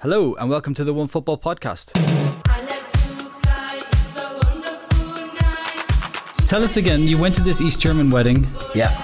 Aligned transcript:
Hello, 0.00 0.36
and 0.36 0.48
welcome 0.48 0.74
to 0.74 0.84
the 0.84 0.94
Onefootball 0.94 1.42
Podcast. 1.42 1.90
Tell 6.46 6.62
us 6.62 6.76
again, 6.76 7.02
you 7.02 7.18
went 7.18 7.34
to 7.34 7.42
this 7.42 7.60
East 7.60 7.80
German 7.80 8.08
wedding. 8.08 8.46
Yeah. 8.76 8.96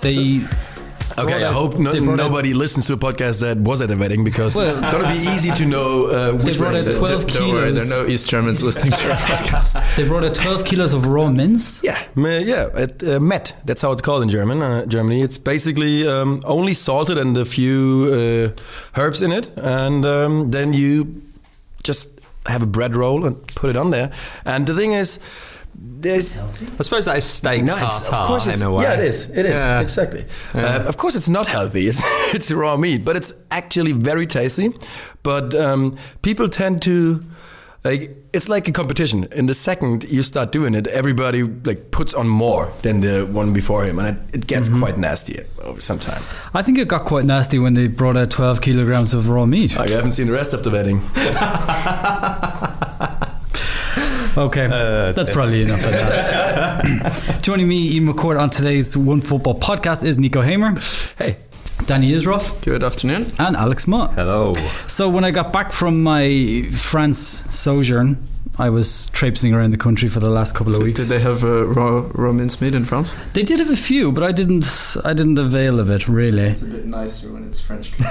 They. 0.00 0.40
Okay, 1.18 1.44
I 1.44 1.52
hope 1.52 1.78
no, 1.78 1.92
they 1.92 1.98
brought 2.00 2.14
a- 2.20 2.22
nobody 2.22 2.52
listens 2.54 2.86
to 2.86 2.92
a 2.92 2.96
podcast 2.96 3.40
that 3.40 3.58
was 3.58 3.80
at 3.80 3.88
the 3.88 3.96
wedding 3.96 4.24
because 4.24 4.54
Well- 4.54 4.68
it's 4.68 4.80
gonna 4.80 5.08
be 5.12 5.18
easy 5.34 5.50
to 5.52 5.64
know 5.66 6.06
uh, 6.06 6.32
which 6.44 6.58
brought 6.58 6.74
wedding. 6.74 6.94
a 6.94 6.98
12 6.98 7.26
Don't 7.26 7.52
worry, 7.52 7.72
there 7.72 7.82
are 7.84 8.04
no 8.04 8.06
East 8.06 8.28
Germans 8.28 8.62
listening 8.62 8.92
to 8.92 9.10
our 9.10 9.16
podcast. 9.30 9.96
They 9.96 10.04
brought 10.06 10.24
a 10.24 10.30
12 10.30 10.64
kilos 10.64 10.92
of 10.92 11.06
raw 11.06 11.28
mince. 11.30 11.82
Yeah, 11.82 11.98
m- 12.16 12.46
yeah, 12.46 12.68
at 12.74 13.02
uh, 13.02 13.18
Mett. 13.20 13.54
That's 13.64 13.82
how 13.82 13.92
it's 13.92 14.02
called 14.02 14.22
in 14.22 14.28
German. 14.28 14.62
Uh, 14.62 14.86
Germany. 14.86 15.22
It's 15.22 15.38
basically 15.38 16.06
um, 16.06 16.40
only 16.44 16.74
salted 16.74 17.18
and 17.18 17.36
a 17.36 17.44
few 17.44 18.54
uh, 18.56 19.00
herbs 19.00 19.20
in 19.22 19.32
it, 19.32 19.50
and 19.56 20.04
um, 20.06 20.50
then 20.50 20.72
you 20.72 21.22
just 21.82 22.08
have 22.46 22.62
a 22.62 22.66
bread 22.66 22.94
roll 22.96 23.26
and 23.26 23.34
put 23.54 23.70
it 23.70 23.76
on 23.76 23.90
there. 23.90 24.10
And 24.44 24.66
the 24.66 24.74
thing 24.74 24.92
is, 24.92 25.18
there's 25.80 26.36
I 26.38 26.82
suppose 26.82 27.04
that 27.06 27.16
is 27.16 27.24
steak 27.24 27.62
No, 27.64 27.74
tartare 27.74 28.18
of 28.20 28.26
course 28.26 28.46
it's, 28.46 28.60
in 28.60 28.66
a 28.66 28.72
way. 28.72 28.82
Yeah, 28.84 28.94
it 28.98 29.04
is. 29.04 29.30
It 29.30 29.46
is 29.46 29.54
Yeah. 29.54 29.80
exactly. 29.80 30.24
Uh, 30.54 30.84
of 30.86 30.96
course, 30.96 31.14
it's 31.16 31.28
not 31.28 31.46
healthy. 31.46 31.86
It's, 31.88 32.02
it's 32.34 32.50
raw 32.52 32.76
meat, 32.76 33.04
but 33.04 33.16
it's 33.16 33.32
actually 33.50 33.92
very 33.92 34.26
tasty. 34.26 34.70
But 35.22 35.54
um, 35.54 35.92
people 36.22 36.48
tend 36.48 36.82
to 36.82 37.20
like. 37.84 38.12
It's 38.32 38.48
like 38.48 38.68
a 38.68 38.72
competition. 38.72 39.24
In 39.32 39.46
the 39.46 39.54
second 39.54 40.04
you 40.04 40.22
start 40.22 40.52
doing 40.52 40.74
it, 40.74 40.86
everybody 40.88 41.42
like 41.42 41.90
puts 41.90 42.12
on 42.14 42.28
more 42.28 42.70
than 42.82 43.00
the 43.00 43.24
one 43.26 43.52
before 43.52 43.84
him, 43.84 43.98
and 43.98 44.08
it, 44.08 44.16
it 44.34 44.46
gets 44.46 44.68
Mm-hmm. 44.68 44.82
quite 44.82 44.98
nasty 44.98 45.40
over 45.64 45.80
some 45.80 45.98
time. 45.98 46.22
I 46.54 46.62
think 46.62 46.78
it 46.78 46.88
got 46.88 47.04
quite 47.04 47.24
nasty 47.24 47.58
when 47.58 47.74
they 47.74 47.88
brought 47.88 48.16
out 48.16 48.30
12 48.30 48.60
kilograms 48.60 49.14
of 49.14 49.28
raw 49.28 49.46
meat. 49.46 49.76
Oh, 49.78 49.84
you 49.84 49.94
haven't 49.94 50.12
seen 50.12 50.26
the 50.26 50.32
rest 50.34 50.54
of 50.54 50.62
the 50.62 50.70
wedding. 50.70 51.00
Okay, 54.38 54.66
Uh, 54.66 55.12
that's 55.12 55.30
probably 55.30 55.62
enough 55.62 55.84
of 55.84 55.90
that. 55.90 57.38
Joining 57.42 57.66
me, 57.66 57.94
Ian 57.94 58.06
McCourt, 58.06 58.40
on 58.40 58.50
today's 58.50 58.94
Onefootball 58.94 59.58
Podcast 59.58 60.04
is 60.04 60.16
Nico 60.16 60.42
Heymer, 60.42 60.78
Hey, 61.18 61.36
Danny 61.86 62.12
Issroff, 62.12 62.62
Good 62.64 62.84
afternoon. 62.84 63.26
and 63.40 63.56
Alex 63.56 63.88
Mott. 63.88 64.14
Hello. 64.14 64.54
So 64.86 65.08
when 65.08 65.24
I 65.24 65.32
got 65.32 65.52
back 65.52 65.72
from 65.72 66.02
my 66.04 66.68
France 66.72 67.18
sojourn, 67.52 68.27
I 68.58 68.70
was 68.70 69.08
traipsing 69.10 69.54
around 69.54 69.70
the 69.70 69.76
country 69.76 70.08
for 70.08 70.18
the 70.18 70.28
last 70.28 70.54
couple 70.54 70.74
of 70.74 70.82
weeks. 70.82 71.06
Did 71.06 71.16
they 71.16 71.22
have 71.22 71.44
uh, 71.44 71.64
raw, 71.66 72.08
raw 72.12 72.32
mince 72.32 72.60
meat 72.60 72.74
in 72.74 72.84
France? 72.84 73.14
They 73.32 73.44
did 73.44 73.60
have 73.60 73.70
a 73.70 73.76
few, 73.76 74.10
but 74.10 74.24
I 74.24 74.32
didn't. 74.32 74.96
I 75.04 75.12
didn't 75.12 75.38
avail 75.38 75.78
of 75.78 75.90
it 75.90 76.08
really. 76.08 76.42
It's 76.42 76.62
a 76.62 76.66
bit 76.66 76.84
nicer 76.86 77.32
when 77.32 77.44
it's 77.44 77.60
French. 77.60 77.92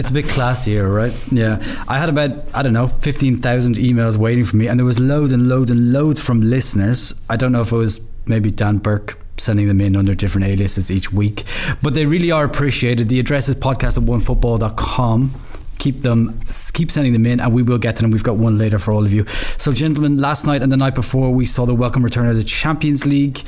It's 0.00 0.10
a 0.10 0.12
bit 0.12 0.24
classier, 0.26 0.92
right? 0.92 1.12
Yeah. 1.30 1.62
I 1.86 1.98
had 1.98 2.08
about 2.08 2.32
I 2.54 2.62
don't 2.62 2.72
know 2.72 2.88
fifteen 2.88 3.36
thousand 3.36 3.76
emails 3.76 4.16
waiting 4.16 4.44
for 4.44 4.56
me, 4.56 4.66
and 4.68 4.78
there 4.78 4.86
was 4.86 4.98
loads 4.98 5.32
and 5.32 5.48
loads 5.48 5.70
and 5.70 5.92
loads 5.92 6.20
from 6.20 6.40
listeners. 6.40 7.14
I 7.28 7.36
don't 7.36 7.52
know 7.52 7.60
if 7.60 7.72
it 7.72 7.76
was 7.76 8.00
maybe 8.26 8.50
Dan 8.50 8.78
Burke 8.78 9.18
sending 9.36 9.68
them 9.68 9.80
in 9.80 9.96
under 9.96 10.14
different 10.14 10.46
aliases 10.46 10.90
each 10.90 11.12
week, 11.12 11.44
but 11.82 11.94
they 11.94 12.06
really 12.06 12.30
are 12.30 12.44
appreciated. 12.44 13.08
The 13.08 13.20
address 13.20 13.48
is 13.48 13.56
podcast 13.56 13.96
at 13.96 14.04
onefootball.com. 14.04 15.30
Keep 15.80 16.02
them, 16.02 16.38
keep 16.74 16.90
sending 16.90 17.14
them 17.14 17.24
in, 17.24 17.40
and 17.40 17.54
we 17.54 17.62
will 17.62 17.78
get 17.78 17.96
to 17.96 18.02
them. 18.02 18.10
We've 18.10 18.22
got 18.22 18.36
one 18.36 18.58
later 18.58 18.78
for 18.78 18.92
all 18.92 19.02
of 19.02 19.14
you. 19.14 19.26
So, 19.56 19.72
gentlemen, 19.72 20.18
last 20.18 20.46
night 20.46 20.60
and 20.60 20.70
the 20.70 20.76
night 20.76 20.94
before, 20.94 21.32
we 21.32 21.46
saw 21.46 21.64
the 21.64 21.74
welcome 21.74 22.02
return 22.02 22.26
of 22.26 22.36
the 22.36 22.44
Champions 22.44 23.06
League. 23.06 23.38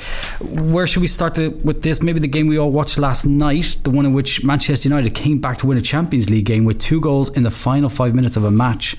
Where 0.41 0.87
should 0.87 1.03
we 1.03 1.09
start 1.09 1.35
the, 1.35 1.49
with 1.51 1.83
this? 1.83 2.01
Maybe 2.01 2.21
the 2.21 2.29
game 2.29 2.47
we 2.47 2.59
all 2.59 2.71
watched 2.71 2.97
last 2.97 3.27
night, 3.27 3.77
the 3.83 3.91
one 3.91 4.07
in 4.07 4.15
which 4.15 4.43
Manchester 4.43 4.89
United 4.89 5.15
came 5.15 5.41
back 5.41 5.59
to 5.59 5.67
win 5.67 5.77
a 5.77 5.83
Champions 5.83 6.31
League 6.31 6.47
game 6.47 6.65
with 6.65 6.79
two 6.79 7.03
goals 7.03 7.29
in 7.37 7.43
the 7.43 7.51
final 7.51 7.91
five 7.91 8.15
minutes 8.15 8.35
of 8.39 8.45
a 8.45 8.51
match 8.51 8.97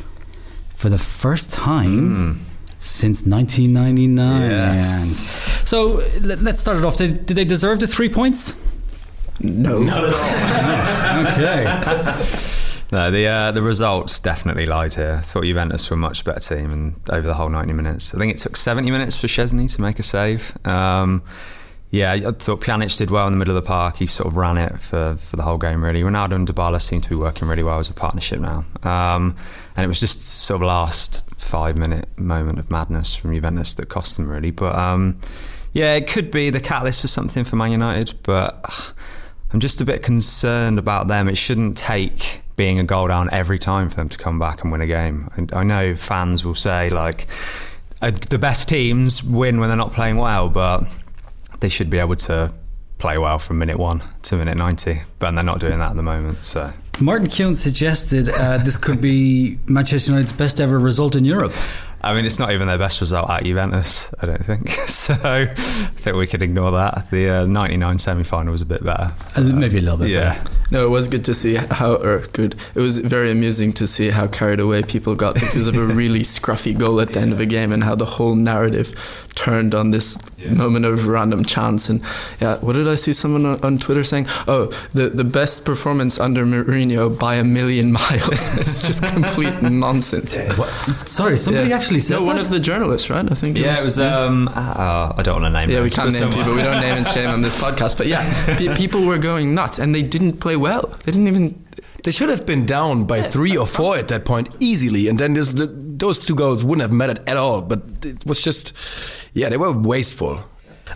for 0.70 0.90
the 0.90 1.00
first 1.00 1.52
time 1.52 2.36
hmm. 2.36 2.44
since 2.80 3.26
1999. 3.26 4.42
Yes. 4.42 5.42
So 5.66 6.04
let, 6.22 6.40
let's 6.44 6.60
start 6.60 6.78
it 6.78 6.86
off. 6.86 6.98
Did, 6.98 7.26
did 7.26 7.36
they 7.36 7.46
deserve 7.46 7.80
the 7.80 7.88
three 7.88 8.10
points? 8.10 8.54
no. 9.40 9.80
not 9.82 10.04
at 10.04 10.14
all. 10.14 10.94
Okay. 11.34 12.60
No, 12.94 13.10
the 13.10 13.26
uh, 13.26 13.52
the 13.52 13.64
results 13.64 14.20
definitely 14.20 14.68
lied 14.68 14.94
here. 14.94 15.16
I 15.18 15.22
thought 15.22 15.46
Juventus 15.46 15.90
were 15.90 15.96
a 15.96 15.98
much 15.98 16.24
better 16.24 16.40
team, 16.40 16.72
and 16.72 16.94
over 17.10 17.26
the 17.26 17.34
whole 17.34 17.50
ninety 17.50 17.74
minutes, 17.74 18.14
I 18.14 18.20
think 18.20 18.32
it 18.32 18.38
took 18.38 18.56
seventy 18.56 18.92
minutes 18.92 19.18
for 19.20 19.26
Szczesny 19.26 19.76
to 19.76 19.82
make 19.82 19.98
a 19.98 20.04
save. 20.04 20.56
Um, 20.64 21.24
yeah, 21.90 22.12
I 22.12 22.20
thought 22.20 22.62
Pjanic 22.62 22.96
did 22.96 23.10
well 23.10 23.26
in 23.26 23.34
the 23.34 23.40
middle 23.40 23.58
of 23.58 23.64
the 23.64 23.68
park. 23.68 23.98
He 23.98 24.06
sort 24.06 24.28
of 24.28 24.38
ran 24.38 24.60
it 24.60 24.80
for, 24.80 25.16
for 25.16 25.38
the 25.38 25.42
whole 25.42 25.58
game, 25.58 25.84
really. 25.84 26.04
Ronaldo 26.04 26.34
and 26.34 26.48
Dybala 26.48 26.80
seem 26.80 27.02
to 27.02 27.10
be 27.10 27.16
working 27.16 27.48
really 27.48 27.64
well 27.64 27.80
as 27.80 27.90
a 27.90 27.96
partnership 27.96 28.40
now. 28.40 28.64
Um, 28.84 29.36
and 29.76 29.84
it 29.84 29.88
was 29.88 30.00
just 30.00 30.22
sort 30.22 30.62
of 30.62 30.68
last 30.68 31.28
five 31.36 31.76
minute 31.76 32.08
moment 32.16 32.60
of 32.60 32.70
madness 32.70 33.16
from 33.16 33.34
Juventus 33.34 33.74
that 33.74 33.90
cost 33.90 34.18
them, 34.18 34.30
really. 34.30 34.52
But 34.52 34.76
um, 34.76 35.20
yeah, 35.72 35.96
it 35.96 36.08
could 36.08 36.30
be 36.30 36.52
the 36.52 36.60
catalyst 36.60 37.02
for 37.02 37.08
something 37.08 37.44
for 37.44 37.56
Man 37.56 37.72
United, 37.72 38.20
but 38.22 38.94
I'm 39.52 39.60
just 39.60 39.82
a 39.82 39.86
bit 39.86 40.04
concerned 40.04 40.78
about 40.78 41.08
them. 41.08 41.28
It 41.28 41.38
shouldn't 41.38 41.76
take 41.76 42.43
being 42.56 42.80
a 42.80 42.84
goal 42.84 43.08
down 43.08 43.30
every 43.32 43.60
time 43.60 43.90
for 43.90 43.96
them 43.96 44.10
to 44.10 44.18
come 44.18 44.40
back 44.40 44.62
and 44.64 44.72
win 44.72 44.82
a 44.82 44.88
game. 44.88 45.30
And 45.36 45.52
I 45.54 45.64
know 45.64 45.96
fans 45.96 46.46
will 46.46 46.56
say, 46.56 46.90
like, 46.90 47.28
uh, 48.02 48.12
the 48.30 48.38
best 48.38 48.70
teams 48.70 49.24
win 49.24 49.60
when 49.60 49.70
they're 49.70 49.78
not 49.78 49.94
playing 49.94 50.18
well, 50.18 50.50
but 50.50 50.86
they 51.60 51.70
should 51.70 51.90
be 51.90 51.98
able 52.00 52.16
to 52.16 52.54
play 52.98 53.18
well 53.18 53.40
from 53.40 53.58
minute 53.58 53.78
one 53.78 54.02
to 54.24 54.36
minute 54.36 54.56
90, 54.56 55.02
but 55.20 55.32
they're 55.32 55.44
not 55.44 55.60
doing 55.60 55.80
that 55.80 55.92
at 55.92 55.96
the 55.96 56.04
moment. 56.04 56.46
So 56.46 56.72
Martin 57.00 57.28
Keown 57.28 57.56
suggested 57.56 58.30
uh, 58.30 58.60
this 58.60 58.78
could 58.78 59.02
be 59.02 59.60
Manchester 59.68 60.12
United's 60.12 60.32
best 60.32 60.60
ever 60.62 60.80
result 60.80 61.16
in 61.16 61.26
Europe. 61.26 61.54
I 62.02 62.14
mean, 62.14 62.26
it's 62.26 62.38
not 62.40 62.52
even 62.52 62.68
their 62.68 62.78
best 62.78 63.02
result 63.02 63.30
at 63.30 63.44
Juventus, 63.44 64.14
I 64.22 64.26
don't 64.26 64.46
think. 64.46 64.70
So 64.88 65.46
think 66.04 66.18
we 66.18 66.28
can 66.28 66.42
ignore 66.42 66.72
that. 66.72 67.10
The 67.12 67.30
uh, 67.30 67.46
99 67.46 67.98
semi 68.00 68.24
final 68.24 68.52
was 68.52 68.62
a 68.62 68.66
bit 68.66 68.84
better. 68.84 69.12
Uh, 69.36 69.42
maybe 69.42 69.78
a 69.78 69.82
little 69.82 70.00
bit. 70.00 70.10
Yeah. 70.10 70.44
No, 70.70 70.86
it 70.86 70.90
was 70.90 71.08
good 71.08 71.24
to 71.26 71.34
see 71.34 71.56
how, 71.56 71.96
or 71.96 72.20
good. 72.34 72.56
It 72.76 72.80
was 72.80 72.98
very 72.98 73.32
amusing 73.32 73.74
to 73.74 73.88
see 73.88 74.10
how 74.10 74.28
carried 74.28 74.60
away 74.60 74.82
people 74.84 75.16
got 75.16 75.36
because 75.36 75.68
of 75.68 75.76
a 75.76 75.86
really 76.02 76.22
scruffy 76.22 76.78
goal 76.78 77.00
at 77.00 77.14
the 77.14 77.20
end 77.20 77.32
of 77.32 77.40
a 77.40 77.46
game 77.46 77.72
and 77.72 77.84
how 77.84 77.96
the 77.96 78.06
whole 78.06 78.36
narrative 78.36 79.28
turned 79.36 79.74
on 79.76 79.92
this 79.92 80.18
moment 80.50 80.86
of 80.86 81.08
random 81.08 81.44
chance. 81.46 81.90
And 81.90 82.02
yeah, 82.42 82.58
what 82.58 82.74
did 82.74 82.88
I 82.88 82.96
see 82.96 83.14
someone 83.14 83.46
on, 83.46 83.64
on 83.64 83.78
Twitter 83.78 84.04
saying? 84.04 84.26
Oh, 84.48 84.66
the, 84.94 85.10
the 85.10 85.24
best 85.24 85.64
performance 85.64 86.20
under 86.20 86.44
Mourinho 86.44 87.18
by 87.18 87.36
a 87.36 87.44
million 87.44 87.92
miles. 88.02 88.58
it's 88.58 88.82
just 88.86 89.04
complete 89.04 89.62
nonsense. 89.62 90.34
Sorry, 91.10 91.38
somebody 91.38 91.70
Yeah. 91.70 91.78
actually 91.78 92.00
said 92.02 92.16
no, 92.20 92.24
one 92.24 92.40
of 92.40 92.50
the 92.50 92.60
journalists, 92.60 93.10
right? 93.10 93.30
I 93.32 93.36
think. 93.36 93.58
Yeah, 93.58 93.80
it 93.80 93.84
was. 93.84 94.00
Um, 94.00 94.50
uh, 94.54 95.14
I 95.18 95.22
don't 95.24 95.42
want 95.42 95.54
to 95.54 95.60
name 95.60 95.70
Yeah, 95.70 95.82
we 95.82 95.90
names, 95.96 95.96
can't 95.96 96.08
but 96.08 96.14
name 96.14 96.32
someone- 96.32 96.38
people. 96.38 96.56
We 96.56 96.62
don't 96.64 96.82
name 96.88 96.98
and 96.98 97.08
shame 97.08 97.30
on 97.30 97.42
this 97.42 97.62
podcast. 97.62 97.98
But 97.98 98.08
yeah, 98.08 98.24
pe- 98.58 98.76
people 98.76 99.06
were 99.06 99.18
going 99.18 99.54
nuts, 99.56 99.80
and 99.80 99.94
they 99.94 100.02
didn't 100.02 100.40
play 100.40 100.56
well. 100.56 100.88
They 101.06 101.12
didn't 101.12 101.28
even. 101.28 101.60
They 102.04 102.12
should 102.12 102.28
have 102.30 102.46
been 102.46 102.66
down 102.66 103.06
by 103.06 103.22
three 103.22 103.56
or 103.56 103.66
four 103.66 103.96
at 103.96 104.10
that 104.10 104.26
point 104.26 104.50
easily, 104.60 105.08
and 105.08 105.18
then 105.18 105.34
this, 105.36 105.54
the, 105.54 105.68
those 105.68 106.20
two 106.20 106.36
goals 106.36 106.62
wouldn't 106.62 106.82
have 106.82 106.92
mattered 106.92 107.22
at 107.30 107.38
all. 107.38 107.62
But 107.62 107.82
it 108.06 108.26
was 108.26 108.42
just, 108.44 109.30
yeah, 109.34 109.48
they 109.48 109.56
were 109.56 109.72
wasteful. 109.72 110.42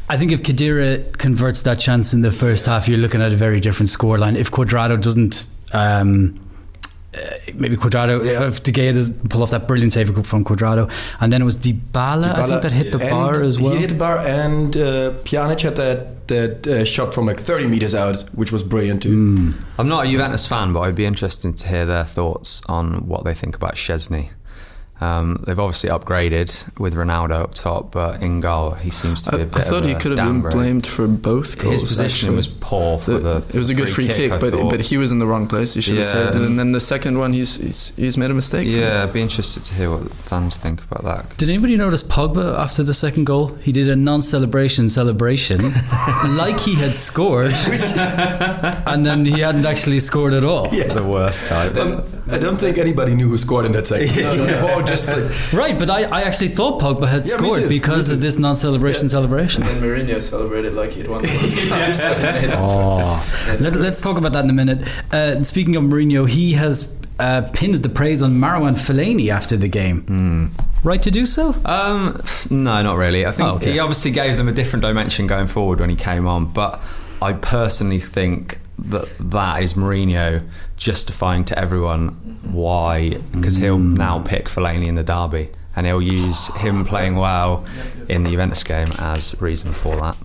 I 0.10 0.18
think 0.18 0.34
if 0.34 0.44
Khedira 0.44 1.18
converts 1.18 1.62
that 1.62 1.80
chance 1.80 2.14
in 2.14 2.22
the 2.24 2.32
first 2.32 2.66
half, 2.66 2.90
you're 2.90 2.98
looking 2.98 3.22
at 3.22 3.32
a 3.32 3.36
very 3.38 3.62
different 3.62 3.90
scoreline. 3.90 4.36
If 4.36 4.52
Cuadrado 4.52 5.02
doesn't, 5.02 5.48
um, 5.72 6.38
uh, 7.16 7.20
maybe 7.54 7.76
Cuadrado, 7.76 8.20
uh, 8.20 8.48
if 8.48 8.64
De 8.64 8.72
Gea 8.72 8.94
doesn't 8.94 9.30
pull 9.30 9.44
off 9.44 9.52
that 9.52 9.68
brilliant 9.68 9.94
save 9.94 10.08
from 10.26 10.44
Cuadrado, 10.44 10.92
and 11.20 11.32
then 11.32 11.42
it 11.42 11.46
was 11.46 11.58
Dybala, 11.58 12.36
I 12.36 12.48
think 12.48 12.62
that 12.62 12.72
hit 12.72 12.92
the 12.92 13.00
bar 13.00 13.42
as 13.42 13.60
well. 13.60 13.74
He 13.74 13.80
hit 13.80 13.90
the 13.90 13.96
bar, 13.96 14.20
and 14.20 14.76
uh, 14.76 15.12
Pjanic 15.24 15.62
had 15.62 15.76
that 15.76 16.28
that 16.28 16.68
uh, 16.68 16.84
shot 16.84 17.14
from 17.14 17.26
like 17.26 17.40
30 17.40 17.68
meters 17.68 17.96
out, 17.96 18.24
which 18.36 18.52
was 18.52 18.62
brilliant 18.62 19.04
too. 19.04 19.12
Hmm. 19.14 19.52
I'm 19.80 19.88
not 19.88 20.06
a 20.06 20.10
Juventus 20.10 20.46
fan, 20.46 20.74
but 20.74 20.82
I'd 20.82 20.96
be 20.96 21.06
interested 21.06 21.58
to 21.58 21.68
hear 21.68 21.86
their 21.86 22.04
thoughts 22.04 22.62
on 22.68 23.08
what 23.08 23.24
they 23.24 23.34
think 23.34 23.56
about 23.56 23.76
Szczesny. 23.76 24.32
Um, 25.00 25.44
they've 25.46 25.60
obviously 25.60 25.90
upgraded 25.92 26.80
with 26.80 26.96
Ronaldo 26.96 27.44
up 27.44 27.54
top, 27.54 27.92
but 27.92 28.24
in 28.24 28.40
goal 28.40 28.72
he 28.72 28.90
seems 28.90 29.22
to 29.24 29.32
be 29.32 29.38
I, 29.38 29.40
a 29.42 29.46
bit 29.46 29.58
I 29.58 29.62
thought 29.62 29.84
of 29.84 29.90
he 29.90 29.94
could 29.96 30.12
have 30.12 30.18
been 30.18 30.42
downgrade. 30.42 30.54
blamed 30.54 30.88
for 30.88 31.08
both 31.08 31.60
goals. 31.60 31.74
His 31.74 31.82
positioning 31.84 32.36
actually. 32.36 32.38
was 32.38 32.48
poor 32.48 32.98
for 32.98 33.20
the. 33.20 33.38
it 33.50 33.54
was 33.56 33.70
a 33.70 33.76
good 33.76 33.90
free 33.90 34.08
kick, 34.08 34.32
I 34.32 34.40
but 34.40 34.52
but 34.70 34.82
he 34.82 34.98
was 34.98 35.12
in 35.12 35.20
the 35.20 35.28
wrong 35.28 35.48
place. 35.48 35.76
He 35.76 35.82
should 35.82 35.98
have 35.98 36.06
Yeah. 36.06 36.12
saved 36.32 36.36
it. 36.36 36.42
And 36.42 36.58
then 36.58 36.72
the 36.72 36.80
second 36.80 37.20
one, 37.20 37.32
he's 37.34 37.58
he's, 37.58 37.94
he's 37.96 38.18
made 38.18 38.32
a 38.32 38.34
mistake. 38.34 38.68
yeah, 38.68 39.04
I'd 39.04 39.14
be 39.14 39.22
interested 39.22 39.64
to 39.66 39.74
hear 39.76 39.92
what 39.92 40.12
fans 40.14 40.58
think 40.58 40.84
about 40.84 41.04
that. 41.04 41.38
Did 41.38 41.50
anybody 41.50 41.78
notice 41.78 42.02
Pogba 42.02 42.58
after 42.58 42.82
the 42.82 42.94
second 42.96 43.26
goal? 43.26 43.50
He 43.62 43.72
did 43.72 43.88
a 43.90 43.96
non-celebration 43.96 44.90
celebration, 44.90 45.62
like 46.36 46.58
he 46.60 46.74
had 46.76 46.96
scored, 46.96 47.52
and 48.88 49.06
then 49.06 49.26
he 49.26 49.40
hadn't 49.42 49.66
actually 49.66 50.00
scored 50.00 50.34
at 50.34 50.44
all. 50.44 50.70
Yeah. 50.72 50.86
The 50.98 51.04
worst 51.04 51.46
type. 51.46 51.76
Um, 51.76 52.02
I 52.30 52.38
don't 52.38 52.58
think 52.58 52.78
anybody 52.78 53.14
knew 53.16 53.30
who 53.30 53.38
scored 53.38 53.66
in 53.66 53.72
that 53.74 53.88
second. 53.88 54.08
The 54.16 54.60
ball 54.62 54.84
just 54.84 55.08
like, 55.08 55.54
Right, 55.54 55.78
but 55.80 55.90
I, 55.90 56.04
I 56.04 56.22
actually 56.24 56.50
thought 56.50 56.82
Pogba 56.82 57.08
had 57.08 57.26
Yeah, 57.26 57.38
scored 57.38 57.70
because 57.70 58.10
of 58.10 58.20
this 58.22 58.38
non-celebration 58.38 59.10
celebration. 59.10 59.64
And 59.64 59.82
Mourinho 59.82 60.22
celebrated 60.22 60.74
like 60.74 60.92
he'd 60.92 61.08
won 61.08 61.22
the 61.24 61.30
World 61.30 61.54
Cup. 61.70 62.58
Oh, 62.60 63.58
Let, 63.60 63.76
us 63.78 64.02
talk 64.02 64.18
about 64.18 64.34
that 64.34 64.44
in 64.44 64.50
a 64.50 64.54
minute. 64.54 64.88
Uh, 65.14 65.44
speaking 65.44 65.76
of 65.76 65.84
Mourinho, 65.84 66.28
he 66.28 66.54
has 66.54 66.94
uh, 67.20 67.44
pinned 67.54 67.76
the 67.76 67.90
praise 67.90 68.22
on 68.22 68.32
Marwan 68.34 68.74
Fellaini 68.76 69.30
after 69.30 69.56
the 69.58 69.68
game. 69.68 70.52
Right 70.84 71.02
to 71.04 71.12
do 71.12 71.26
so? 71.26 71.56
Um, 71.66 72.22
no, 72.50 72.82
not 72.84 72.98
really. 72.98 73.26
I 73.26 73.32
think 73.32 73.48
Oh, 73.50 73.56
okay. 73.56 73.72
he 73.74 73.80
obviously 73.80 74.12
gave 74.12 74.38
them 74.38 74.48
a 74.48 74.52
different 74.52 74.84
dimension 74.84 75.28
going 75.28 75.48
forward 75.48 75.80
when 75.80 75.90
he 75.90 75.96
came 75.96 76.28
on, 76.28 76.46
but 76.48 76.82
I 77.22 77.34
personally 77.34 78.00
think 78.00 78.60
that 78.80 79.08
that 79.20 79.64
is 79.64 79.74
Mourinho 79.74 80.48
justifying 80.78 81.46
to 81.46 81.58
everyone 81.58 82.10
why, 82.44 83.18
because 83.32 83.58
he'll 83.58 83.78
mm. 83.78 83.98
now 83.98 84.20
pick 84.20 84.46
Fellaini 84.46 84.88
in 84.88 84.96
the 84.96 85.04
derby, 85.04 85.50
and 85.76 85.86
he'll 85.86 86.02
use 86.02 86.48
him 86.56 86.86
playing 86.86 87.16
well 87.16 87.66
in 88.08 88.24
the 88.24 88.32
Juventus 88.32 88.64
game 88.64 88.88
as 89.00 89.40
reason 89.42 89.74
for 89.74 89.96
that. 89.98 90.18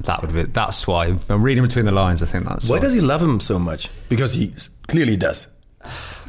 That 0.00 0.22
would 0.22 0.32
be. 0.32 0.44
That's 0.44 0.86
why 0.86 1.14
I'm 1.28 1.42
reading 1.42 1.62
between 1.62 1.84
the 1.84 1.92
lines. 1.92 2.22
I 2.22 2.26
think 2.26 2.46
that's 2.46 2.68
Why 2.68 2.76
why. 2.76 2.80
does 2.80 2.94
he 2.94 3.00
love 3.00 3.20
him 3.20 3.38
so 3.38 3.58
much? 3.58 3.90
Because 4.08 4.34
he 4.34 4.52
clearly 4.88 5.16
does. 5.16 5.46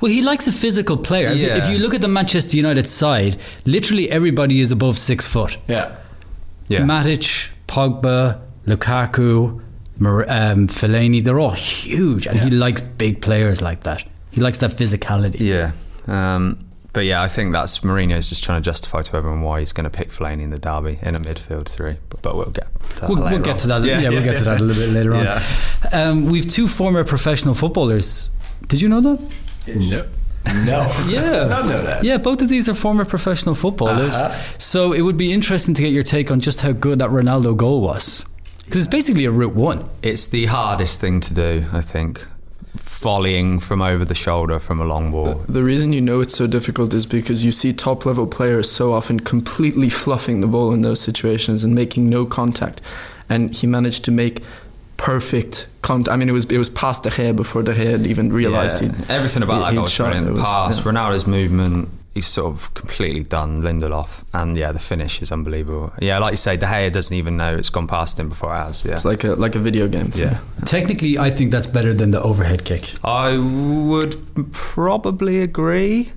Well, 0.02 0.12
he 0.12 0.22
likes 0.22 0.48
a 0.48 0.52
physical 0.52 0.98
player. 0.98 1.30
If- 1.30 1.38
Yeah. 1.38 1.58
If 1.58 1.70
you 1.70 1.78
look 1.78 1.94
at 1.94 2.02
the 2.02 2.08
Manchester 2.08 2.58
United 2.58 2.88
side, 2.88 3.38
literally 3.66 4.10
everybody 4.10 4.60
is 4.60 4.72
above 4.72 4.98
six 4.98 5.26
foot. 5.26 5.58
Yeah. 5.68 5.96
Yeah. 6.68 6.82
Matic, 6.82 7.50
Pogba, 7.68 8.40
Lukaku, 8.66 9.54
Mar- 9.54 9.64
um, 10.08 10.68
Fellaini, 10.68 11.24
they're 11.24 11.40
all 11.40 11.52
huge, 11.52 12.28
and 12.28 12.40
he 12.40 12.50
likes 12.50 12.82
big 12.82 13.22
players 13.22 13.62
like 13.62 13.84
that. 13.84 14.04
He 14.32 14.42
likes 14.42 14.60
that 14.60 14.72
physicality. 14.72 15.40
Yeah. 15.40 15.72
Um, 16.08 16.60
but 16.94 17.02
yeah, 17.06 17.22
I 17.22 17.28
think 17.30 17.54
that's 17.54 17.80
Mourinho's 17.80 18.28
just 18.28 18.44
trying 18.44 18.62
to 18.62 18.66
justify 18.66 19.02
to 19.02 19.16
everyone 19.16 19.42
why 19.42 19.60
he's 19.60 19.72
going 19.72 19.86
to 19.86 19.90
pick 19.90 20.12
Fellaini 20.12 20.42
in 20.42 20.50
the 20.50 20.60
derby 20.60 21.00
in 21.02 21.16
a 21.16 21.20
midfield 21.20 21.68
three. 21.70 21.98
But, 22.10 22.22
but 22.22 22.36
we'll 22.36 22.50
get 22.52 22.68
to 22.82 23.02
that 23.02 23.10
We'll, 23.10 23.20
later 23.20 23.36
we'll 23.36 23.44
get 23.46 23.54
on. 23.54 23.58
to 23.60 23.68
that. 23.68 23.84
Yeah, 23.84 24.10
we'll 24.10 24.24
get 24.24 24.38
to 24.38 24.44
that 24.46 24.60
a 24.60 24.64
little 24.64 24.84
bit 24.84 24.94
later 24.94 25.14
on. 25.14 25.24
Yeah. 25.26 25.42
Um, 25.94 26.26
we've 26.26 26.50
two 26.50 26.68
former 26.68 27.04
professional 27.04 27.54
footballers. 27.54 28.30
Did 28.68 28.82
you 28.82 28.90
know 28.90 29.00
that? 29.02 29.20
No. 29.68 30.06
No. 30.66 30.88
Yeah. 31.08 31.46
Not 31.48 31.66
know 31.66 31.82
that. 31.84 32.04
Yeah, 32.04 32.18
both 32.18 32.42
of 32.42 32.50
these 32.50 32.68
are 32.68 32.74
former 32.74 33.06
professional 33.06 33.56
footballers. 33.56 34.16
Uh-huh. 34.16 34.58
So 34.58 34.92
it 34.92 35.02
would 35.02 35.18
be 35.18 35.32
interesting 35.32 35.74
to 35.76 35.82
get 35.82 35.92
your 35.92 36.04
take 36.04 36.30
on 36.32 36.40
just 36.40 36.62
how 36.62 36.72
good 36.72 37.00
that 37.00 37.10
Ronaldo 37.10 37.56
goal 37.56 37.82
was. 37.82 38.26
Because 38.72 38.86
it's 38.86 38.92
basically 38.92 39.26
a 39.26 39.32
route 39.32 39.54
one. 39.54 39.84
It's 40.02 40.28
the 40.30 40.46
hardest 40.46 41.02
thing 41.02 41.20
to 41.20 41.34
do, 41.34 41.66
I 41.74 41.82
think. 41.82 42.26
Volleying 42.78 43.62
from 43.62 43.82
over 43.82 44.06
the 44.06 44.16
shoulder 44.16 44.60
from 44.60 44.80
a 44.80 44.86
long 44.86 45.12
ball. 45.12 45.44
The 45.50 45.62
reason 45.62 45.92
you 45.92 46.00
know 46.00 46.22
it's 46.22 46.34
so 46.34 46.48
difficult 46.48 46.94
is 46.94 47.06
because 47.06 47.44
you 47.44 47.52
see 47.52 47.74
top 47.74 48.06
level 48.06 48.26
players 48.28 48.72
so 48.72 48.94
often 48.94 49.20
completely 49.20 49.90
fluffing 49.90 50.40
the 50.40 50.48
ball 50.48 50.72
in 50.72 50.84
those 50.84 51.02
situations 51.02 51.66
and 51.66 51.76
making 51.76 52.10
no 52.10 52.26
contact. 52.26 52.80
And 53.28 53.54
he 53.54 53.68
managed 53.68 54.06
to 54.06 54.12
make 54.12 54.42
perfect 54.96 55.68
contact. 55.82 56.14
I 56.14 56.16
mean, 56.16 56.30
it 56.30 56.32
was 56.32 56.46
it 56.46 56.58
was 56.58 56.70
past 56.70 57.04
De 57.04 57.10
Gea 57.10 57.36
before 57.36 57.64
De 57.64 57.74
Gea 57.74 57.92
had 57.92 58.08
even 58.08 58.32
realised 58.32 58.82
Yeah. 58.82 58.94
he'd 58.94 59.10
Everything 59.10 59.44
about 59.44 59.56
he- 59.56 59.62
that 59.64 59.74
goal 59.74 59.84
was 59.84 59.92
shot, 59.92 60.16
it 60.16 60.24
The 60.24 60.40
pass, 60.42 60.78
yeah. 60.78 60.84
Ronaldo's 60.84 61.28
movement, 61.28 61.90
he's 62.14 62.28
sort 62.28 62.54
of 62.54 62.74
completely 62.74 63.24
done 63.24 63.62
Lindelof. 63.62 64.24
And 64.34 64.58
yeah, 64.58 64.72
the 64.72 64.80
finish 64.80 65.22
is 65.22 65.32
unbelievable. 65.32 65.94
Yeah, 66.00 66.20
like 66.20 66.32
you 66.32 66.38
say, 66.38 66.58
De 66.58 66.66
Gea 66.66 66.92
doesn't 66.92 67.16
even 67.16 67.38
know 67.38 67.56
it's 67.56 67.70
gone 67.70 67.88
past 67.88 68.20
him 68.20 68.30
before 68.30 68.54
it 68.56 68.60
has. 68.60 68.86
Yeah. 68.86 68.94
It's 68.94 69.06
like 69.06 69.24
a 69.24 69.36
like 69.36 69.56
a 69.56 69.60
video 69.60 69.88
game. 69.88 70.10
Yeah. 70.14 70.32
me. 70.32 70.38
Technically, 70.66 71.18
I 71.18 71.30
think 71.30 71.52
that's 71.52 71.68
better 71.68 71.94
than 71.94 72.12
the 72.12 72.22
overhead 72.22 72.66
kick. 72.66 72.94
I 73.04 73.38
would 73.38 74.16
probably 74.52 75.42
agree. 75.42 76.12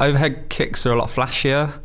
Overhead 0.00 0.48
kicks 0.48 0.84
are 0.86 0.92
a 0.92 0.96
lot 0.96 1.08
flashier, 1.08 1.80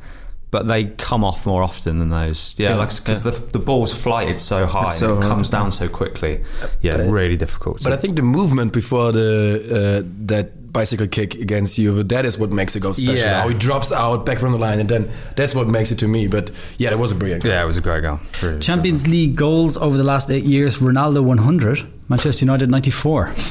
but 0.54 0.68
they 0.68 0.84
come 1.10 1.24
off 1.30 1.46
more 1.48 1.64
often 1.64 1.98
than 2.00 2.10
those. 2.10 2.56
Yeah, 2.60 2.70
Yeah, 2.70 2.76
like 2.84 2.90
because 2.96 3.26
yeah. 3.26 3.32
the 3.32 3.42
the 3.58 3.64
ball's 3.70 3.92
flighted 4.06 4.40
so 4.40 4.66
high 4.68 4.90
so 4.92 5.16
and 5.16 5.24
it 5.24 5.28
comes 5.28 5.50
yeah. 5.50 5.58
down 5.60 5.72
so 5.72 5.88
quickly. 5.90 6.34
Yeah, 6.82 6.98
But 6.98 7.08
I- 7.08 7.22
really 7.22 7.38
difficult. 7.38 7.84
But 7.84 7.94
I 7.94 7.98
think 7.98 8.16
the 8.16 8.22
movement 8.40 8.72
before 8.72 9.12
the 9.12 9.32
uh, 9.78 10.02
that 10.28 10.46
bicycle 10.74 11.08
kick 11.08 11.36
against 11.36 11.78
you, 11.78 12.04
that 12.04 12.26
is 12.26 12.38
what 12.38 12.52
makes 12.52 12.76
it 12.76 12.84
go 12.84 12.94
special. 12.94 13.16
Yeah. 13.16 13.42
How 13.42 13.48
he 13.48 13.54
drops 13.68 13.92
out 13.92 14.26
back 14.28 14.40
from 14.40 14.52
the 14.54 14.58
line, 14.68 14.80
and 14.80 14.90
then 14.90 15.10
that's 15.36 15.54
what 15.56 15.68
makes 15.68 15.92
it 15.92 16.00
to 16.00 16.08
me. 16.08 16.28
But 16.28 16.52
yeah, 16.78 16.90
that 16.92 17.00
was 17.00 17.12
a 17.12 17.16
brilliant. 17.16 17.44
Goal. 17.44 17.52
yeah, 17.52 17.64
it 17.64 17.68
was 17.68 17.78
a 17.78 17.82
great 17.82 18.02
goal. 18.02 18.20
Really 18.42 18.60
Champions 18.60 19.08
League 19.08 19.36
goals 19.36 19.78
over 19.78 19.98
the 19.98 20.04
last 20.14 20.30
eight 20.32 20.46
years 20.46 20.80
Ronaldo 20.82 21.24
100, 21.24 21.86
Manchester 22.10 22.46
United 22.46 22.70
94. 22.72 23.32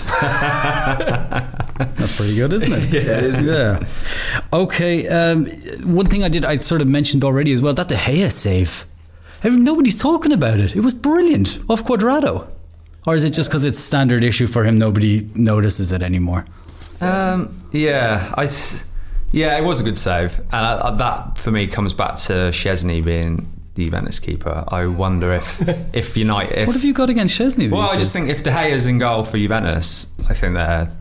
Pretty 2.22 2.36
good, 2.36 2.52
isn't 2.52 2.72
it? 2.72 2.92
yeah, 2.92 3.18
it 3.18 3.24
is. 3.24 3.40
Yeah. 3.40 3.84
Okay. 4.52 5.08
Um, 5.08 5.46
one 5.94 6.06
thing 6.06 6.22
I 6.24 6.28
did, 6.28 6.44
I 6.44 6.56
sort 6.56 6.80
of 6.80 6.88
mentioned 6.88 7.24
already 7.24 7.52
as 7.52 7.60
well, 7.60 7.74
that 7.74 7.88
De 7.88 7.96
Gea 7.96 8.30
save. 8.30 8.86
Nobody's 9.44 10.00
talking 10.00 10.30
about 10.32 10.60
it. 10.60 10.76
It 10.76 10.80
was 10.80 10.94
brilliant 10.94 11.58
off 11.68 11.84
Cuadrado. 11.84 12.46
Or 13.06 13.16
is 13.16 13.24
it 13.24 13.30
just 13.30 13.50
because 13.50 13.64
it's 13.64 13.78
standard 13.78 14.22
issue 14.22 14.46
for 14.46 14.62
him, 14.64 14.78
nobody 14.78 15.28
notices 15.34 15.90
it 15.90 16.02
anymore? 16.02 16.46
Um, 17.00 17.60
yeah, 17.72 18.32
I, 18.36 18.48
yeah, 19.32 19.58
it 19.58 19.64
was 19.64 19.80
a 19.80 19.84
good 19.84 19.98
save, 19.98 20.38
and 20.38 20.46
I, 20.52 20.88
I, 20.88 20.90
that 20.94 21.38
for 21.38 21.50
me 21.50 21.66
comes 21.66 21.92
back 21.92 22.14
to 22.16 22.32
Szczesny 22.52 23.04
being 23.04 23.48
the 23.74 23.86
Juventus 23.86 24.20
keeper. 24.20 24.62
I 24.68 24.86
wonder 24.86 25.32
if 25.32 25.60
if 25.92 26.16
United. 26.16 26.56
If, 26.58 26.66
What 26.68 26.74
have 26.76 26.84
you 26.84 26.92
got 26.94 27.10
against 27.10 27.36
Szczesny? 27.36 27.68
well, 27.68 27.90
I 27.90 27.96
just 27.96 28.12
think 28.12 28.28
if 28.28 28.44
De 28.44 28.50
Gea's 28.50 28.86
in 28.86 28.98
goal 28.98 29.24
for 29.24 29.36
Juventus, 29.36 30.06
I 30.28 30.34
think 30.34 30.54
they're 30.54 30.92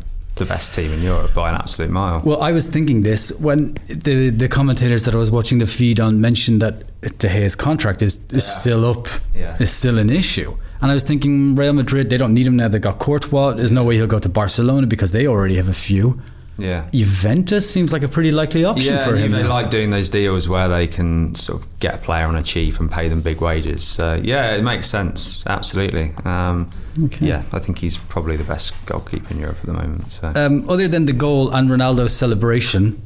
the 0.41 0.45
best 0.55 0.73
team 0.73 0.91
in 0.93 1.01
Europe 1.11 1.33
by 1.33 1.49
an 1.51 1.55
absolute 1.55 1.91
mile. 1.91 2.21
Well, 2.25 2.41
I 2.41 2.51
was 2.51 2.65
thinking 2.75 3.01
this 3.03 3.31
when 3.47 3.59
the 4.07 4.29
the 4.43 4.47
commentators 4.47 5.03
that 5.05 5.13
I 5.13 5.17
was 5.25 5.31
watching 5.31 5.59
the 5.59 5.67
feed 5.67 5.99
on 5.99 6.11
mentioned 6.19 6.61
that 6.61 6.75
De 7.19 7.27
Gea's 7.27 7.55
contract 7.55 8.01
is, 8.01 8.13
is 8.31 8.45
still 8.45 8.81
up, 8.93 9.07
Yeah. 9.41 9.55
is 9.59 9.71
still 9.71 9.97
an 9.99 10.09
issue. 10.09 10.51
And 10.81 10.89
I 10.91 10.93
was 10.95 11.03
thinking 11.03 11.55
Real 11.55 11.73
Madrid, 11.73 12.09
they 12.09 12.17
don't 12.17 12.33
need 12.33 12.47
him 12.47 12.55
now. 12.55 12.67
They've 12.67 12.81
got 12.89 12.97
Courtois. 12.99 13.53
There's 13.57 13.71
no 13.71 13.83
way 13.83 13.95
he'll 13.97 14.07
go 14.17 14.19
to 14.19 14.29
Barcelona 14.29 14.88
because 14.88 15.11
they 15.11 15.27
already 15.27 15.57
have 15.57 15.69
a 15.69 15.79
few. 15.89 16.19
Yeah. 16.61 16.89
Juventus 16.93 17.69
seems 17.69 17.91
like 17.93 18.03
a 18.03 18.07
pretty 18.07 18.31
likely 18.31 18.63
option 18.65 18.93
Yeah, 18.93 19.03
for 19.03 19.15
him. 19.15 19.31
they 19.31 19.43
now. 19.43 19.49
like 19.49 19.69
doing 19.69 19.89
those 19.89 20.09
deals 20.09 20.47
where 20.47 20.67
they 20.69 20.87
can 20.87 21.33
sort 21.35 21.61
of 21.61 21.79
get 21.79 21.95
a 21.95 21.97
player 21.97 22.25
on 22.25 22.35
a 22.35 22.43
cheap 22.43 22.79
and 22.79 22.89
pay 22.91 23.07
them 23.07 23.21
big 23.21 23.41
wages. 23.41 23.83
So 23.83 24.13
yeah, 24.23 24.55
it 24.55 24.63
makes 24.63 24.87
sense. 24.87 25.45
Absolutely. 25.47 26.13
Um, 26.25 26.69
Okay. 27.05 27.27
Yeah, 27.27 27.43
I 27.53 27.59
think 27.59 27.77
he's 27.79 27.97
probably 27.97 28.35
the 28.35 28.43
best 28.43 28.73
goalkeeper 28.85 29.33
in 29.33 29.39
Europe 29.39 29.57
at 29.61 29.65
the 29.65 29.71
moment. 29.73 30.11
So. 30.11 30.33
Um, 30.35 30.69
other 30.69 30.89
than 30.89 31.05
the 31.05 31.13
goal 31.13 31.49
and 31.49 31.69
Ronaldo's 31.69 32.13
celebration, 32.13 33.01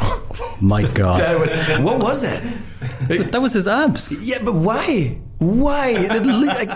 my 0.62 0.82
God, 0.94 1.38
was 1.38 1.52
what 1.80 2.02
was 2.02 2.24
it? 2.24 2.42
That 3.30 3.42
was 3.42 3.52
his 3.52 3.68
abs. 3.68 4.16
Yeah, 4.26 4.38
but 4.42 4.54
why? 4.54 5.18
Why? 5.40 5.92
Like, 5.92 6.70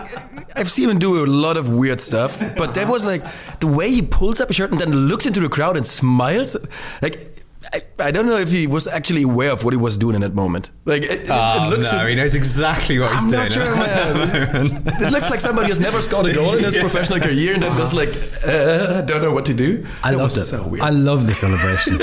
I've 0.57 0.71
seen 0.71 0.89
him 0.91 0.99
do 0.99 1.25
a 1.25 1.27
lot 1.27 1.57
of 1.57 1.69
weird 1.69 2.01
stuff, 2.01 2.39
but 2.57 2.75
that 2.75 2.89
was 2.89 3.05
like 3.05 3.23
the 3.61 3.67
way 3.67 3.91
he 3.91 4.03
pulls 4.03 4.41
up 4.41 4.49
his 4.49 4.57
shirt 4.57 4.73
and 4.73 4.81
then 4.81 4.91
looks 4.93 5.27
into 5.27 5.41
the 5.41 5.49
crowd 5.49 5.77
and 5.77 5.87
smiles. 5.87 6.57
Like 7.03 7.31
I, 7.73 7.83
I 7.99 8.11
don't 8.11 8.27
know 8.27 8.37
if 8.39 8.51
he 8.53 8.67
was 8.67 8.87
actually 8.87 9.23
aware 9.23 9.51
of 9.51 9.65
what 9.65 9.73
he 9.73 9.79
was 9.79 9.97
doing 9.99 10.15
in 10.15 10.21
that 10.23 10.35
moment. 10.35 10.71
Like 10.85 11.03
it, 11.03 11.11
it- 11.11 11.29
it 11.29 11.71
looks. 11.71 11.93
Oh, 11.93 11.99
no, 11.99 12.07
he 12.07 12.15
knows 12.15 12.35
exactly 12.35 12.99
what 12.99 13.13
he's 13.13 13.25
I'm 13.25 13.31
doing. 13.31 13.43
not 13.43 13.53
sure, 13.53 13.77
man. 13.77 14.83
it 15.03 15.13
looks 15.13 15.29
like 15.31 15.41
somebody 15.41 15.69
has 15.69 15.81
never 15.81 16.01
scored 16.03 16.27
a 16.27 16.35
goal 16.35 16.55
in 16.55 16.65
his 16.65 16.77
professional 16.87 17.21
career 17.21 17.55
and 17.55 17.63
then 17.63 17.77
just 17.77 17.93
like 17.95 18.09
uh, 18.47 19.01
don't 19.03 19.23
know 19.23 19.33
what 19.33 19.45
to 19.47 19.55
do. 19.55 19.87
I 20.03 20.13
That 20.13 20.19
loved 20.19 20.37
it. 20.37 20.43
So 20.45 20.67
weird. 20.69 20.85
I 20.85 20.91
love 20.91 21.27
the 21.27 21.35
celebration. 21.35 21.99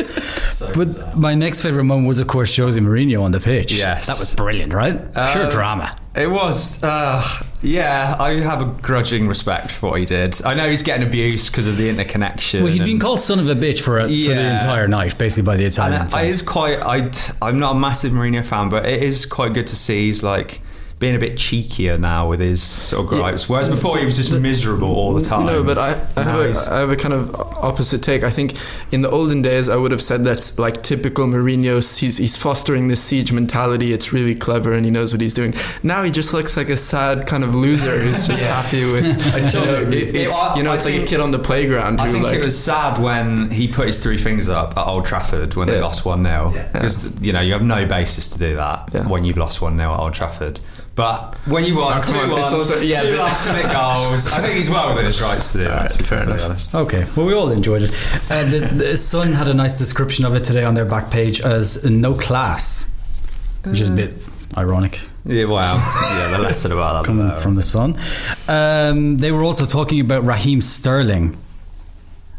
but 0.76 1.18
my 1.18 1.34
next 1.36 1.62
favorite 1.62 1.86
moment 1.86 2.08
was, 2.08 2.20
of 2.20 2.28
course, 2.28 2.56
Jose 2.58 2.80
Mourinho 2.80 3.24
on 3.24 3.32
the 3.32 3.40
pitch. 3.40 3.72
Yes. 3.74 4.08
that 4.08 4.20
was 4.20 4.36
brilliant, 4.36 4.74
right? 4.74 5.12
Pure 5.14 5.44
Um, 5.46 5.50
drama. 5.50 5.96
It 6.14 6.30
was, 6.30 6.84
uh, 6.84 7.26
yeah. 7.62 8.18
I 8.20 8.34
have 8.42 8.62
a 8.62 8.66
grudging 8.82 9.30
respect 9.30 9.72
for 9.72 9.92
what 9.92 10.00
he 10.02 10.06
did. 10.06 10.44
I 10.44 10.54
know 10.56 10.70
he's 10.70 10.84
getting 10.84 11.08
abuse 11.08 11.50
because 11.50 11.68
of 11.68 11.78
the 11.78 11.88
interconnection. 11.90 12.64
Well, 12.64 12.72
he'd 12.74 12.84
been 12.84 13.00
called 13.00 13.22
son 13.22 13.40
of 13.40 13.48
a 13.48 13.56
bitch 13.56 13.80
for, 13.80 13.98
a, 13.98 14.04
for 14.04 14.08
the 14.10 14.52
entire 14.52 14.90
night, 14.90 15.18
basically 15.18 15.44
by 15.46 15.56
the 15.56 15.66
Italian 15.66 16.02
And 16.02 16.10
I 16.10 16.24
fans. 16.24 16.36
is 16.36 16.42
quite. 16.42 16.80
I 16.82 17.10
I'm 17.42 17.60
not 17.60 17.78
a 17.78 17.80
massive 17.80 18.12
Mourinho 18.12 18.46
fan, 18.46 18.68
but 18.68 18.86
it 18.86 19.02
is 19.02 19.26
quite 19.26 19.54
good 19.54 19.68
to 19.68 19.76
see 19.78 20.08
he's 20.08 20.22
like 20.22 20.60
being 21.02 21.16
a 21.16 21.20
bit 21.20 21.34
cheekier 21.34 22.00
now 22.00 22.30
with 22.30 22.40
his 22.40 22.62
sort 22.64 23.04
of 23.04 23.10
gripes. 23.10 23.50
Whereas 23.50 23.68
before 23.68 23.98
he 23.98 24.06
was 24.06 24.16
just 24.16 24.32
miserable 24.32 24.88
all 24.96 25.14
the 25.16 25.22
time. 25.24 25.48
No, 25.48 25.64
but 25.64 25.78
I, 25.78 25.90
I, 26.16 26.24
have 26.24 26.40
a, 26.40 26.54
I 26.72 26.78
have 26.80 26.92
a 26.92 26.96
kind 26.96 27.14
of 27.14 27.36
opposite 27.58 28.04
take. 28.04 28.24
I 28.24 28.30
think 28.30 28.54
in 28.92 29.02
the 29.02 29.10
olden 29.10 29.42
days, 29.42 29.68
I 29.68 29.76
would 29.76 29.92
have 29.92 30.02
said 30.02 30.24
that's 30.24 30.60
like 30.60 30.84
typical 30.84 31.26
Mourinho. 31.26 31.76
He's, 32.00 32.18
he's 32.18 32.38
fostering 32.38 32.88
this 32.88 33.02
siege 33.04 33.34
mentality. 33.34 33.92
It's 33.94 34.14
really 34.14 34.36
clever 34.36 34.74
and 34.74 34.86
he 34.86 34.92
knows 34.92 35.12
what 35.12 35.22
he's 35.22 35.34
doing. 35.34 35.56
Now 35.82 36.04
he 36.04 36.12
just 36.12 36.34
looks 36.34 36.56
like 36.56 36.70
a 36.70 36.78
sad 36.78 37.26
kind 37.26 37.44
of 37.44 37.56
loser 37.56 37.98
who's 38.00 38.28
just 38.28 38.42
happy 38.58 38.86
with. 38.92 39.04
You 39.06 39.60
know, 39.60 39.74
it- 39.92 40.16
it's, 40.16 40.36
I- 40.36 40.56
you 40.56 40.64
know, 40.64 40.72
it's 40.74 40.86
like 40.86 40.94
a 41.02 41.06
kid 41.06 41.20
on 41.20 41.32
the 41.32 41.40
playground. 41.40 42.00
I 42.00 42.12
think 42.12 42.24
like, 42.24 42.38
it 42.38 42.44
was 42.44 42.64
sad 42.64 43.02
when 43.02 43.50
he 43.50 43.68
put 43.68 43.88
his 43.88 44.00
three 44.00 44.20
fingers 44.20 44.48
up 44.50 44.78
at 44.78 44.86
Old 44.86 45.06
Trafford 45.06 45.56
when 45.56 45.68
they 45.68 45.82
lost 45.82 46.06
1 46.06 46.24
0. 46.24 46.54
Because, 46.72 47.20
you 47.22 47.34
know, 47.34 47.42
you 47.42 47.54
have 47.54 47.64
no 47.64 47.88
basis 47.88 48.28
to 48.30 48.38
do 48.38 48.56
that 48.58 48.90
Yeah. 48.94 49.08
when 49.08 49.26
you've 49.26 49.38
lost 49.38 49.62
1 49.64 49.76
0 49.78 49.92
at 49.94 50.00
Old 50.00 50.14
Trafford. 50.14 50.60
But 51.02 51.36
when 51.48 51.64
you 51.64 51.76
won 51.78 51.98
Oh, 51.98 52.02
2 52.04 52.14
on, 52.14 52.30
1, 52.30 52.40
it's 52.44 52.54
also- 52.54 52.80
yeah, 52.82 53.02
two 53.02 53.16
last 53.18 53.48
minute 53.48 53.72
goals, 53.72 54.32
I 54.32 54.40
think 54.42 54.54
he's 54.60 54.70
well 54.70 54.90
within 54.90 55.06
his 55.08 55.20
rights 55.20 55.52
to 55.54 55.58
do 55.58 55.64
that, 55.64 55.90
to 55.90 55.98
be 55.98 56.04
fair 56.04 56.22
enough. 56.24 56.46
honest. 56.46 56.76
Okay, 56.76 57.06
well, 57.16 57.26
we 57.26 57.34
all 57.34 57.50
enjoyed 57.50 57.82
it. 57.82 57.92
Uh, 58.30 58.44
the, 58.44 58.60
the 58.72 58.98
Sun 58.98 59.34
had 59.34 59.48
a 59.48 59.54
nice 59.56 59.80
description 59.80 60.26
of 60.26 60.36
it 60.36 60.44
today 60.44 60.64
on 60.64 60.76
their 60.76 60.86
back 60.86 61.10
page 61.10 61.42
as 61.42 61.84
no 61.84 62.14
class, 62.14 62.96
which 63.64 63.80
is 63.82 63.90
a 63.90 63.92
bit 63.92 64.22
ironic 64.56 65.02
Yeah, 65.26 65.46
wow. 65.46 65.76
yeah, 66.20 66.38
the 66.38 66.44
lesson 66.44 66.72
about 66.72 67.02
that. 67.02 67.06
coming 67.08 67.30
though. 67.30 67.40
from 67.40 67.56
the 67.56 67.64
Sun. 67.64 67.98
Um, 68.48 69.18
they 69.18 69.32
were 69.32 69.44
also 69.44 69.66
talking 69.66 70.00
about 70.02 70.24
Raheem 70.24 70.62
Sterling. 70.62 71.36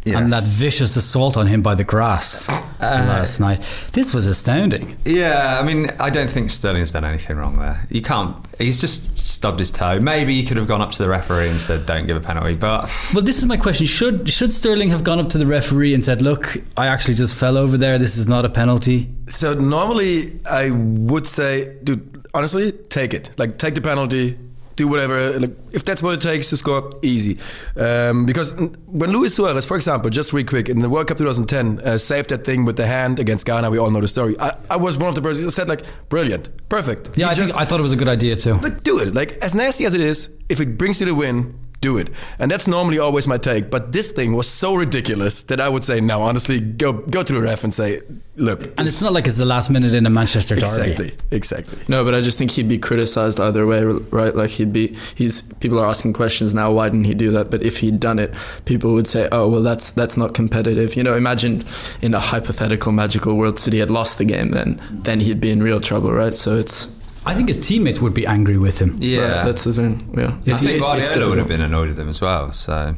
And 0.06 0.32
that 0.32 0.42
vicious 0.44 0.96
assault 0.96 1.36
on 1.36 1.46
him 1.46 1.62
by 1.62 1.74
the 1.74 1.84
grass 1.84 2.48
Uh, 2.48 2.60
last 2.80 3.38
night. 3.40 3.60
This 3.92 4.12
was 4.12 4.26
astounding. 4.26 4.96
Yeah, 5.04 5.58
I 5.60 5.62
mean, 5.64 5.88
I 6.00 6.10
don't 6.10 6.28
think 6.28 6.50
Sterling's 6.50 6.90
done 6.92 7.04
anything 7.04 7.36
wrong 7.36 7.58
there. 7.58 7.86
You 7.90 8.02
can't. 8.02 8.34
He's 8.58 8.80
just 8.80 9.16
stubbed 9.16 9.60
his 9.60 9.70
toe. 9.70 10.00
Maybe 10.00 10.34
he 10.34 10.44
could 10.44 10.56
have 10.56 10.66
gone 10.66 10.80
up 10.80 10.90
to 10.92 10.98
the 11.02 11.08
referee 11.08 11.48
and 11.48 11.60
said, 11.60 11.86
"Don't 11.86 12.06
give 12.06 12.16
a 12.16 12.20
penalty." 12.20 12.54
But 12.54 12.90
Well, 13.14 13.22
this 13.22 13.38
is 13.38 13.46
my 13.46 13.56
question: 13.56 13.86
Should 13.86 14.28
should 14.28 14.52
Sterling 14.52 14.90
have 14.90 15.04
gone 15.04 15.20
up 15.20 15.28
to 15.30 15.38
the 15.38 15.46
referee 15.46 15.94
and 15.94 16.04
said, 16.04 16.20
"Look, 16.22 16.56
I 16.76 16.86
actually 16.88 17.14
just 17.14 17.36
fell 17.36 17.56
over 17.56 17.76
there. 17.78 17.98
This 17.98 18.16
is 18.16 18.26
not 18.26 18.44
a 18.44 18.48
penalty." 18.48 19.08
So 19.28 19.54
normally 19.54 20.40
I 20.50 20.70
would 20.72 21.26
say, 21.28 21.76
dude, 21.84 22.26
honestly, 22.34 22.72
take 22.72 23.14
it. 23.14 23.30
Like 23.38 23.58
take 23.58 23.74
the 23.76 23.80
penalty, 23.80 24.36
do 24.76 24.88
whatever. 24.88 25.38
Like, 25.38 25.50
if 25.72 25.84
that's 25.84 26.02
what 26.02 26.14
it 26.14 26.20
takes 26.20 26.48
to 26.50 26.56
score, 26.56 26.92
easy. 27.02 27.38
Um, 27.76 28.26
because 28.26 28.54
when 28.86 29.10
Luis 29.12 29.34
Suarez, 29.34 29.66
for 29.66 29.76
example, 29.76 30.10
just 30.10 30.32
real 30.32 30.46
quick 30.46 30.68
in 30.68 30.80
the 30.80 30.88
World 30.88 31.08
Cup 31.08 31.18
2010, 31.18 31.80
uh, 31.86 31.98
saved 31.98 32.30
that 32.30 32.44
thing 32.44 32.64
with 32.64 32.76
the 32.76 32.86
hand 32.86 33.18
against 33.20 33.46
Ghana, 33.46 33.70
we 33.70 33.78
all 33.78 33.90
know 33.90 34.00
the 34.00 34.08
story. 34.08 34.36
I, 34.40 34.56
I 34.70 34.76
was 34.76 34.96
one 34.96 35.08
of 35.08 35.14
the 35.14 35.22
persons 35.22 35.44
that 35.46 35.52
said 35.52 35.68
like, 35.68 35.84
brilliant, 36.08 36.48
perfect. 36.68 37.16
Yeah, 37.16 37.26
You 37.26 37.30
I, 37.32 37.34
think, 37.34 37.56
I 37.56 37.64
thought 37.64 37.80
it 37.80 37.82
was 37.82 37.92
a 37.92 37.96
good 37.96 38.08
idea 38.08 38.36
too. 38.36 38.54
like, 38.54 38.82
do 38.82 38.98
it. 38.98 39.14
Like 39.14 39.32
as 39.42 39.54
nasty 39.54 39.84
as 39.84 39.94
it 39.94 40.00
is, 40.00 40.30
if 40.48 40.60
it 40.60 40.76
brings 40.78 41.00
you 41.00 41.06
the 41.06 41.14
win, 41.14 41.58
do 41.82 41.98
it. 41.98 42.08
And 42.38 42.50
that's 42.50 42.66
normally 42.66 42.98
always 42.98 43.28
my 43.28 43.36
take. 43.36 43.68
But 43.70 43.92
this 43.92 44.10
thing 44.12 44.32
was 44.32 44.48
so 44.48 44.74
ridiculous 44.74 45.42
that 45.44 45.60
I 45.60 45.68
would 45.68 45.84
say, 45.84 46.00
no, 46.00 46.22
honestly, 46.22 46.60
go 46.60 46.92
go 46.92 47.22
to 47.22 47.32
the 47.32 47.42
ref 47.42 47.64
and 47.64 47.74
say, 47.74 48.00
look. 48.36 48.62
And 48.78 48.88
it's 48.88 49.02
not 49.02 49.12
like 49.12 49.26
it's 49.26 49.36
the 49.36 49.44
last 49.44 49.68
minute 49.68 49.92
in 49.94 50.06
a 50.06 50.10
Manchester 50.10 50.54
derby. 50.54 50.66
exactly, 50.66 51.14
exactly. 51.30 51.82
No, 51.88 52.04
but 52.04 52.14
I 52.14 52.22
just 52.22 52.38
think 52.38 52.52
he'd 52.52 52.68
be 52.68 52.78
criticized 52.78 53.38
either 53.40 53.66
way, 53.66 53.84
right? 53.84 54.34
Like 54.34 54.50
he'd 54.50 54.72
be 54.72 54.96
he's 55.14 55.42
people 55.60 55.78
are 55.78 55.86
asking 55.86 56.14
questions 56.14 56.54
now. 56.54 56.72
Why 56.72 56.88
didn't 56.88 57.04
he 57.04 57.14
do 57.14 57.30
that? 57.32 57.50
But 57.50 57.62
if 57.62 57.78
he'd 57.78 58.00
done 58.00 58.18
it, 58.18 58.32
people 58.64 58.94
would 58.94 59.06
say, 59.06 59.28
"Oh, 59.32 59.48
well, 59.48 59.62
that's 59.62 59.90
that's 59.90 60.16
not 60.16 60.32
competitive." 60.34 60.96
You 60.96 61.02
know, 61.02 61.14
imagine 61.14 61.64
in 62.00 62.14
a 62.14 62.20
hypothetical 62.20 62.92
magical 62.92 63.34
world, 63.34 63.58
City 63.58 63.78
had 63.80 63.90
lost 63.90 64.18
the 64.18 64.24
game, 64.24 64.50
then 64.50 64.80
then 64.90 65.20
he'd 65.20 65.40
be 65.40 65.50
in 65.50 65.62
real 65.62 65.80
trouble, 65.80 66.12
right? 66.12 66.34
So 66.34 66.56
it's 66.56 66.86
I 67.24 67.34
think 67.34 67.48
his 67.48 67.60
teammates 67.66 68.00
would 68.00 68.14
be 68.14 68.26
angry 68.26 68.58
with 68.58 68.78
him. 68.78 68.90
right, 68.92 69.44
that's 69.44 69.64
the 69.64 69.72
thing. 69.72 70.12
Yeah, 70.16 70.22
I 70.22 70.26
It's- 70.26 70.42
think 70.42 70.52
it's- 70.52 70.70
it's 70.72 70.80
Guardiola 70.80 70.94
would 70.96 71.04
difficult. 71.04 71.38
have 71.38 71.48
been 71.48 71.60
annoyed 71.60 71.88
with 71.90 71.98
him 72.00 72.08
as 72.08 72.20
well. 72.20 72.52
So, 72.52 72.94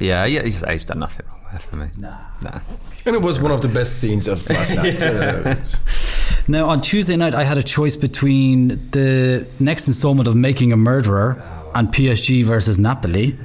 yeah, 0.00 0.24
yeah, 0.24 0.42
he's, 0.42 0.64
he's 0.68 0.84
done 0.84 0.98
nothing 0.98 1.24
wrong 1.28 1.40
there 1.50 1.60
for 1.60 1.76
me. 1.76 1.86
Nah. 2.00 2.16
Nah. 2.42 2.58
And 3.06 3.14
it 3.16 3.22
was 3.22 3.40
one 3.40 3.50
of 3.52 3.60
the 3.60 3.68
best 3.68 3.98
scenes 4.00 4.26
of 4.28 4.48
last 4.50 4.74
night. 4.74 5.80
Now, 6.48 6.68
on 6.68 6.80
Tuesday 6.80 7.14
night, 7.16 7.34
I 7.34 7.44
had 7.44 7.58
a 7.58 7.62
choice 7.62 7.94
between 7.94 8.68
the 8.90 9.46
next 9.60 9.86
installment 9.86 10.26
of 10.26 10.34
Making 10.34 10.72
a 10.72 10.76
Murderer 10.76 11.40
and 11.76 11.88
PSG 11.92 12.42
versus 12.44 12.76
Napoli. 12.78 13.36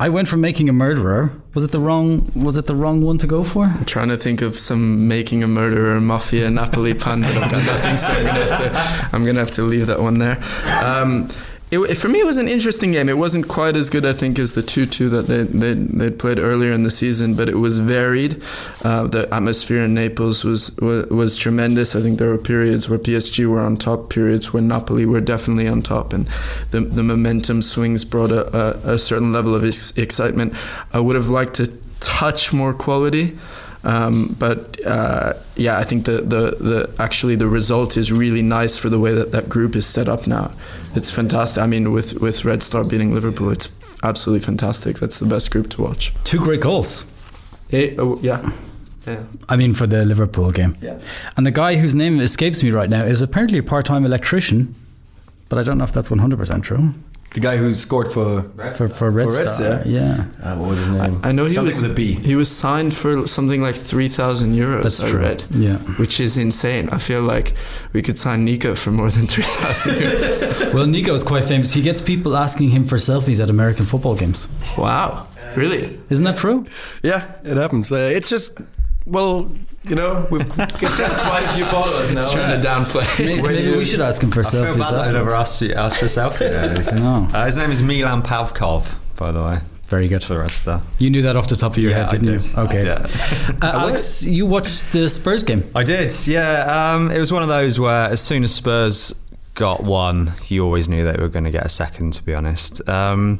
I 0.00 0.08
went 0.08 0.26
for 0.26 0.36
Making 0.36 0.68
a 0.68 0.72
Murderer. 0.72 1.32
Was 1.54 1.62
it 1.62 1.70
the 1.70 1.78
wrong? 1.78 2.28
Was 2.34 2.56
it 2.56 2.66
the 2.66 2.74
wrong 2.74 3.00
one 3.02 3.16
to 3.18 3.28
go 3.28 3.44
for? 3.44 3.66
I'm 3.66 3.84
trying 3.84 4.08
to 4.08 4.16
think 4.16 4.42
of 4.42 4.58
some 4.58 5.06
making 5.06 5.44
a 5.44 5.48
murderer 5.48 6.00
mafia 6.00 6.50
Napoli 6.50 6.94
pun, 6.94 7.22
but 7.22 7.36
I've 7.36 7.50
got 7.50 7.64
nothing, 7.64 7.96
so 7.96 8.12
I'm 8.12 8.26
gonna 8.26 8.32
have 8.32 8.58
to, 8.58 9.16
I'm 9.16 9.24
gonna 9.24 9.38
have 9.38 9.52
to 9.52 9.62
leave 9.62 9.86
that 9.86 10.00
one 10.00 10.18
there. 10.18 10.42
Um, 10.82 11.28
it, 11.82 11.96
for 11.96 12.08
me, 12.08 12.20
it 12.20 12.26
was 12.26 12.38
an 12.38 12.48
interesting 12.48 12.92
game. 12.92 13.08
It 13.08 13.18
wasn't 13.18 13.48
quite 13.48 13.74
as 13.74 13.90
good, 13.90 14.06
I 14.06 14.12
think, 14.12 14.38
as 14.38 14.54
the 14.54 14.62
two-two 14.62 15.08
that 15.10 15.26
they 15.26 15.42
they 15.42 15.74
they 15.74 16.10
played 16.10 16.38
earlier 16.38 16.72
in 16.72 16.84
the 16.84 16.90
season, 16.90 17.34
but 17.34 17.48
it 17.48 17.56
was 17.56 17.80
varied. 17.80 18.40
Uh, 18.82 19.08
the 19.08 19.28
atmosphere 19.34 19.82
in 19.84 19.94
Naples 19.94 20.44
was, 20.44 20.76
was 20.76 21.06
was 21.06 21.36
tremendous. 21.36 21.96
I 21.96 22.00
think 22.00 22.18
there 22.18 22.28
were 22.30 22.38
periods 22.38 22.88
where 22.88 22.98
PSG 22.98 23.46
were 23.46 23.60
on 23.60 23.76
top, 23.76 24.10
periods 24.10 24.52
where 24.52 24.62
Napoli 24.62 25.06
were 25.06 25.20
definitely 25.20 25.66
on 25.66 25.82
top, 25.82 26.12
and 26.12 26.28
the 26.70 26.80
the 26.80 27.02
momentum 27.02 27.62
swings 27.62 28.04
brought 28.04 28.30
a, 28.30 28.44
a, 28.56 28.94
a 28.94 28.98
certain 28.98 29.32
level 29.32 29.54
of 29.54 29.64
ex- 29.64 29.96
excitement. 29.96 30.54
I 30.92 31.00
would 31.00 31.16
have 31.16 31.28
liked 31.28 31.54
to 31.54 31.66
touch 32.00 32.52
more 32.52 32.74
quality. 32.74 33.36
Um, 33.84 34.34
but 34.38 34.84
uh, 34.86 35.34
yeah, 35.56 35.78
I 35.78 35.84
think 35.84 36.06
the, 36.06 36.22
the, 36.22 36.56
the 36.58 36.94
actually 36.98 37.36
the 37.36 37.46
result 37.46 37.96
is 37.96 38.10
really 38.10 38.42
nice 38.42 38.78
for 38.78 38.88
the 38.88 38.98
way 38.98 39.12
that 39.12 39.30
that 39.32 39.48
group 39.48 39.76
is 39.76 39.86
set 39.86 40.08
up 40.08 40.26
now. 40.26 40.50
It's 40.94 41.10
fantastic. 41.10 41.62
I 41.62 41.66
mean, 41.66 41.92
with 41.92 42.20
with 42.20 42.44
Red 42.44 42.62
Star 42.62 42.82
beating 42.82 43.14
Liverpool, 43.14 43.50
it's 43.50 43.70
absolutely 44.02 44.44
fantastic. 44.44 44.98
That's 44.98 45.18
the 45.18 45.26
best 45.26 45.50
group 45.50 45.68
to 45.70 45.82
watch. 45.82 46.14
Two 46.24 46.38
great 46.38 46.60
goals. 46.62 47.04
Eh, 47.72 47.94
oh, 47.98 48.18
yeah. 48.22 48.50
Yeah. 49.06 49.22
I 49.50 49.56
mean, 49.56 49.74
for 49.74 49.86
the 49.86 50.04
Liverpool 50.04 50.50
game. 50.50 50.76
Yeah. 50.80 50.98
And 51.36 51.44
the 51.46 51.50
guy 51.50 51.76
whose 51.76 51.94
name 51.94 52.20
escapes 52.20 52.62
me 52.62 52.70
right 52.70 52.88
now 52.88 53.04
is 53.04 53.20
apparently 53.20 53.58
a 53.58 53.62
part-time 53.62 54.06
electrician, 54.06 54.74
but 55.50 55.58
I 55.58 55.62
don't 55.62 55.76
know 55.76 55.84
if 55.84 55.92
that's 55.92 56.10
one 56.10 56.20
hundred 56.20 56.38
percent 56.38 56.64
true. 56.64 56.94
The 57.34 57.40
guy 57.40 57.56
who 57.56 57.74
scored 57.74 58.08
for 58.12 58.42
For 58.72 58.88
for 58.88 59.10
Red 59.10 59.28
For 59.28 59.38
Red 59.38 59.48
Star, 59.48 59.80
Star? 59.82 59.82
yeah, 59.84 60.24
uh, 60.42 60.56
what 60.56 60.68
was 60.70 60.78
his 60.78 60.88
name? 60.88 61.20
I 61.22 61.32
know 61.32 61.44
he 61.44 61.50
something 61.54 61.66
was 61.74 61.82
with 61.82 61.90
a 61.90 61.94
B. 61.94 62.12
he 62.30 62.36
was 62.36 62.48
signed 62.50 62.94
for 62.94 63.26
something 63.26 63.60
like 63.66 63.74
three 63.74 64.08
thousand 64.08 64.54
euros. 64.54 64.82
that's 64.82 65.02
I 65.02 65.08
true. 65.10 65.20
read, 65.20 65.42
Yeah. 65.50 65.78
which 65.98 66.20
is 66.20 66.36
insane. 66.36 66.88
I 66.90 66.98
feel 66.98 67.22
like 67.22 67.54
we 67.92 68.00
could 68.02 68.18
sign 68.18 68.44
Nico 68.44 68.74
for 68.76 68.90
more 68.92 69.10
than 69.10 69.26
three 69.32 69.44
thousand 69.44 69.92
euros. 69.96 70.72
Well, 70.74 70.86
Nico 70.86 71.12
is 71.14 71.22
quite 71.24 71.44
famous. 71.44 71.72
He 71.74 71.82
gets 71.82 72.00
people 72.00 72.36
asking 72.36 72.70
him 72.70 72.84
for 72.84 72.96
selfies 72.98 73.40
at 73.42 73.50
American 73.50 73.84
football 73.84 74.14
games. 74.16 74.46
wow, 74.78 75.26
really? 75.56 75.78
Isn't 76.10 76.24
that 76.24 76.36
true? 76.36 76.66
Yeah, 77.02 77.20
it 77.44 77.56
happens. 77.56 77.90
Uh, 77.90 77.96
it's 78.18 78.30
just, 78.30 78.58
well, 79.06 79.50
you 79.84 79.94
know, 79.96 80.26
we've 80.30 80.48
got 80.56 80.72
quite 80.74 81.42
a 81.44 81.48
few 81.54 81.64
followers 81.66 82.10
now. 82.12 82.20
It's 82.20 82.32
trying 82.32 82.60
to 82.60 82.66
downplay. 82.66 83.18
Maybe, 83.26 83.42
maybe 83.42 83.62
you- 83.62 83.76
we 83.78 83.84
should 83.84 84.00
ask 84.00 84.22
him 84.22 84.30
for 84.30 84.40
I 84.40 84.44
feel 84.44 84.64
selfies. 84.64 84.78
bad 84.78 84.94
that 84.94 85.08
I 85.08 85.12
never 85.12 85.34
asked, 85.34 85.60
you, 85.62 85.72
asked 85.74 85.98
for 85.98 86.06
a 86.06 86.08
selfie. 86.08 86.40
really. 86.50 87.00
No. 87.02 87.28
Uh, 87.32 87.46
his 87.46 87.56
name 87.56 87.70
is 87.70 87.82
Milan 87.82 88.22
Pavkov, 88.22 88.94
by 89.16 89.30
the 89.32 89.42
way, 89.42 89.58
Very 89.88 90.08
good. 90.08 90.22
for 90.24 90.34
the 90.34 90.40
rest 90.40 90.66
of 90.68 90.82
You 90.98 91.10
knew 91.10 91.22
that 91.22 91.36
off 91.36 91.48
the 91.48 91.56
top 91.56 91.72
of 91.72 91.78
your 91.78 91.90
Yeah, 91.90 91.98
head, 92.10 92.22
didn't 92.22 92.32
did. 92.32 92.46
you? 92.46 92.56
Okay. 92.62 92.86
Yeah. 92.86 93.06
Uh, 93.62 93.78
Alex, 93.80 94.24
you 94.24 94.46
watched 94.46 94.92
the 94.92 95.08
Spurs 95.08 95.42
game. 95.44 95.62
I 95.74 95.82
did, 95.84 96.12
yeah. 96.26 96.92
Um, 96.94 97.10
it 97.10 97.18
was 97.18 97.30
one 97.32 97.42
of 97.42 97.48
those 97.48 97.78
where 97.78 98.08
as 98.10 98.20
soon 98.20 98.44
as 98.44 98.54
Spurs 98.54 99.14
got 99.54 99.84
one, 99.84 100.32
you 100.48 100.64
always 100.64 100.88
knew 100.88 101.04
they 101.04 101.20
were 101.20 101.28
going 101.28 101.44
to 101.44 101.50
get 101.50 101.64
a 101.64 101.68
second, 101.68 102.12
to 102.14 102.22
be 102.22 102.34
honest. 102.34 102.86
Um, 102.88 103.38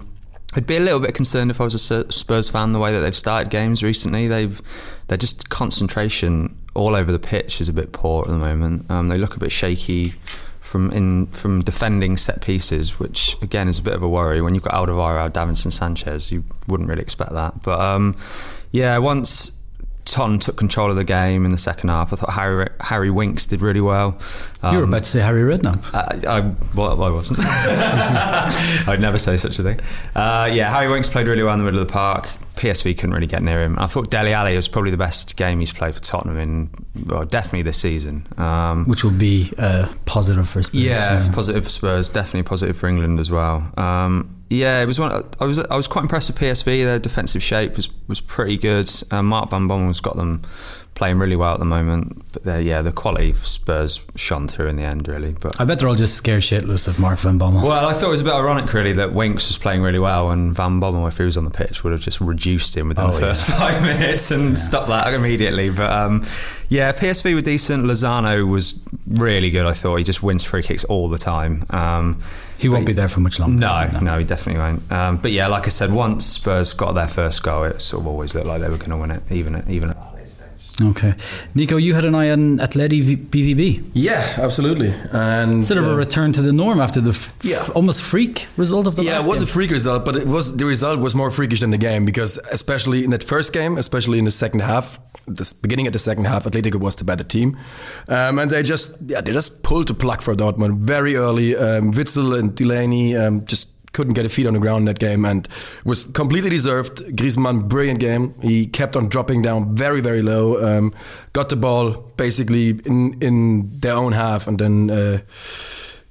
I'd 0.56 0.66
be 0.66 0.76
a 0.76 0.80
little 0.80 1.00
bit 1.00 1.14
concerned 1.14 1.50
if 1.50 1.60
I 1.60 1.64
was 1.64 1.90
a 1.90 2.12
Spurs 2.12 2.48
fan 2.48 2.72
the 2.72 2.78
way 2.78 2.92
that 2.92 3.00
they've 3.00 3.16
started 3.16 3.50
games 3.50 3.82
recently. 3.82 4.28
They've 4.28 4.60
they're 5.08 5.18
just 5.18 5.48
concentration 5.48 6.56
all 6.74 6.94
over 6.94 7.12
the 7.12 7.18
pitch 7.18 7.60
is 7.60 7.68
a 7.68 7.72
bit 7.72 7.92
poor 7.92 8.22
at 8.22 8.28
the 8.28 8.38
moment. 8.38 8.90
Um, 8.90 9.08
they 9.08 9.18
look 9.18 9.36
a 9.36 9.38
bit 9.38 9.52
shaky 9.52 10.14
from 10.60 10.90
in 10.92 11.26
from 11.26 11.60
defending 11.60 12.16
set 12.16 12.40
pieces, 12.40 12.98
which 12.98 13.36
again 13.42 13.68
is 13.68 13.78
a 13.78 13.82
bit 13.82 13.94
of 13.94 14.02
a 14.02 14.08
worry. 14.08 14.40
When 14.40 14.54
you've 14.54 14.64
got 14.64 14.74
Alderweireld, 14.74 15.32
Davinson 15.32 15.72
Sanchez, 15.72 16.30
you 16.30 16.44
wouldn't 16.68 16.88
really 16.88 17.02
expect 17.02 17.32
that. 17.32 17.62
But 17.62 17.80
um, 17.80 18.16
yeah, 18.70 18.98
once 18.98 19.58
Ton 20.04 20.38
took 20.38 20.56
control 20.56 20.90
of 20.90 20.96
the 20.96 21.04
game 21.04 21.44
in 21.46 21.50
the 21.50 21.58
second 21.58 21.88
half. 21.88 22.12
I 22.12 22.16
thought 22.16 22.32
Harry 22.34 22.68
Harry 22.80 23.10
Winks 23.10 23.46
did 23.46 23.60
really 23.62 23.80
well. 23.80 24.18
you 24.62 24.68
were 24.78 24.84
Um, 24.84 24.88
about 24.90 25.04
to 25.04 25.08
say 25.08 25.20
Harry 25.20 25.42
Redknapp. 25.42 25.94
I, 25.94 26.38
I, 26.38 26.52
well, 26.76 27.02
I 27.02 27.08
wasn't. 27.10 27.38
I'd 28.88 29.00
never 29.00 29.18
say 29.18 29.36
such 29.36 29.58
a 29.58 29.62
thing. 29.62 29.80
Uh, 30.14 30.50
yeah, 30.52 30.70
Harry 30.70 30.90
Winks 30.90 31.08
played 31.08 31.26
really 31.26 31.42
well 31.42 31.54
in 31.54 31.58
the 31.58 31.64
middle 31.64 31.80
of 31.80 31.86
the 31.88 31.92
park. 31.92 32.28
PSV 32.56 32.96
couldn't 32.96 33.14
really 33.14 33.26
get 33.26 33.42
near 33.42 33.62
him. 33.64 33.76
I 33.80 33.86
thought 33.88 34.10
Dele 34.10 34.32
Alli 34.32 34.54
was 34.54 34.68
probably 34.68 34.92
the 34.92 34.96
best 34.96 35.36
game 35.36 35.58
he's 35.58 35.72
played 35.72 35.92
for 35.94 36.00
Tottenham 36.00 36.36
in, 36.38 36.70
well, 37.06 37.24
definitely 37.24 37.62
this 37.62 37.78
season. 37.78 38.26
Um, 38.38 38.84
Which 38.86 39.02
will 39.02 39.10
be 39.10 39.52
uh, 39.58 39.88
positive 40.06 40.48
for 40.48 40.62
Spurs. 40.62 40.80
yeah, 40.80 41.30
positive 41.32 41.64
for 41.64 41.70
Spurs, 41.70 42.10
definitely 42.10 42.44
positive 42.44 42.76
for 42.76 42.86
England 42.88 43.18
as 43.18 43.30
well. 43.30 43.72
Um, 43.76 44.33
yeah, 44.50 44.82
it 44.82 44.86
was 44.86 44.98
one. 44.98 45.24
I 45.40 45.44
was 45.44 45.58
I 45.58 45.76
was 45.76 45.88
quite 45.88 46.02
impressed 46.02 46.30
with 46.30 46.38
PSV. 46.38 46.84
Their 46.84 46.98
defensive 46.98 47.42
shape 47.42 47.76
was 47.76 47.88
was 48.08 48.20
pretty 48.20 48.56
good. 48.56 48.90
Uh, 49.10 49.22
Mark 49.22 49.50
Van 49.50 49.66
Bommel's 49.66 50.00
got 50.00 50.16
them 50.16 50.42
playing 50.94 51.18
really 51.18 51.36
well 51.36 51.52
at 51.54 51.58
the 51.58 51.64
moment. 51.64 52.22
But 52.44 52.62
yeah, 52.64 52.82
the 52.82 52.92
quality 52.92 53.32
for 53.32 53.44
Spurs 53.46 54.00
shone 54.16 54.46
through 54.48 54.68
in 54.68 54.76
the 54.76 54.82
end, 54.84 55.08
really. 55.08 55.32
But 55.32 55.60
I 55.60 55.64
bet 55.64 55.78
they're 55.78 55.88
all 55.88 55.94
just 55.94 56.14
scared 56.16 56.42
shitless 56.42 56.86
of 56.86 56.98
Mark 56.98 57.18
Van 57.18 57.38
Bommel. 57.38 57.62
well, 57.62 57.86
I 57.86 57.92
thought 57.94 58.06
it 58.08 58.10
was 58.10 58.20
a 58.20 58.24
bit 58.24 58.32
ironic, 58.32 58.72
really, 58.72 58.92
that 58.94 59.12
Winks 59.12 59.48
was 59.48 59.58
playing 59.58 59.82
really 59.82 59.98
well, 59.98 60.30
and 60.30 60.54
Van 60.54 60.80
Bommel, 60.80 61.08
if 61.08 61.16
he 61.18 61.24
was 61.24 61.36
on 61.36 61.44
the 61.44 61.50
pitch, 61.50 61.82
would 61.84 61.92
have 61.92 62.00
just 62.02 62.20
reduced 62.20 62.76
him 62.76 62.88
within 62.88 63.04
Oh, 63.04 63.12
the 63.12 63.18
first 63.20 63.44
five 63.50 63.82
minutes 63.82 64.30
and 64.30 64.58
stopped 64.58 64.88
that 64.88 65.12
immediately. 65.14 65.70
But 65.70 65.90
um, 65.90 66.22
yeah, 66.68 66.92
PSV 66.92 67.34
were 67.34 67.40
decent. 67.40 67.84
Lozano 67.84 68.48
was 68.48 68.80
really 69.06 69.50
good. 69.50 69.66
I 69.66 69.72
thought 69.72 69.96
he 69.96 70.04
just 70.04 70.22
wins 70.22 70.44
free 70.44 70.62
kicks 70.62 70.84
all 70.84 71.08
the 71.08 71.18
time. 71.18 71.66
Um, 71.70 72.22
he 72.56 72.68
won't 72.68 72.86
be 72.86 72.92
there 72.92 73.08
for 73.08 73.20
much 73.20 73.38
longer. 73.40 73.58
no, 73.58 73.98
no, 74.00 74.18
he 74.18 74.24
definitely 74.24 74.60
won't. 74.62 74.90
Um, 74.92 75.16
but 75.18 75.32
yeah, 75.32 75.48
like 75.48 75.66
I 75.66 75.70
said, 75.70 75.92
once 75.92 76.24
Spurs 76.24 76.72
got 76.72 76.92
their 76.92 77.08
first 77.08 77.42
goal, 77.42 77.64
it 77.64 77.82
sort 77.82 78.02
of 78.02 78.06
always 78.06 78.34
looked 78.34 78.46
like 78.46 78.60
they 78.62 78.68
were 78.70 78.78
going 78.78 78.90
to 78.90 78.96
win 78.96 79.10
it, 79.10 79.22
even 79.30 79.56
at, 79.56 79.68
even 79.68 79.90
at 79.90 79.96
that 80.00 80.14
late 80.14 80.28
stage. 80.28 80.48
Okay. 80.82 81.14
Nico, 81.54 81.76
you 81.76 81.94
had 81.94 82.04
an 82.04 82.14
eye 82.16 82.30
on 82.30 82.58
Atleti 82.58 83.00
v- 83.02 83.16
BVB. 83.16 83.82
Yeah, 83.92 84.34
absolutely. 84.38 84.92
And 85.12 85.64
Sort 85.64 85.78
of 85.78 85.86
a 85.86 85.92
uh, 85.92 85.96
return 85.96 86.32
to 86.32 86.42
the 86.42 86.52
norm 86.52 86.80
after 86.80 87.00
the 87.00 87.10
f- 87.10 87.32
Yeah. 87.42 87.64
almost 87.74 88.02
freak 88.02 88.48
result 88.56 88.86
of 88.88 88.96
the 88.96 89.04
yeah, 89.04 89.20
it 89.22 89.26
was 89.28 89.38
game. 89.38 89.44
a 89.44 89.46
freak 89.52 89.70
result, 89.70 90.04
but 90.04 90.16
it 90.16 90.26
was 90.26 90.56
the 90.56 90.66
result 90.66 90.98
was 90.98 91.14
more 91.14 91.30
freakish 91.30 91.60
than 91.60 91.70
the 91.70 91.78
game 91.78 92.04
because 92.04 92.38
especially 92.50 93.04
in 93.04 93.10
that 93.10 93.22
first 93.22 93.52
game, 93.52 93.78
especially 93.78 94.18
in 94.18 94.24
the 94.24 94.32
second 94.32 94.60
half, 94.62 94.98
the 95.26 95.54
beginning 95.62 95.86
of 95.86 95.92
the 95.92 95.98
second 96.00 96.24
half, 96.26 96.44
Atletico 96.44 96.80
was 96.80 96.96
the 96.96 97.04
better 97.04 97.24
team, 97.24 97.56
um, 98.08 98.38
and 98.38 98.50
they 98.50 98.62
just 98.62 98.90
yeah 99.06 99.20
they 99.22 99.32
just 99.32 99.62
pulled 99.62 99.86
the 99.88 99.94
plug 99.94 100.22
for 100.22 100.34
Dortmund 100.34 100.78
very 100.78 101.14
early. 101.16 101.56
Um, 101.56 101.92
Witsel 101.92 102.38
and 102.38 102.54
Delaney 102.54 103.16
um, 103.16 103.44
just 103.46 103.68
couldn't 103.94 104.12
get 104.12 104.26
a 104.26 104.28
feet 104.28 104.46
on 104.46 104.52
the 104.52 104.60
ground 104.60 104.80
in 104.80 104.84
that 104.86 104.98
game 104.98 105.24
and 105.24 105.48
was 105.84 106.02
completely 106.02 106.50
deserved. 106.50 106.98
Griezmann, 107.16 107.66
brilliant 107.68 108.00
game. 108.00 108.34
He 108.42 108.66
kept 108.66 108.96
on 108.96 109.08
dropping 109.08 109.40
down 109.40 109.74
very, 109.74 110.02
very 110.02 110.20
low. 110.20 110.62
Um, 110.62 110.92
got 111.32 111.48
the 111.48 111.56
ball 111.56 111.92
basically 112.16 112.70
in 112.84 113.16
in 113.22 113.70
their 113.80 113.94
own 113.94 114.12
half, 114.12 114.46
and 114.46 114.58
then 114.58 114.90
uh, 114.90 115.18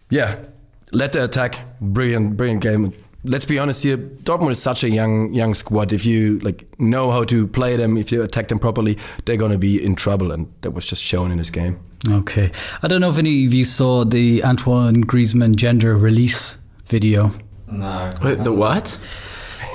yeah, 0.09 0.43
led 0.91 1.13
the 1.13 1.23
attack. 1.25 1.59
Brilliant, 1.79 2.35
brilliant 2.37 2.63
game. 2.63 2.93
Let's 3.25 3.45
be 3.45 3.59
honest 3.59 3.83
here. 3.83 3.97
Dortmund 3.97 4.51
is 4.51 4.61
such 4.61 4.83
a 4.83 4.89
young 4.89 5.33
young 5.33 5.53
squad. 5.53 5.93
If 5.93 6.05
you 6.05 6.39
like 6.39 6.65
know 6.79 7.11
how 7.11 7.23
to 7.25 7.47
play 7.47 7.77
them, 7.77 7.97
if 7.97 8.11
you 8.11 8.23
attack 8.23 8.47
them 8.47 8.59
properly, 8.59 8.97
they're 9.25 9.37
gonna 9.37 9.57
be 9.57 9.83
in 9.83 9.95
trouble, 9.95 10.31
and 10.31 10.47
that 10.61 10.71
was 10.71 10.85
just 10.85 11.03
shown 11.03 11.31
in 11.31 11.37
this 11.37 11.51
game. 11.51 11.77
Okay. 12.09 12.51
I 12.81 12.87
don't 12.87 12.99
know 12.99 13.09
if 13.09 13.17
any 13.17 13.45
of 13.45 13.53
you 13.53 13.63
saw 13.63 14.03
the 14.03 14.43
Antoine 14.43 15.05
Griezmann 15.05 15.55
gender 15.55 15.95
release 15.95 16.57
video. 16.85 17.31
No. 17.73 18.11
Wait, 18.21 18.43
the 18.43 18.53
what? 18.53 18.97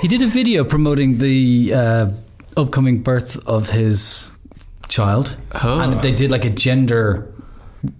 He 0.01 0.07
did 0.07 0.21
a 0.21 0.27
video 0.27 0.63
promoting 0.63 1.17
the 1.17 1.73
uh, 1.73 2.11
upcoming 2.55 3.03
birth 3.03 3.37
of 3.47 3.69
his 3.69 4.31
child. 4.87 5.35
Oh. 5.63 5.79
And 5.79 6.01
they 6.01 6.13
did 6.13 6.31
like 6.31 6.45
a 6.45 6.49
gender, 6.49 7.31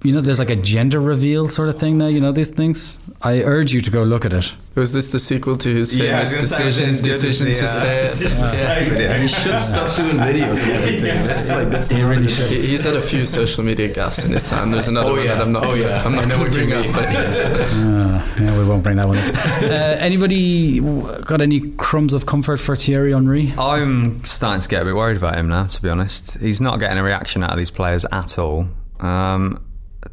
you 0.04 0.12
know, 0.14 0.20
there's 0.22 0.40
like 0.40 0.50
a 0.50 0.56
gender 0.56 1.00
reveal 1.00 1.48
sort 1.50 1.70
of 1.70 1.80
thing 1.80 1.98
now, 1.98 2.08
you 2.08 2.20
know, 2.20 2.32
these 2.32 2.50
things. 2.50 3.00
I 3.22 3.42
urge 3.44 3.74
you 3.74 3.82
to 3.82 3.92
go 3.92 4.04
look 4.04 4.26
at 4.26 4.34
it. 4.34 4.54
Was 4.76 4.92
this 4.94 5.08
the 5.08 5.20
sequel 5.20 5.58
to 5.58 5.74
his 5.76 5.98
famous 5.98 6.32
was 6.32 6.34
gonna 6.34 6.48
say, 6.48 6.64
decision, 6.66 6.96
to 6.96 7.04
decision 7.12 7.54
see, 7.54 7.60
to 7.60 7.66
uh, 7.66 7.68
stay? 7.68 8.00
decision 8.02 8.42
to 8.42 8.48
stay 8.48 8.90
video. 8.90 9.14
He 9.20 9.28
should 9.28 9.60
stop 9.60 9.96
doing 9.96 10.18
videos 10.18 10.64
and 10.64 10.72
everything. 10.72 11.28
That's 11.28 11.50
like 11.50 11.70
that's 11.70 11.90
He 11.90 12.02
really 12.04 12.28
should. 12.28 12.50
He- 12.52 12.68
He's 12.68 12.84
had 12.86 12.96
a 12.96 13.02
few 13.02 13.26
social 13.26 13.64
media 13.64 13.90
gaffes 13.90 14.24
in 14.26 14.32
his 14.32 14.46
time. 14.46 14.72
There's 14.72 14.88
another 14.88 15.10
Oh, 15.10 15.14
one 15.16 15.26
yeah. 15.26 15.36
that 15.36 15.44
I'm 15.44 15.52
not. 15.52 15.66
Oh, 15.66 15.74
yeah. 15.74 16.04
I'm 16.06 16.14
not 16.14 16.28
know 16.28 16.38
going 16.40 16.52
to 16.52 16.58
bring 16.58 16.74
up. 16.74 16.86
But 16.94 17.12
yes. 17.12 17.74
Uh, 17.74 18.28
yeah, 18.40 18.58
we 18.58 18.64
won't 18.66 18.84
bring 18.84 18.98
that 18.98 19.08
one 19.08 19.18
up. 19.18 19.36
uh, 19.64 19.74
anybody 20.00 20.80
got 20.80 21.42
any 21.42 21.72
crumbs 21.72 22.14
of 22.14 22.26
comfort 22.26 22.60
for 22.60 22.76
Thierry 22.76 23.12
Henry? 23.14 23.54
I'm 23.58 24.24
starting 24.24 24.62
to 24.62 24.68
get 24.70 24.82
a 24.82 24.86
bit 24.86 24.96
worried 24.96 25.18
about 25.18 25.36
him 25.36 25.48
now, 25.50 25.66
to 25.66 25.82
be 25.82 25.90
honest. 25.90 26.38
He's 26.40 26.62
not 26.62 26.80
getting 26.80 26.98
a 26.98 27.04
reaction 27.04 27.44
out 27.44 27.52
of 27.52 27.58
these 27.58 27.72
players 27.72 28.06
at 28.12 28.38
all. 28.40 28.68
Um, 29.00 29.62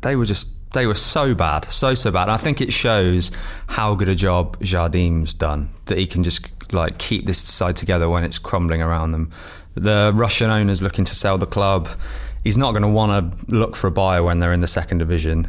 they 0.03 0.17
were 0.17 0.25
just 0.25 0.53
they 0.73 0.87
were 0.87 0.95
so 0.95 1.35
bad, 1.35 1.65
so 1.67 1.95
so 1.95 2.11
bad. 2.11 2.29
I 2.29 2.37
think 2.37 2.61
it 2.61 2.73
shows 2.73 3.31
how 3.69 3.95
good 3.95 4.09
a 4.09 4.15
job 4.15 4.59
Jardim's 4.61 5.33
done 5.33 5.71
that 5.87 5.99
he 5.99 6.07
can 6.07 6.23
just 6.23 6.47
like 6.73 6.99
keep 6.99 7.27
this 7.27 7.39
side 7.39 7.77
together 7.77 8.09
when 8.09 8.25
it's 8.25 8.39
crumbling 8.39 8.83
around 8.83 9.13
them. 9.13 9.31
The 9.75 10.13
Russian 10.15 10.51
owner's 10.51 10.83
looking 10.83 11.05
to 11.05 11.15
sell 11.15 11.39
the 11.39 11.47
club. 11.47 11.89
He's 12.43 12.59
not 12.59 12.73
going 12.73 12.83
to 12.83 12.89
want 12.89 13.47
to 13.49 13.55
look 13.55 13.77
for 13.77 13.87
a 13.87 13.91
buyer 13.91 14.23
when 14.23 14.39
they're 14.39 14.53
in 14.53 14.61
the 14.61 14.67
second 14.67 14.99
division. 14.99 15.49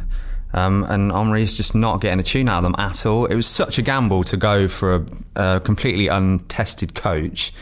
Um, 0.52 0.84
and 0.88 1.12
Henry's 1.12 1.56
just 1.56 1.74
not 1.74 2.00
getting 2.00 2.18
a 2.18 2.22
tune 2.22 2.48
out 2.48 2.58
of 2.58 2.62
them 2.64 2.74
at 2.78 3.04
all. 3.04 3.26
It 3.26 3.34
was 3.34 3.46
such 3.46 3.78
a 3.78 3.82
gamble 3.82 4.24
to 4.24 4.36
go 4.36 4.66
for 4.66 4.94
a, 4.94 5.56
a 5.56 5.60
completely 5.60 6.08
untested 6.08 6.94
coach. 6.94 7.52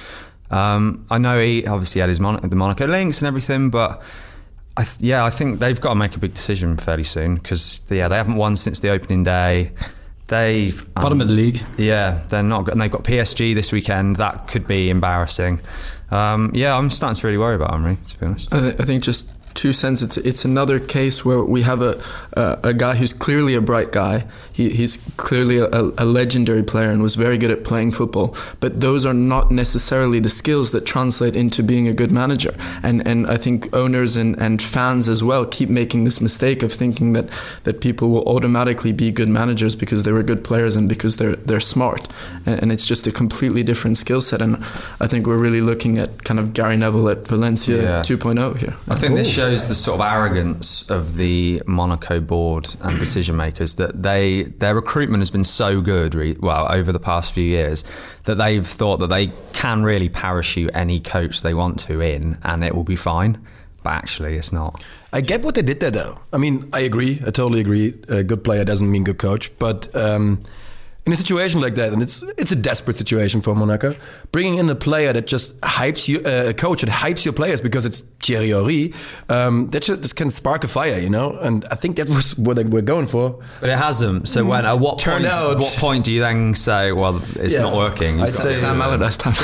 Um, 0.51 1.05
I 1.11 1.19
know 1.19 1.41
he 1.41 1.67
obviously 1.67 2.01
had 2.01 2.09
his 2.09 2.21
Mon- 2.21 2.49
the 2.49 2.57
Monaco 2.57 2.87
links 2.87 3.21
and 3.21 3.27
everything, 3.27 3.71
but 3.71 4.03
I 4.77 4.85
th- 4.85 5.01
yeah, 5.01 5.25
I 5.25 5.31
think 5.31 5.59
they've 5.59 5.81
got 5.81 5.91
to 5.91 5.95
make 5.95 6.15
a 6.17 6.19
big 6.19 6.35
decision 6.35 6.77
fairly 6.77 7.05
soon 7.05 7.37
because 7.37 7.81
yeah, 7.89 8.09
they 8.09 8.17
haven't 8.17 8.37
won 8.37 8.57
since 8.57 8.81
the 8.81 8.91
opening 8.91 9.25
day. 9.25 9.71
They 10.29 10.73
um, 10.97 11.03
Bottom 11.03 11.21
of 11.21 11.29
the 11.29 11.35
league. 11.35 11.63
Yeah, 11.79 12.23
they're 12.29 12.43
not. 12.43 12.65
good. 12.65 12.73
And 12.73 12.81
they've 12.81 12.91
got 12.91 13.05
PSG 13.05 13.55
this 13.55 13.73
weekend. 13.73 14.17
That 14.17 14.49
could 14.49 14.67
be 14.67 14.91
embarrassing. 14.91 15.61
Um, 16.11 16.51
yeah, 16.55 16.77
I'm 16.77 16.91
starting 16.91 17.15
to 17.21 17.27
really 17.27 17.39
worry 17.39 17.55
about 17.55 17.71
Henry, 17.73 17.97
to 17.97 18.19
be 18.21 18.27
honest. 18.27 18.53
I, 18.53 18.61
th- 18.61 18.77
I 18.81 18.85
think 18.85 19.03
just 19.03 19.31
two 19.57 19.73
cents. 19.73 20.03
It's 20.03 20.17
it's 20.19 20.45
another 20.45 20.79
case 20.79 21.25
where 21.25 21.43
we 21.43 21.63
have 21.63 21.83
a 21.83 22.01
a, 22.35 22.59
a 22.71 22.75
guy 22.75 22.95
who's 22.97 23.13
clearly 23.13 23.55
a 23.55 23.61
bright 23.61 23.91
guy. 23.93 24.25
He, 24.53 24.71
he's 24.71 24.99
clearly 25.17 25.59
a, 25.59 25.69
a 25.99 26.05
legendary 26.05 26.63
player 26.63 26.91
and 26.91 27.03
was 27.03 27.17
very 27.17 27.39
good 27.39 27.51
at 27.51 27.65
playing 27.65 27.93
football. 27.93 28.37
But 28.61 28.81
those 28.81 29.05
are 29.09 29.15
not 29.15 29.51
necessarily 29.51 30.21
the 30.21 30.31
skills 30.31 30.71
that 30.73 30.87
translate 30.87 31.35
into 31.37 31.63
being 31.63 31.89
a 31.89 31.93
good 31.93 32.11
manager. 32.13 32.55
And 32.83 33.07
and 33.09 33.27
I 33.27 33.37
think 33.37 33.69
owners 33.75 34.17
and, 34.17 34.37
and 34.39 34.63
fans 34.63 35.09
as 35.09 35.23
well 35.23 35.45
keep 35.47 35.69
making 35.69 36.05
this 36.05 36.21
mistake 36.21 36.63
of 36.63 36.73
thinking 36.73 37.15
that 37.15 37.27
that 37.65 37.81
people 37.81 38.09
will 38.09 38.25
automatically 38.29 38.93
be 38.93 39.11
good 39.11 39.29
managers 39.29 39.75
because 39.77 40.03
they 40.03 40.13
were 40.13 40.23
good 40.23 40.43
players 40.45 40.77
and 40.77 40.89
because 40.89 41.17
they're 41.17 41.37
they're 41.47 41.61
smart. 41.61 42.09
And, 42.47 42.63
and 42.63 42.73
it's 42.73 42.87
just 42.87 43.07
a 43.07 43.11
completely 43.13 43.63
different 43.63 43.97
skill 43.99 44.21
set. 44.21 44.43
And 44.43 44.57
I 45.01 45.07
think 45.09 45.27
we're 45.27 45.43
really 45.43 45.61
looking 45.61 45.99
at 45.99 46.25
kind 46.25 46.39
of 46.41 46.53
Gary 46.53 46.77
Neville 46.77 47.09
at 47.09 47.29
Valencia 47.29 47.77
Yeah. 47.83 48.03
2.0 48.03 48.57
here. 48.59 48.75
I 48.89 48.95
think 48.99 49.15
this 49.17 49.29
shows 49.47 49.69
the 49.69 49.75
sort 49.77 50.01
of 50.01 50.07
arrogance 50.07 50.91
of 50.91 51.17
the 51.17 51.63
Monaco 51.67 52.19
board 52.19 52.75
and 52.81 52.99
decision 52.99 53.37
makers 53.37 53.77
that 53.77 54.03
they 54.03 54.43
their 54.59 54.75
recruitment 54.75 55.21
has 55.21 55.31
been 55.31 55.45
so 55.45 55.81
good, 55.81 56.17
re- 56.17 56.37
well, 56.41 56.67
over 56.73 56.91
the 56.91 56.99
past 56.99 57.33
few 57.33 57.45
years, 57.45 57.85
that 58.25 58.39
they've 58.39 58.67
thought 58.67 58.97
that 58.97 59.07
they 59.07 59.29
can 59.53 59.85
really 59.85 60.09
parachute 60.09 60.71
any 60.75 60.99
coach 60.99 61.43
they 61.43 61.55
want 61.55 61.79
to 61.79 62.01
in, 62.01 62.37
and 62.43 62.65
it 62.65 62.75
will 62.75 62.85
be 62.85 62.97
fine. 62.97 63.39
But 63.85 63.93
actually, 63.93 64.37
it's 64.37 64.53
not. 64.53 64.83
I 65.13 65.21
get 65.21 65.43
what 65.45 65.55
they 65.55 65.63
did 65.63 65.79
there, 65.79 65.93
though. 65.93 66.19
I 66.33 66.39
mean, 66.39 66.69
I 66.73 66.81
agree. 66.81 67.21
I 67.25 67.31
totally 67.31 67.61
agree. 67.61 67.95
A 68.09 68.25
good 68.25 68.43
player 68.43 68.65
doesn't 68.65 68.91
mean 68.91 69.05
good 69.05 69.19
coach, 69.19 69.57
but 69.61 69.95
um, 69.95 70.43
in 71.07 71.13
a 71.13 71.17
situation 71.17 71.61
like 71.61 71.75
that, 71.77 71.93
and 71.93 72.03
it's 72.03 72.23
it's 72.37 72.53
a 72.53 72.57
desperate 72.57 72.97
situation 72.97 73.41
for 73.41 73.55
Monaco, 73.55 73.95
bringing 74.33 74.59
in 74.59 74.69
a 74.69 74.75
player 74.75 75.13
that 75.13 75.27
just 75.27 75.59
hypes 75.61 76.09
you, 76.09 76.19
uh, 76.21 76.49
a 76.51 76.53
coach 76.55 76.83
that 76.83 76.91
hypes 76.91 77.25
your 77.25 77.33
players 77.33 77.61
because 77.61 77.85
it's 77.87 78.01
Thierry 78.23 78.51
Henry, 78.51 78.93
um, 79.29 79.69
that 79.71 79.85
just, 79.85 80.03
just 80.03 80.17
can 80.17 80.31
spark 80.31 80.65
a 80.65 80.69
fire, 80.69 80.99
you 80.99 81.09
know. 81.09 81.39
And 81.39 81.65
I 81.71 81.77
think 81.77 81.95
that 81.97 82.09
was 82.09 82.37
what 82.37 82.57
they 82.57 82.65
were 82.65 82.83
going 82.83 83.07
for. 83.07 83.39
But 83.61 83.71
it 83.71 83.79
hasn't. 83.79 84.29
So 84.29 84.45
when 84.45 84.65
at 84.67 84.81
what 84.81 84.99
Turned 84.99 85.25
point? 85.25 85.35
out- 85.37 85.59
What 85.61 85.77
point 85.79 86.05
do 86.05 86.13
you 86.13 86.21
then 86.21 86.55
say, 86.55 86.91
well, 86.91 87.23
it's 87.37 87.55
Yeah. 87.55 87.63
not 87.63 87.77
working? 87.77 88.15
I'd 88.17 88.27
You've 88.27 88.31
say- 88.31 88.51
Sam 88.51 88.83
Allardyce 88.83 89.17
time. 89.17 89.35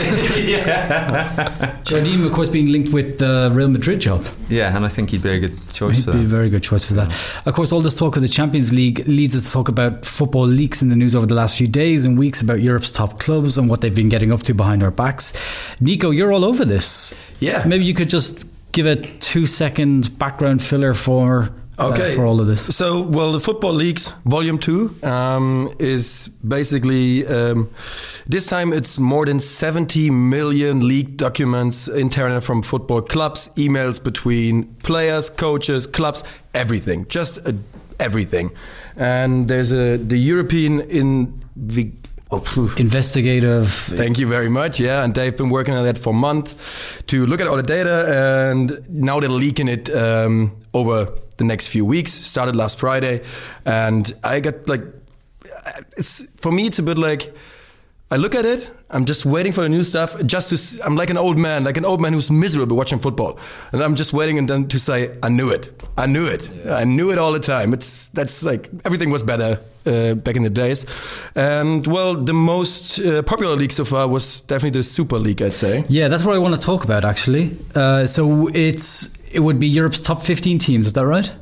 Jardim, 1.84 2.26
of 2.26 2.32
course, 2.32 2.48
being 2.48 2.72
linked 2.72 2.92
with 2.92 3.18
the 3.18 3.50
Real 3.52 3.68
Madrid 3.68 4.00
job. 4.00 4.26
yeah, 4.48 4.74
and 4.76 4.84
I 4.84 4.88
think 4.88 5.10
he'd 5.10 5.22
be 5.22 5.30
a 5.30 5.38
good 5.38 5.56
choice 5.72 5.96
He'd 5.96 6.04
for 6.06 6.12
be 6.12 6.18
a 6.20 6.22
very 6.22 6.50
good 6.50 6.62
choice 6.62 6.84
for 6.84 6.94
that. 6.94 7.10
Of 7.46 7.54
course, 7.54 7.72
all 7.72 7.80
this 7.80 7.94
talk 7.94 8.16
of 8.16 8.22
the 8.22 8.28
Champions 8.28 8.72
League 8.72 9.06
leads 9.06 9.36
us 9.36 9.44
to 9.46 9.52
talk 9.52 9.68
about 9.68 10.04
football 10.04 10.46
leaks 10.46 10.82
in 10.82 10.88
the 10.88 10.96
news 10.96 11.14
over 11.14 11.26
the 11.26 11.34
last 11.34 11.51
few 11.56 11.68
days 11.68 12.04
and 12.04 12.18
weeks 12.18 12.40
about 12.40 12.60
Europe's 12.60 12.90
top 12.90 13.18
clubs 13.20 13.58
and 13.58 13.68
what 13.68 13.80
they've 13.80 13.94
been 13.94 14.08
getting 14.08 14.32
up 14.32 14.42
to 14.42 14.54
behind 14.54 14.82
our 14.82 14.90
backs. 14.90 15.32
Nico, 15.80 16.10
you're 16.10 16.32
all 16.32 16.44
over 16.44 16.64
this. 16.64 17.14
Yeah. 17.40 17.64
Maybe 17.66 17.84
you 17.84 17.94
could 17.94 18.08
just 18.08 18.46
give 18.72 18.86
a 18.86 18.96
two 18.96 19.46
second 19.46 20.16
background 20.18 20.62
filler 20.62 20.94
for. 20.94 21.50
uh, 21.78 21.88
Okay. 21.88 22.14
for 22.14 22.24
all 22.26 22.38
of 22.40 22.46
this. 22.46 22.62
So, 22.76 23.00
well, 23.00 23.32
the 23.32 23.40
Football 23.40 23.72
Leaks 23.72 24.12
Volume 24.26 24.58
2 24.58 24.94
um, 25.02 25.68
is 25.78 26.28
basically, 26.46 27.26
um, 27.26 27.70
this 28.28 28.46
time 28.46 28.72
it's 28.74 28.98
more 28.98 29.24
than 29.26 29.40
70 29.40 30.10
million 30.10 30.86
leaked 30.86 31.16
documents 31.16 31.88
internal 31.88 32.40
from 32.40 32.62
football 32.62 33.00
clubs, 33.02 33.48
emails 33.56 33.98
between 34.02 34.64
players, 34.84 35.30
coaches, 35.30 35.86
clubs, 35.86 36.22
everything. 36.54 37.06
Just 37.08 37.38
uh, 37.46 37.52
everything. 37.98 38.50
And 38.96 39.48
there's 39.48 39.72
a 39.72 39.96
the 39.96 40.18
European 40.18 40.80
in. 40.90 41.41
Oh, 42.30 42.38
phew. 42.38 42.70
Investigative. 42.78 43.68
Thank 43.70 44.18
you 44.18 44.26
very 44.26 44.48
much. 44.48 44.80
Yeah, 44.80 45.04
and 45.04 45.14
they've 45.14 45.36
been 45.36 45.50
working 45.50 45.74
on 45.74 45.84
that 45.84 45.98
for 45.98 46.10
a 46.10 46.16
month 46.16 47.06
to 47.08 47.26
look 47.26 47.40
at 47.40 47.46
all 47.46 47.56
the 47.56 47.62
data, 47.62 48.50
and 48.50 48.88
now 48.88 49.20
they're 49.20 49.28
leaking 49.28 49.68
it 49.68 49.90
um, 49.94 50.56
over 50.72 51.12
the 51.36 51.44
next 51.44 51.68
few 51.68 51.84
weeks. 51.84 52.12
Started 52.12 52.56
last 52.56 52.78
Friday, 52.78 53.22
and 53.66 54.10
I 54.24 54.40
got 54.40 54.66
like, 54.66 54.82
it's 55.96 56.22
for 56.40 56.50
me, 56.50 56.66
it's 56.66 56.78
a 56.78 56.82
bit 56.82 56.98
like. 56.98 57.34
I 58.10 58.16
look 58.16 58.34
at 58.34 58.44
it. 58.44 58.68
I'm 58.92 59.04
just 59.06 59.24
waiting 59.24 59.52
for 59.52 59.62
the 59.62 59.68
new 59.68 59.82
stuff. 59.82 60.16
Just 60.24 60.50
to, 60.50 60.54
s- 60.56 60.78
I'm 60.84 60.96
like 60.96 61.10
an 61.10 61.16
old 61.16 61.38
man, 61.38 61.64
like 61.64 61.76
an 61.78 61.84
old 61.84 62.00
man 62.00 62.12
who's 62.12 62.30
miserable 62.30 62.76
watching 62.76 62.98
football, 62.98 63.38
and 63.72 63.82
I'm 63.82 63.94
just 63.94 64.12
waiting 64.12 64.38
and 64.38 64.46
then 64.48 64.68
to 64.68 64.78
say, 64.78 65.16
I 65.22 65.28
knew 65.30 65.48
it. 65.50 65.82
I 65.96 66.06
knew 66.06 66.26
it. 66.26 66.50
I 66.68 66.84
knew 66.84 67.10
it 67.10 67.18
all 67.18 67.32
the 67.32 67.40
time. 67.40 67.72
It's 67.72 68.08
that's 68.08 68.44
like 68.44 68.68
everything 68.84 69.10
was 69.10 69.22
better 69.22 69.60
uh, 69.86 70.14
back 70.14 70.36
in 70.36 70.42
the 70.42 70.50
days, 70.50 70.86
and 71.34 71.86
well, 71.86 72.14
the 72.14 72.32
most 72.34 72.98
uh, 73.00 73.22
popular 73.22 73.56
league 73.56 73.72
so 73.72 73.84
far 73.84 74.06
was 74.08 74.40
definitely 74.40 74.78
the 74.78 74.82
Super 74.84 75.18
League, 75.18 75.42
I'd 75.42 75.56
say. 75.56 75.84
Yeah, 75.88 76.08
that's 76.08 76.24
what 76.24 76.34
I 76.34 76.38
want 76.38 76.54
to 76.54 76.60
talk 76.60 76.84
about 76.84 77.04
actually. 77.04 77.56
Uh, 77.74 78.04
so 78.06 78.48
it's 78.54 79.18
it 79.32 79.40
would 79.40 79.58
be 79.58 79.66
Europe's 79.66 80.00
top 80.00 80.22
15 80.22 80.58
teams, 80.58 80.86
is 80.86 80.92
that 80.92 81.06
right? 81.06 81.32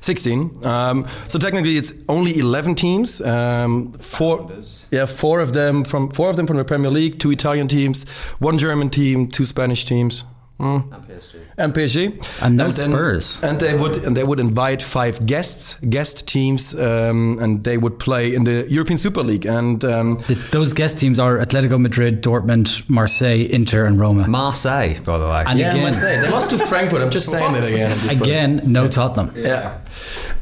16. 0.00 0.50
Um, 0.64 1.06
so 1.28 1.38
technically, 1.38 1.76
it's 1.76 1.92
only 2.08 2.38
11 2.38 2.74
teams. 2.74 3.20
Um, 3.20 3.92
four, 3.92 4.50
yeah, 4.90 5.06
four 5.06 5.40
of 5.40 5.52
them 5.52 5.84
from 5.84 6.10
four 6.10 6.30
of 6.30 6.36
them 6.36 6.46
from 6.46 6.56
the 6.56 6.64
Premier 6.64 6.90
League, 6.90 7.18
two 7.18 7.30
Italian 7.30 7.68
teams, 7.68 8.04
one 8.38 8.58
German 8.58 8.90
team, 8.90 9.26
two 9.28 9.44
Spanish 9.44 9.84
teams. 9.84 10.24
Mm. 10.60 10.92
And 10.92 11.04
PSG. 11.08 11.38
and 11.58 11.74
PSG, 11.74 12.12
And 12.40 12.56
no 12.56 12.70
then- 12.70 12.90
Spurs. 12.92 13.42
and 13.42 13.58
they 13.58 13.74
would 13.74 14.04
and 14.04 14.16
they 14.16 14.22
would 14.22 14.38
invite 14.38 14.82
five 14.84 15.26
guests, 15.26 15.76
guest 15.90 16.28
teams, 16.28 16.74
um, 16.76 17.38
and 17.40 17.64
they 17.64 17.76
would 17.76 17.98
play 17.98 18.32
in 18.32 18.44
the 18.44 18.64
European 18.68 18.96
Super 18.98 19.24
League. 19.24 19.46
And 19.46 19.84
um, 19.84 20.18
The, 20.28 20.34
those 20.52 20.72
guest 20.72 21.00
teams 21.00 21.18
are 21.18 21.38
Atletico 21.40 21.80
Madrid, 21.80 22.22
Dortmund, 22.22 22.88
Marseille, 22.88 23.48
Inter, 23.50 23.84
and 23.84 23.98
Roma. 24.00 24.28
Marseille, 24.28 24.94
by 25.04 25.18
the 25.18 25.26
way. 25.26 25.42
And 25.44 25.58
yeah, 25.58 25.72
again, 25.72 25.82
must 25.86 26.00
say 26.00 26.20
they 26.20 26.30
lost 26.30 26.50
to 26.50 26.58
Frankfurt. 26.58 27.02
I'm 27.02 27.10
just 27.10 27.28
saying 27.28 27.52
that 27.52 27.66
again. 27.72 28.22
again, 28.22 28.60
no 28.72 28.86
Tottenham. 28.86 29.34
Yeah. 29.36 29.80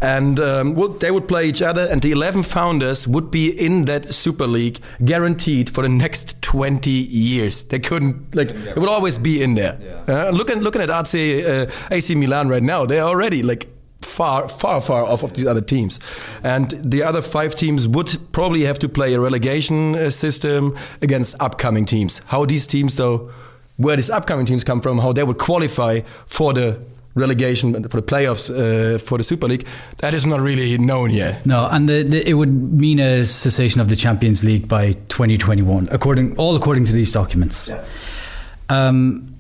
And 0.01 0.39
um, 0.41 0.99
they 0.99 1.11
would 1.11 1.29
play 1.29 1.49
each 1.49 1.63
other, 1.63 1.87
and 1.91 2.03
the 2.03 2.13
11 2.13 2.43
founders 2.43 3.07
would 3.07 3.31
be 3.31 3.51
in 3.51 3.85
that 3.87 4.13
Super 4.13 4.47
League 4.47 4.81
guaranteed 5.05 5.71
for 5.71 5.83
the 5.83 5.89
next 5.89 6.43
20 6.43 6.91
years. 6.91 7.65
They 7.65 7.79
couldn't, 7.79 8.35
like, 8.35 8.49
they 8.49 8.81
would 8.81 8.89
always 8.89 9.19
be 9.19 9.43
in 9.43 9.55
there. 9.55 9.79
Uh, 10.09 10.31
looking, 10.31 10.61
looking 10.61 10.83
at 10.83 10.91
AC, 10.91 11.45
uh, 11.47 11.71
AC 11.91 12.15
Milan 12.15 12.49
right 12.49 12.63
now, 12.63 12.87
they're 12.87 13.03
already 13.03 13.43
like 13.43 13.69
far, 14.01 14.49
far, 14.49 14.81
far 14.81 15.05
off 15.05 15.23
of 15.23 15.33
these 15.35 15.47
other 15.47 15.61
teams. 15.61 15.99
And 16.43 16.71
the 16.71 17.03
other 17.03 17.23
five 17.23 17.55
teams 17.55 17.89
would 17.89 18.19
probably 18.33 18.63
have 18.63 18.79
to 18.81 18.89
play 18.89 19.15
a 19.15 19.21
relegation 19.21 19.97
uh, 19.97 20.11
system 20.11 20.77
against 21.01 21.41
upcoming 21.41 21.87
teams. 21.87 22.21
How 22.27 22.45
these 22.45 22.67
teams, 22.67 22.97
though, 22.97 23.31
where 23.77 23.97
these 23.97 24.11
upcoming 24.11 24.47
teams 24.47 24.65
come 24.65 24.81
from, 24.81 24.99
how 24.99 25.13
they 25.13 25.23
would 25.23 25.39
qualify 25.39 26.01
for 26.27 26.53
the 26.53 26.81
relegation 27.15 27.73
for 27.89 28.01
the 28.01 28.07
playoffs 28.07 28.51
uh, 28.51 28.99
for 28.99 29.19
the 29.19 29.25
Super 29.25 29.49
League, 29.49 29.67
that 29.99 30.15
is 30.15 30.27
not 30.27 30.41
really 30.41 30.79
known 30.79 31.11
yet. 31.11 31.45
No, 31.45 31.69
and 31.71 31.89
the, 31.89 32.03
the, 32.03 32.29
it 32.29 32.35
would 32.35 32.53
mean 32.53 33.01
a 33.01 33.25
cessation 33.25 33.81
of 33.81 33.89
the 33.89 33.97
Champions 33.97 34.43
League 34.45 34.69
by 34.69 34.93
2021, 34.93 35.89
according 35.91 36.37
all 36.39 36.57
according 36.57 36.85
to 36.87 36.93
these 36.93 37.13
documents. 37.13 37.73
Um, 38.69 39.37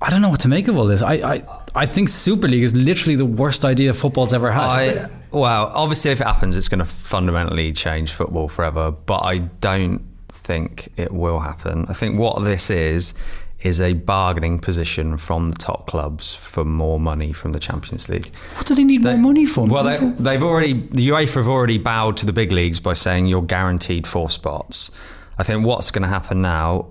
I 0.00 0.10
don't 0.10 0.22
know 0.22 0.28
what 0.28 0.40
to 0.40 0.48
make 0.48 0.68
of 0.68 0.76
all 0.76 0.84
this. 0.84 1.02
I, 1.02 1.14
I, 1.14 1.42
I 1.74 1.86
think 1.86 2.08
Super 2.08 2.48
League 2.48 2.62
is 2.62 2.74
literally 2.74 3.16
the 3.16 3.26
worst 3.26 3.64
idea 3.64 3.92
football's 3.92 4.32
ever 4.32 4.52
had. 4.52 4.62
I 4.62 5.10
well, 5.30 5.70
obviously, 5.74 6.12
if 6.12 6.20
it 6.20 6.26
happens, 6.26 6.56
it's 6.56 6.68
going 6.68 6.78
to 6.78 6.84
fundamentally 6.84 7.72
change 7.72 8.12
football 8.12 8.48
forever. 8.48 8.90
But 8.90 9.18
I 9.24 9.38
don't 9.38 10.02
think 10.28 10.92
it 10.96 11.12
will 11.12 11.40
happen. 11.40 11.86
I 11.88 11.92
think 11.92 12.18
what 12.18 12.42
this 12.44 12.70
is 12.70 13.14
is 13.66 13.80
a 13.80 13.94
bargaining 13.94 14.60
position 14.60 15.16
from 15.16 15.50
the 15.50 15.56
top 15.56 15.88
clubs 15.88 16.34
for 16.36 16.64
more 16.64 17.00
money 17.00 17.32
from 17.32 17.52
the 17.52 17.58
Champions 17.58 18.08
League. 18.08 18.32
what 18.54 18.66
do 18.66 18.76
they 18.76 18.84
need 18.84 19.02
more 19.02 19.16
money 19.16 19.44
for? 19.44 19.66
Well, 19.66 19.82
they, 19.82 19.98
they've 19.98 20.42
already 20.42 20.74
the 20.74 21.08
UEFA 21.08 21.34
have 21.34 21.48
already 21.48 21.78
bowed 21.78 22.16
to 22.18 22.26
the 22.26 22.32
big 22.32 22.52
leagues 22.52 22.78
by 22.78 22.94
saying 22.94 23.26
you're 23.26 23.42
guaranteed 23.42 24.06
four 24.06 24.30
spots. 24.30 24.92
I 25.36 25.42
think 25.42 25.66
what's 25.66 25.90
going 25.90 26.02
to 26.02 26.08
happen 26.08 26.40
now 26.40 26.86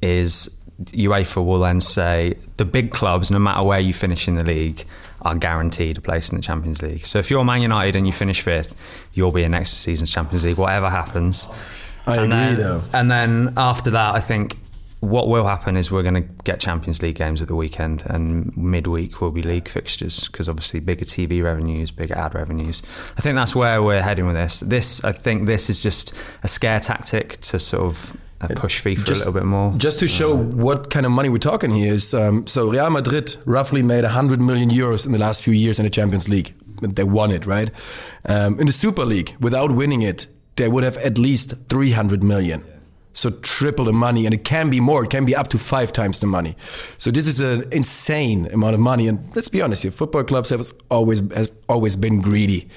is 0.00 0.60
UEFA 0.84 1.44
will 1.44 1.60
then 1.60 1.80
say 1.80 2.34
the 2.56 2.64
big 2.64 2.92
clubs, 2.92 3.30
no 3.32 3.40
matter 3.40 3.64
where 3.64 3.80
you 3.80 3.92
finish 3.92 4.28
in 4.28 4.36
the 4.36 4.44
league, 4.44 4.84
are 5.22 5.34
guaranteed 5.34 5.98
a 5.98 6.00
place 6.00 6.30
in 6.30 6.36
the 6.36 6.42
Champions 6.42 6.82
League. 6.82 7.04
So 7.04 7.18
if 7.18 7.30
you're 7.30 7.44
Man 7.44 7.62
United 7.62 7.96
and 7.96 8.06
you 8.06 8.12
finish 8.12 8.40
fifth, 8.40 8.76
you'll 9.12 9.32
be 9.32 9.42
in 9.42 9.50
next 9.50 9.70
season's 9.70 10.12
Champions 10.12 10.44
League, 10.44 10.56
whatever 10.56 10.88
happens. 10.88 11.48
I 12.06 12.16
and 12.16 12.32
agree, 12.32 12.36
then, 12.36 12.56
though. 12.58 12.82
And 12.92 13.10
then 13.10 13.54
after 13.56 13.90
that, 13.90 14.14
I 14.14 14.20
think 14.20 14.56
what 15.02 15.26
will 15.26 15.48
happen 15.48 15.76
is 15.76 15.90
we're 15.90 16.04
going 16.04 16.14
to 16.14 16.28
get 16.44 16.60
Champions 16.60 17.02
League 17.02 17.16
games 17.16 17.42
at 17.42 17.48
the 17.48 17.56
weekend, 17.56 18.04
and 18.06 18.56
midweek 18.56 19.20
will 19.20 19.32
be 19.32 19.42
league 19.42 19.68
fixtures 19.68 20.28
because 20.28 20.48
obviously 20.48 20.78
bigger 20.78 21.04
TV 21.04 21.42
revenues, 21.42 21.90
bigger 21.90 22.16
ad 22.16 22.36
revenues. 22.36 22.84
I 23.18 23.20
think 23.20 23.34
that's 23.34 23.52
where 23.52 23.82
we're 23.82 24.00
heading 24.00 24.26
with 24.26 24.36
this. 24.36 24.60
This, 24.60 25.02
I 25.02 25.10
think, 25.10 25.46
this 25.46 25.68
is 25.68 25.82
just 25.82 26.14
a 26.44 26.48
scare 26.48 26.78
tactic 26.78 27.38
to 27.38 27.58
sort 27.58 27.82
of 27.82 28.16
uh, 28.40 28.46
push 28.54 28.80
FIFA 28.80 29.04
just, 29.04 29.08
a 29.08 29.14
little 29.14 29.32
bit 29.32 29.44
more. 29.44 29.74
Just 29.76 29.98
to 29.98 30.06
show 30.06 30.36
what 30.36 30.90
kind 30.90 31.04
of 31.04 31.10
money 31.10 31.28
we're 31.28 31.38
talking 31.38 31.72
here 31.72 31.92
is 31.92 32.14
um, 32.14 32.46
so 32.46 32.70
Real 32.70 32.88
Madrid 32.88 33.36
roughly 33.44 33.82
made 33.82 34.04
100 34.04 34.40
million 34.40 34.70
euros 34.70 35.04
in 35.04 35.10
the 35.10 35.18
last 35.18 35.42
few 35.42 35.52
years 35.52 35.80
in 35.80 35.84
the 35.84 35.90
Champions 35.90 36.28
League. 36.28 36.54
They 36.80 37.02
won 37.02 37.32
it, 37.32 37.44
right? 37.44 37.72
Um, 38.24 38.60
in 38.60 38.66
the 38.66 38.72
Super 38.72 39.04
League, 39.04 39.34
without 39.40 39.72
winning 39.72 40.02
it, 40.02 40.28
they 40.54 40.68
would 40.68 40.84
have 40.84 40.96
at 40.98 41.18
least 41.18 41.54
300 41.68 42.22
million. 42.22 42.64
So 43.12 43.30
triple 43.30 43.84
the 43.84 43.92
money, 43.92 44.24
and 44.26 44.34
it 44.34 44.44
can 44.44 44.70
be 44.70 44.80
more. 44.80 45.04
It 45.04 45.10
can 45.10 45.24
be 45.24 45.36
up 45.36 45.48
to 45.48 45.58
five 45.58 45.92
times 45.92 46.20
the 46.20 46.26
money. 46.26 46.56
So 46.98 47.10
this 47.10 47.26
is 47.26 47.40
an 47.40 47.64
insane 47.72 48.46
amount 48.46 48.74
of 48.74 48.80
money. 48.80 49.08
And 49.08 49.34
let's 49.34 49.48
be 49.48 49.60
honest 49.60 49.82
here, 49.82 49.92
football 49.92 50.24
clubs 50.24 50.50
have 50.50 50.62
always 50.90 51.20
has 51.32 51.52
always 51.68 51.96
been 51.96 52.20
greedy, 52.20 52.68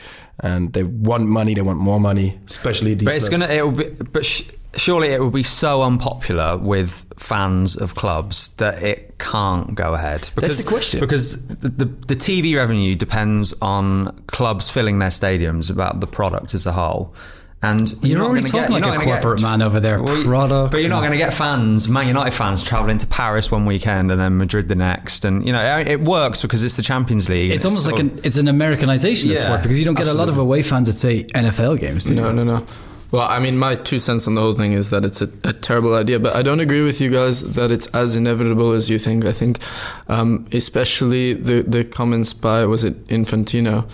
and 0.42 0.74
they 0.74 0.84
want 0.84 1.28
money. 1.28 1.54
They 1.54 1.62
want 1.62 1.80
more 1.80 2.00
money, 2.00 2.40
especially 2.50 2.96
these. 2.96 3.08
But 3.08 3.16
it's 3.16 3.30
clubs. 3.30 3.44
gonna. 3.46 3.54
It 3.54 3.64
will 3.64 3.72
be. 3.72 3.90
But 4.12 4.26
sh- 4.26 4.44
surely 4.76 5.10
it 5.10 5.20
will 5.20 5.32
be 5.32 5.44
so 5.44 5.84
unpopular 5.84 6.58
with 6.58 7.06
fans 7.18 7.76
of 7.76 7.96
clubs 7.96 8.50
that 8.56 8.84
it 8.84 9.18
can't 9.18 9.76
go 9.76 9.94
ahead. 9.94 10.30
Because, 10.36 10.64
the 10.64 10.70
question. 10.70 11.00
Because 11.00 11.48
the, 11.48 11.70
the 11.70 11.86
the 11.86 12.16
TV 12.16 12.56
revenue 12.56 12.96
depends 12.96 13.54
on 13.62 14.12
clubs 14.28 14.70
filling 14.70 15.00
their 15.00 15.10
stadiums 15.10 15.70
about 15.70 16.00
the 16.00 16.08
product 16.08 16.54
as 16.54 16.66
a 16.66 16.74
whole. 16.74 17.14
And 17.64 17.92
You're 18.04 18.20
not 18.20 18.28
already 18.28 18.48
gonna 18.48 18.68
talking 18.68 18.74
like 18.74 18.84
you're 18.84 18.94
a 18.94 18.98
not 18.98 19.04
gonna 19.06 19.22
corporate 19.22 19.42
man 19.42 19.62
over 19.64 19.80
there. 19.80 20.02
Well, 20.04 20.24
Product, 20.24 20.72
But 20.72 20.82
you're 20.82 20.90
not 20.90 21.00
going 21.00 21.14
to 21.14 21.18
get 21.18 21.34
fans, 21.34 21.90
Man 21.90 22.08
United 22.08 22.32
fans, 22.32 22.62
travelling 22.62 23.00
to 23.00 23.08
Paris 23.08 23.50
one 23.50 23.66
weekend 23.66 24.12
and 24.12 24.22
then 24.22 24.38
Madrid 24.38 24.68
the 24.68 24.76
next. 24.76 25.26
And, 25.26 25.44
you 25.44 25.52
know, 25.52 25.80
it 25.80 26.02
works 26.02 26.44
because 26.44 26.64
it's 26.64 26.76
the 26.76 26.84
Champions 26.84 27.28
League. 27.28 27.50
it's 27.52 27.66
and 27.66 27.72
almost 27.72 27.88
like 27.88 28.00
an 28.00 28.20
it's 28.24 28.38
an 28.38 28.48
Americanization 28.48 29.32
of 29.32 29.38
Yeah, 29.38 29.46
sport 29.46 29.64
because 29.64 29.80
you 29.80 29.86
don't 29.86 29.98
get 29.98 30.06
a 30.06 30.14
lot 30.14 30.30
of 30.30 30.38
away 30.38 30.62
fans 30.62 30.90
at 30.90 30.98
say 31.00 31.24
NFL 31.24 31.80
games. 31.80 32.04
Do 32.04 32.14
you? 32.14 32.22
No, 32.22 32.32
no, 32.32 32.44
no. 32.44 32.66
Well, 33.12 33.28
I 33.28 33.40
mean, 33.40 33.58
my 33.58 33.76
two 33.76 33.98
cents 33.98 34.28
on 34.28 34.34
the 34.34 34.42
whole 34.42 34.54
thing 34.56 34.74
is 34.74 34.90
that 34.90 35.06
it's 35.06 35.22
a, 35.22 35.30
a 35.44 35.54
terrible 35.54 35.96
idea, 35.96 36.20
but 36.20 36.36
I 36.36 36.42
don't 36.42 36.60
agree 36.60 36.84
with 36.84 37.00
you 37.00 37.10
guys 37.10 37.42
that 37.54 37.72
it's 37.72 37.88
as 37.88 38.16
inevitable 38.16 38.74
as 38.74 38.90
you 38.90 39.00
think. 39.00 39.26
I 39.26 39.32
think, 39.32 39.60
um, 40.08 40.46
especially 40.52 41.34
the 41.34 41.62
the 41.62 41.84
comments 41.84 42.34
by 42.34 42.66
was 42.66 42.84
it 42.84 43.08
Infantino. 43.08 43.86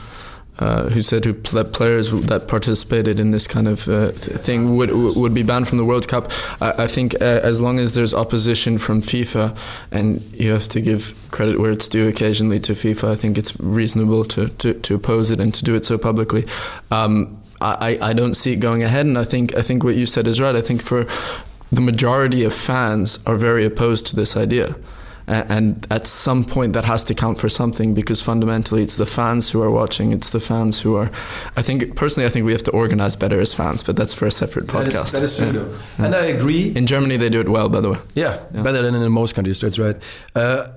Uh, 0.62 0.88
who 0.90 1.02
said 1.02 1.26
who 1.26 1.34
pl- 1.34 1.64
players 1.64 2.12
that 2.28 2.48
participated 2.48 3.20
in 3.20 3.32
this 3.32 3.48
kind 3.48 3.68
of 3.68 3.88
uh, 3.88 4.12
th- 4.12 4.38
thing 4.38 4.78
would 4.78 4.92
would 4.92 5.34
be 5.34 5.42
banned 5.42 5.68
from 5.68 5.80
the 5.80 5.86
World 5.86 6.08
Cup? 6.08 6.32
I, 6.62 6.84
I 6.84 6.88
think 6.88 7.16
uh, 7.16 7.42
as 7.52 7.60
long 7.60 7.80
as 7.80 7.96
there's 7.96 8.14
opposition 8.14 8.78
from 8.78 9.02
FIFA, 9.02 9.58
and 9.92 10.22
you 10.34 10.52
have 10.52 10.68
to 10.68 10.80
give 10.80 11.16
credit 11.32 11.60
where 11.60 11.72
it's 11.72 11.88
due 11.88 12.08
occasionally 12.08 12.60
to 12.60 12.74
FIFA, 12.74 13.10
I 13.10 13.16
think 13.16 13.40
it's 13.40 13.60
reasonable 13.60 14.24
to, 14.26 14.50
to, 14.50 14.76
to 14.76 14.96
oppose 14.96 15.32
it 15.32 15.40
and 15.40 15.52
to 15.56 15.64
do 15.64 15.74
it 15.74 15.84
so 15.84 15.98
publicly. 15.98 16.46
Um, 16.92 17.42
I, 17.60 17.98
I 18.00 18.14
don't 18.14 18.36
see 18.36 18.54
it 18.54 18.58
going 18.58 18.84
ahead, 18.84 19.08
and 19.08 19.18
I 19.18 19.24
think 19.24 19.56
I 19.56 19.64
think 19.64 19.84
what 19.84 19.96
you 19.96 20.06
said 20.06 20.28
is 20.28 20.40
right. 20.40 20.56
I 20.56 20.62
think 20.62 20.84
for 20.84 21.06
the 21.72 21.82
majority 21.82 22.44
of 22.44 22.54
fans 22.54 23.20
are 23.26 23.36
very 23.36 23.66
opposed 23.66 24.06
to 24.08 24.16
this 24.16 24.38
idea. 24.38 24.76
And 25.32 25.88
at 25.90 26.08
some 26.08 26.44
point, 26.44 26.74
that 26.74 26.86
has 26.86 27.04
to 27.06 27.14
count 27.14 27.40
for 27.40 27.50
something 27.50 27.94
because 27.94 28.22
fundamentally, 28.22 28.82
it's 28.84 28.98
the 28.98 29.06
fans 29.06 29.50
who 29.52 29.62
are 29.62 29.72
watching. 29.72 30.12
It's 30.12 30.30
the 30.32 30.40
fans 30.40 30.82
who 30.82 30.96
are. 30.98 31.10
I 31.56 31.62
think 31.62 31.96
personally, 31.96 32.28
I 32.28 32.30
think 32.30 32.46
we 32.46 32.52
have 32.52 32.64
to 32.64 32.72
organize 32.72 33.16
better 33.16 33.40
as 33.40 33.54
fans, 33.54 33.84
but 33.84 33.96
that's 33.96 34.14
for 34.14 34.26
a 34.28 34.32
separate 34.32 34.68
podcast. 34.68 35.12
that 35.14 35.24
is 35.24 35.38
true, 35.38 35.48
Yeah. 35.48 35.54
though. 35.54 36.06
And 36.06 36.16
I 36.16 36.26
agree. 36.26 36.74
In 36.76 36.86
Germany, 36.86 37.18
they 37.18 37.30
do 37.30 37.40
it 37.40 37.50
well, 37.50 37.70
by 37.70 37.82
the 37.82 37.90
way. 37.92 37.98
Yeah, 38.16 38.38
better 38.52 38.82
than 38.82 38.96
in 38.96 39.12
most 39.12 39.36
countries. 39.36 39.62
That's 39.62 39.80
right. 39.80 39.96
Uh, 40.36 40.68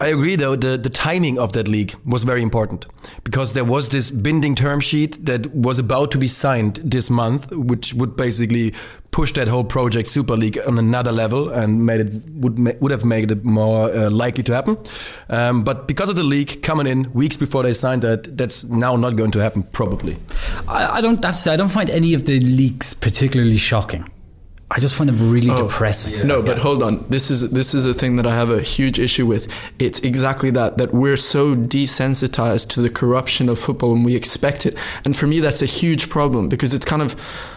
I 0.00 0.08
agree, 0.08 0.34
though. 0.36 0.56
The 0.56 0.76
the 0.78 0.90
timing 0.90 1.38
of 1.38 1.52
that 1.52 1.68
league 1.68 1.94
was 2.04 2.24
very 2.24 2.42
important 2.42 2.86
because 3.22 3.52
there 3.52 3.64
was 3.64 3.88
this 3.88 4.10
binding 4.10 4.56
term 4.56 4.80
sheet 4.80 5.24
that 5.26 5.46
was 5.54 5.78
about 5.78 6.10
to 6.10 6.18
be 6.18 6.26
signed 6.28 6.80
this 6.82 7.08
month, 7.08 7.52
which 7.52 7.94
would 7.94 8.16
basically 8.16 8.72
push 9.12 9.32
that 9.32 9.46
whole 9.46 9.62
project 9.62 10.08
Super 10.08 10.36
League 10.36 10.58
on 10.66 10.78
another 10.78 11.12
level 11.12 11.50
and 11.50 11.86
made 11.86 12.00
it 12.00 12.12
would 12.32 12.58
would 12.80 12.90
have 12.90 13.04
made 13.04 13.30
it 13.30 13.44
more 13.44 13.92
uh, 13.92 14.10
likely 14.10 14.42
to 14.42 14.54
happen. 14.54 14.76
Um, 15.28 15.62
but 15.62 15.86
because 15.86 16.10
of 16.10 16.16
the 16.16 16.24
league 16.24 16.62
coming 16.62 16.86
in 16.86 17.12
weeks 17.12 17.36
before 17.36 17.62
they 17.62 17.74
signed 17.74 18.02
that, 18.02 18.36
that's 18.36 18.64
now 18.64 18.96
not 18.96 19.16
going 19.16 19.30
to 19.32 19.38
happen 19.38 19.62
probably. 19.64 20.16
I, 20.66 20.98
I 20.98 21.00
don't 21.00 21.22
have 21.24 21.34
to 21.34 21.40
say 21.40 21.52
I 21.52 21.56
don't 21.56 21.68
find 21.68 21.90
any 21.90 22.14
of 22.14 22.24
the 22.24 22.40
leaks 22.40 22.94
particularly 22.94 23.58
shocking. 23.58 24.10
I 24.74 24.80
just 24.80 24.94
find 24.94 25.08
them 25.08 25.30
really 25.30 25.50
oh, 25.50 25.68
depressing. 25.68 26.26
No, 26.26 26.42
but 26.42 26.56
hold 26.56 26.82
on. 26.82 27.04
This 27.10 27.30
is 27.30 27.50
this 27.50 27.74
is 27.74 27.84
a 27.84 27.92
thing 27.92 28.16
that 28.16 28.26
I 28.26 28.34
have 28.34 28.50
a 28.50 28.62
huge 28.62 28.98
issue 28.98 29.26
with. 29.26 29.46
It's 29.78 29.98
exactly 30.00 30.50
that 30.50 30.78
that 30.78 30.94
we're 30.94 31.18
so 31.18 31.54
desensitized 31.54 32.68
to 32.70 32.80
the 32.80 32.88
corruption 32.88 33.50
of 33.50 33.58
football 33.58 33.94
and 33.94 34.02
we 34.02 34.16
expect 34.16 34.64
it. 34.64 34.78
And 35.04 35.14
for 35.14 35.26
me 35.26 35.40
that's 35.40 35.60
a 35.60 35.66
huge 35.66 36.08
problem 36.08 36.48
because 36.48 36.72
it's 36.72 36.86
kind 36.86 37.02
of 37.02 37.14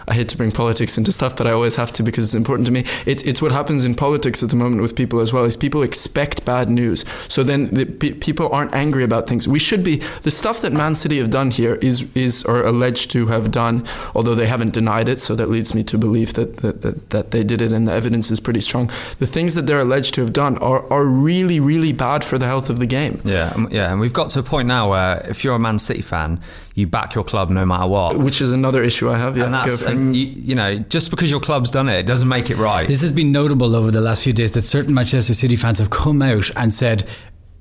I 0.09 0.13
hate 0.13 0.27
to 0.29 0.37
bring 0.37 0.51
politics 0.51 0.97
into 0.97 1.13
stuff, 1.13 1.37
but 1.37 1.47
I 1.47 1.51
always 1.51 1.77
have 1.77 1.93
to 1.93 2.03
because 2.03 2.25
it's 2.25 2.35
important 2.35 2.65
to 2.67 2.73
me. 2.73 2.83
It's 3.05 3.23
it's 3.23 3.41
what 3.41 3.53
happens 3.53 3.85
in 3.85 3.95
politics 3.95 4.43
at 4.43 4.49
the 4.49 4.57
moment 4.57 4.81
with 4.81 4.97
people 4.97 5.21
as 5.21 5.31
well. 5.31 5.45
Is 5.45 5.55
people 5.55 5.83
expect 5.83 6.43
bad 6.43 6.69
news. 6.69 7.05
So 7.29 7.43
then 7.43 7.69
the, 7.69 7.85
pe- 7.85 8.13
people 8.13 8.51
aren't 8.51 8.73
angry 8.73 9.05
about 9.05 9.25
things. 9.27 9.47
We 9.47 9.59
should 9.59 9.85
be 9.85 10.01
the 10.23 10.31
stuff 10.31 10.61
that 10.61 10.73
Man 10.73 10.95
City 10.95 11.17
have 11.19 11.29
done 11.29 11.51
here 11.51 11.75
is 11.75 12.13
is 12.13 12.43
or 12.43 12.65
alleged 12.65 13.09
to 13.11 13.27
have 13.27 13.51
done, 13.51 13.85
although 14.13 14.35
they 14.35 14.47
haven't 14.47 14.73
denied 14.73 15.07
it. 15.07 15.21
So 15.21 15.33
that 15.35 15.49
leads 15.49 15.73
me 15.73 15.83
to 15.85 15.97
believe 15.97 16.33
that 16.33 16.57
that, 16.57 16.81
that 16.81 17.04
that, 17.09 17.31
that 17.31 17.31
they 17.31 17.43
did 17.43 17.61
it, 17.61 17.71
and 17.71 17.87
the 17.87 17.91
evidence 17.91 18.31
is 18.31 18.39
pretty 18.39 18.61
strong. 18.61 18.89
The 19.19 19.27
things 19.27 19.55
that 19.55 19.67
they're 19.67 19.79
alleged 19.79 20.13
to 20.15 20.21
have 20.21 20.33
done 20.33 20.57
are, 20.59 20.91
are 20.91 21.05
really, 21.05 21.59
really 21.59 21.93
bad 21.93 22.23
for 22.23 22.37
the 22.37 22.45
health 22.45 22.69
of 22.69 22.79
the 22.79 22.85
game. 22.85 23.21
Yeah, 23.23 23.51
um, 23.55 23.67
yeah, 23.71 23.91
and 23.91 23.99
we've 23.99 24.13
got 24.13 24.29
to 24.31 24.39
a 24.39 24.43
point 24.43 24.67
now 24.67 24.89
where 24.89 25.25
if 25.29 25.43
you're 25.43 25.55
a 25.55 25.59
Man 25.59 25.79
City 25.79 26.01
fan, 26.01 26.39
you 26.73 26.87
back 26.87 27.15
your 27.15 27.23
club 27.23 27.49
no 27.49 27.65
matter 27.65 27.87
what. 27.87 28.17
Which 28.17 28.41
is 28.41 28.51
another 28.51 28.83
issue 28.83 29.09
I 29.09 29.17
have. 29.17 29.37
Yeah, 29.37 29.45
and 29.45 29.53
that's 29.53 29.81
and 29.83 30.15
you, 30.15 30.25
you 30.25 30.55
know 30.55 30.79
just 30.79 31.09
because 31.09 31.31
your 31.31 31.39
club's 31.39 31.71
done 31.71 31.89
it, 31.89 31.99
it 31.99 32.05
doesn't 32.05 32.27
make 32.27 32.49
it 32.49 32.57
right. 32.57 32.87
This 32.87 33.01
has 33.01 33.11
been 33.11 33.31
notable 33.31 33.75
over 33.75 33.91
the 33.91 34.01
last 34.01 34.23
few 34.23 34.33
days 34.33 34.53
that 34.53 34.61
certain 34.61 34.93
Manchester 34.93 35.33
City 35.33 35.55
fans 35.55 35.79
have 35.79 35.89
come 35.89 36.21
out 36.21 36.49
and 36.55 36.73
said, 36.73 37.09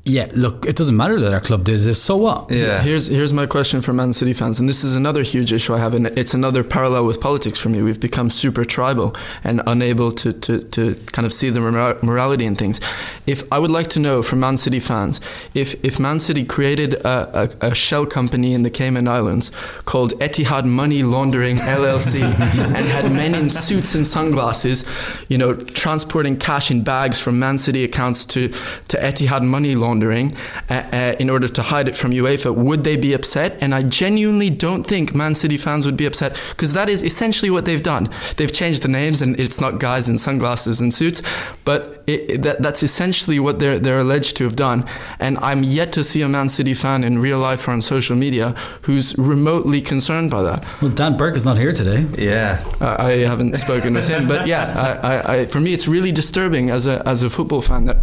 yeah, 0.07 0.31
look, 0.35 0.67
it 0.67 0.77
doesn't 0.77 0.99
matter 0.99 1.19
that 1.19 1.33
our 1.33 1.40
club 1.40 1.64
does 1.64 1.87
this, 1.87 2.03
so 2.03 2.19
what? 2.19 2.51
yeah, 2.51 2.83
Here's 2.83 3.07
here's 3.07 3.33
my 3.33 3.47
question 3.47 3.81
for 3.81 3.95
Man 3.95 4.12
City 4.12 4.35
fans, 4.35 4.61
and 4.61 4.69
this 4.69 4.85
is 4.85 4.95
another 4.97 5.23
huge 5.23 5.51
issue 5.51 5.73
I 5.73 5.79
have, 5.79 5.95
and 5.95 6.07
it's 6.09 6.35
another 6.35 6.62
parallel 6.62 7.07
with 7.07 7.23
politics 7.23 7.59
for 7.59 7.71
me. 7.71 7.81
We've 7.81 7.99
become 7.99 8.29
super 8.29 8.67
tribal 8.67 9.17
and 9.45 9.62
unable 9.67 10.12
to 10.12 10.35
to, 10.35 10.62
to 10.62 10.95
kind 11.12 11.25
of 11.25 11.33
see 11.33 11.49
the 11.49 11.61
mora- 11.61 11.97
morality 12.03 12.45
in 12.45 12.55
things. 12.55 12.83
If 13.27 13.51
I 13.51 13.59
would 13.59 13.71
like 13.71 13.87
to 13.88 13.99
know 13.99 14.23
from 14.23 14.40
Man 14.40 14.59
City 14.59 14.79
fans, 14.79 15.23
if 15.55 15.83
if 15.83 15.99
Man 15.99 16.21
City 16.21 16.45
created 16.45 16.95
a, 16.97 17.49
a, 17.62 17.69
a 17.71 17.75
shell 17.75 18.05
company 18.05 18.53
in 18.53 18.62
the 18.62 18.71
Cayman 18.71 19.09
Islands 19.09 19.51
called 19.87 20.12
Etihad 20.21 20.67
Money 20.67 21.03
Laundering 21.03 21.57
LLC 21.79 22.21
and 22.21 22.77
had 22.77 23.11
men 23.11 23.35
in 23.35 23.49
suits 23.49 23.95
and 23.95 24.07
sunglasses, 24.07 24.85
you 25.31 25.38
know, 25.38 25.55
transporting 25.55 26.37
cash 26.37 26.71
in 26.71 26.85
bags 26.85 27.19
from 27.19 27.38
Man 27.38 27.57
City 27.57 27.85
accounts 27.85 28.27
to 28.27 28.49
to 28.88 28.99
Etihad 28.99 29.43
Money 29.43 29.75
Laundering 29.75 29.93
uh, 30.02 30.74
uh, 30.92 31.16
in 31.18 31.30
order 31.30 31.48
to 31.48 31.62
hide 31.62 31.88
it 31.88 31.96
from 31.96 32.11
UEFA, 32.12 32.54
would 32.54 32.85
they 32.85 32.96
be 32.96 33.12
upset? 33.14 33.57
And 33.61 33.74
I 33.74 33.83
genuinely 33.83 34.50
don't 34.50 34.85
think 34.85 35.14
Man 35.14 35.35
City 35.35 35.57
fans 35.57 35.87
would 35.87 35.96
be 35.96 36.07
upset 36.07 36.40
because 36.50 36.72
that 36.72 36.88
is 36.88 37.02
essentially 37.02 37.50
what 37.50 37.64
they've 37.64 37.83
done. 37.83 38.09
They've 38.37 38.52
changed 38.52 38.83
the 38.83 38.88
names, 38.88 39.22
and 39.22 39.38
it's 39.38 39.61
not 39.61 39.78
guys 39.80 40.09
in 40.09 40.18
sunglasses 40.18 40.80
and 40.80 40.92
suits, 40.94 41.22
but 41.64 42.02
it, 42.07 42.30
it- 42.30 42.42
that, 42.42 42.62
that's 42.62 42.83
essentially 42.83 43.38
what 43.40 43.59
they're 43.59 43.78
they're 43.78 43.98
alleged 44.00 44.37
to 44.37 44.44
have 44.44 44.57
done. 44.57 44.85
And 45.20 45.38
I'm 45.38 45.62
yet 45.62 45.92
to 45.92 46.02
see 46.04 46.22
a 46.22 46.28
Man 46.28 46.48
City 46.48 46.74
fan 46.74 47.04
in 47.04 47.18
real 47.20 47.38
life 47.38 47.66
or 47.68 47.72
on 47.72 47.80
social 47.83 48.16
media 48.16 48.54
who's 48.83 49.16
remotely 49.18 49.80
concerned 49.80 50.30
by 50.30 50.42
that. 50.42 50.64
Well, 50.83 50.90
Dan 50.90 51.16
Burke 51.16 51.37
is 51.37 51.44
not 51.44 51.57
here 51.59 51.72
today. 51.72 52.07
yeah. 52.18 52.62
I 52.80 53.04
I 53.04 53.16
haven't 53.26 53.57
spoken 53.57 53.94
with 53.94 54.09
him, 54.09 54.26
but 54.28 54.46
yeah, 54.46 54.64
I, 54.76 55.09
I, 55.12 55.35
I, 55.40 55.46
for 55.46 55.61
me, 55.61 55.72
it's 55.72 55.87
really 55.88 56.12
disturbing 56.12 56.70
as 56.70 56.87
a 56.87 57.07
as 57.09 57.22
a 57.22 57.28
football 57.30 57.61
fan 57.62 57.85
that, 57.85 57.98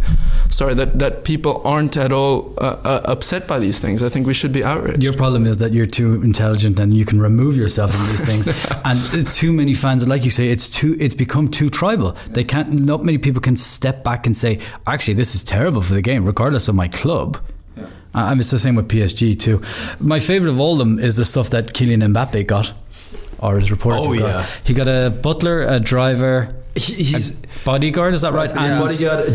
sorry, 0.50 0.74
that, 0.74 0.98
that 0.98 1.24
people 1.24 1.60
aren't 1.64 1.81
at 1.96 2.12
all 2.12 2.54
uh, 2.58 2.76
uh, 2.84 3.00
upset 3.04 3.46
by 3.46 3.58
these 3.58 3.78
things. 3.78 4.02
I 4.02 4.08
think 4.08 4.26
we 4.26 4.34
should 4.34 4.52
be 4.52 4.62
outraged. 4.64 5.02
Your 5.02 5.12
problem 5.12 5.46
is 5.46 5.58
that 5.58 5.72
you're 5.72 5.86
too 5.86 6.22
intelligent 6.22 6.78
and 6.80 6.94
you 6.94 7.04
can 7.04 7.20
remove 7.20 7.56
yourself 7.56 7.90
from 7.92 8.06
these 8.08 8.20
things. 8.20 8.46
and 8.84 9.26
uh, 9.26 9.30
too 9.30 9.52
many 9.52 9.74
fans, 9.74 10.06
like 10.08 10.24
you 10.24 10.30
say, 10.30 10.48
it's 10.48 10.68
too 10.68 10.96
it's 10.98 11.14
become 11.14 11.48
too 11.48 11.68
tribal. 11.70 12.12
They 12.30 12.44
can't. 12.44 12.68
Not 12.80 13.04
many 13.04 13.18
people 13.18 13.40
can 13.40 13.56
step 13.56 14.02
back 14.04 14.26
and 14.26 14.36
say, 14.36 14.58
actually, 14.86 15.14
this 15.14 15.34
is 15.34 15.42
terrible 15.44 15.82
for 15.82 15.94
the 15.94 16.02
game, 16.02 16.24
regardless 16.24 16.68
of 16.68 16.74
my 16.74 16.88
club. 16.88 17.38
Uh, 18.14 18.28
And 18.30 18.40
it's 18.40 18.50
the 18.50 18.58
same 18.58 18.74
with 18.76 18.88
PSG 18.88 19.38
too. 19.38 19.62
My 19.98 20.20
favorite 20.20 20.50
of 20.50 20.60
all 20.60 20.76
them 20.76 20.98
is 20.98 21.16
the 21.16 21.24
stuff 21.24 21.48
that 21.50 21.72
Kylian 21.72 22.02
Mbappe 22.12 22.46
got, 22.46 22.72
or 23.38 23.58
is 23.58 23.70
reported 23.70 24.00
Oh, 24.00 24.12
to 24.14 24.20
have 24.20 24.20
got. 24.20 24.28
yeah. 24.28 24.46
He 24.64 24.74
got 24.74 24.88
a 24.88 25.10
butler, 25.10 25.62
a 25.62 25.80
driver, 25.80 26.54
He- 26.74 27.02
he's 27.04 27.30
a 27.30 27.36
bodyguard. 27.64 28.12
Is 28.14 28.20
that 28.20 28.34
right? 28.34 28.50
yeah. 28.54 28.78
bodyguard, 28.78 29.34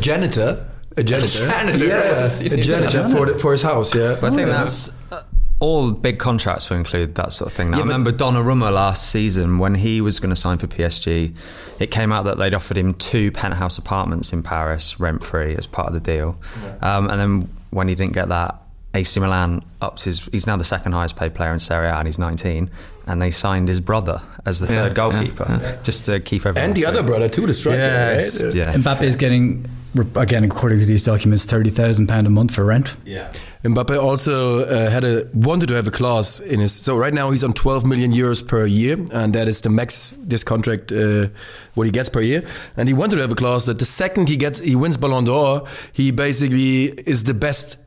a 0.98 1.04
janitor, 1.04 1.46
a 1.46 1.48
janitor, 1.50 1.78
janitor, 1.78 1.86
yeah, 1.86 2.22
yes. 2.22 2.42
a 2.42 2.58
janitor 2.62 3.10
for 3.10 3.26
the, 3.28 3.40
for 3.40 3.52
his 3.52 3.62
house, 3.62 3.94
yeah. 3.96 4.18
But 4.20 4.34
I 4.34 4.36
think 4.36 4.48
Yeah. 4.48 4.58
that's 4.64 4.98
uh, 5.12 5.24
all 5.60 5.92
big 5.92 6.20
contracts 6.20 6.70
will 6.70 6.78
include 6.78 7.16
that 7.16 7.34
sort 7.34 7.50
of 7.52 7.56
thing. 7.58 7.72
Now, 7.72 7.78
Yeah, 7.78 7.84
I 7.84 7.86
but- 7.88 7.92
remember 7.94 8.12
Donnarumma 8.12 8.72
last 8.74 9.10
season 9.10 9.58
when 9.60 9.76
he 9.76 10.02
was 10.02 10.20
going 10.20 10.30
to 10.30 10.36
sign 10.36 10.58
for 10.58 10.68
PSG. 10.68 11.34
It 11.80 11.92
came 11.92 12.12
out 12.12 12.26
that 12.26 12.38
they'd 12.38 12.54
offered 12.54 12.78
him 12.78 12.94
two 12.94 13.32
penthouse 13.32 13.78
apartments 13.78 14.34
in 14.34 14.44
Paris, 14.44 15.00
rent 15.00 15.24
free, 15.24 15.56
as 15.56 15.66
part 15.68 15.88
of 15.88 15.94
the 15.94 16.00
deal. 16.00 16.38
Um, 16.82 17.10
and 17.10 17.20
then 17.20 17.50
when 17.72 17.88
he 17.88 17.96
didn't 17.96 18.14
get 18.14 18.30
that, 18.30 18.56
AC 18.94 19.20
Milan 19.20 19.64
ups 19.82 20.06
his. 20.06 20.22
He's 20.32 20.48
now 20.48 20.58
the 20.58 20.64
second 20.64 20.94
highest 20.94 21.16
paid 21.18 21.36
player 21.36 21.54
in 21.54 21.60
Serie 21.60 21.88
A, 21.88 21.96
and 21.98 22.08
he's 22.08 22.18
19. 22.18 22.72
And 23.06 23.22
they 23.22 23.30
signed 23.32 23.68
his 23.68 23.80
brother 23.80 24.22
as 24.46 24.60
the 24.60 24.66
Yeah, 24.66 24.82
third 24.84 24.88
yeah, 24.90 24.94
goalkeeper, 24.94 25.60
yeah. 25.62 25.76
just 25.84 26.06
to 26.06 26.20
keep 26.20 26.46
everyone. 26.48 26.70
and 26.70 26.76
the 26.78 26.86
other 26.86 27.04
brother 27.04 27.30
too, 27.30 27.46
the 27.46 27.54
striker. 27.54 27.78
Yes, 27.78 28.42
right? 28.44 28.56
yeah. 28.56 28.74
Mbappe 28.74 29.02
is 29.04 29.16
getting, 29.16 29.70
again, 30.16 30.44
according 30.44 30.80
to 30.80 30.86
these 30.86 31.04
documents, 31.04 31.46
thirty 31.46 31.70
thousand 31.70 32.08
pound 32.08 32.28
a 32.28 32.30
month 32.30 32.54
for 32.54 32.66
rent. 32.66 32.96
Yeah. 33.06 33.32
Mbappe 33.64 34.02
also 34.02 34.66
uh, 34.66 34.90
had 34.90 35.04
a 35.04 35.28
wanted 35.34 35.68
to 35.68 35.76
have 35.76 35.88
a 35.88 35.92
clause 35.92 36.40
in 36.40 36.60
his. 36.60 36.72
So 36.72 36.98
right 36.98 37.14
now 37.14 37.32
he's 37.32 37.44
on 37.44 37.54
12 37.54 37.86
million 37.86 38.14
euros 38.14 38.48
per 38.48 38.66
year, 38.66 38.98
and 39.12 39.34
that 39.34 39.48
is 39.48 39.62
the 39.62 39.70
max 39.70 40.14
this 40.18 40.44
contract 40.44 40.92
uh, 40.92 41.28
what 41.74 41.86
he 41.86 41.92
gets 41.92 42.10
per 42.10 42.22
year. 42.22 42.44
And 42.78 42.88
he 42.88 42.94
wanted 42.94 43.16
to 43.18 43.22
have 43.22 43.32
a 43.32 43.36
clause 43.36 43.66
that 43.66 43.80
the 43.80 43.86
second 43.86 44.30
he 44.30 44.38
gets 44.38 44.60
he 44.60 44.76
wins 44.76 44.98
Ballon 44.98 45.26
d'Or, 45.26 45.68
he 45.92 46.12
basically 46.12 46.86
is 47.06 47.24
the 47.24 47.34
best 47.34 47.78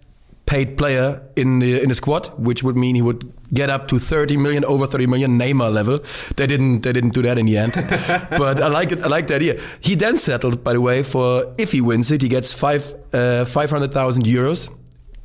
paid 0.51 0.77
player 0.77 1.23
in 1.37 1.61
the 1.61 1.81
in 1.81 1.89
the 1.89 1.95
squad, 1.95 2.27
which 2.37 2.63
would 2.65 2.77
mean 2.77 2.97
he 2.97 3.03
would 3.03 3.23
get 3.55 3.71
up 3.71 3.87
to 3.87 3.99
30 3.99 4.37
million, 4.37 4.65
over 4.65 4.85
30 4.87 5.07
million 5.07 5.39
Neymar 5.39 5.73
level. 5.73 6.01
They 6.37 6.47
didn't 6.49 6.83
they 6.83 6.93
didn't 6.93 7.15
do 7.15 7.23
that 7.23 7.39
in 7.39 7.47
the 7.47 7.57
end, 7.57 7.73
but 8.43 8.61
I 8.61 8.67
like 8.67 8.91
it. 8.91 9.01
I 9.03 9.07
like 9.07 9.29
the 9.29 9.37
idea. 9.37 9.61
He 9.81 9.95
then 9.95 10.17
settled, 10.17 10.65
by 10.65 10.73
the 10.73 10.81
way, 10.81 11.05
for 11.05 11.55
if 11.57 11.71
he 11.71 11.81
wins 11.81 12.11
it, 12.11 12.21
he 12.21 12.29
gets 12.29 12.53
five 12.53 12.83
uh, 13.13 13.45
500,000 13.45 14.25
euros 14.25 14.69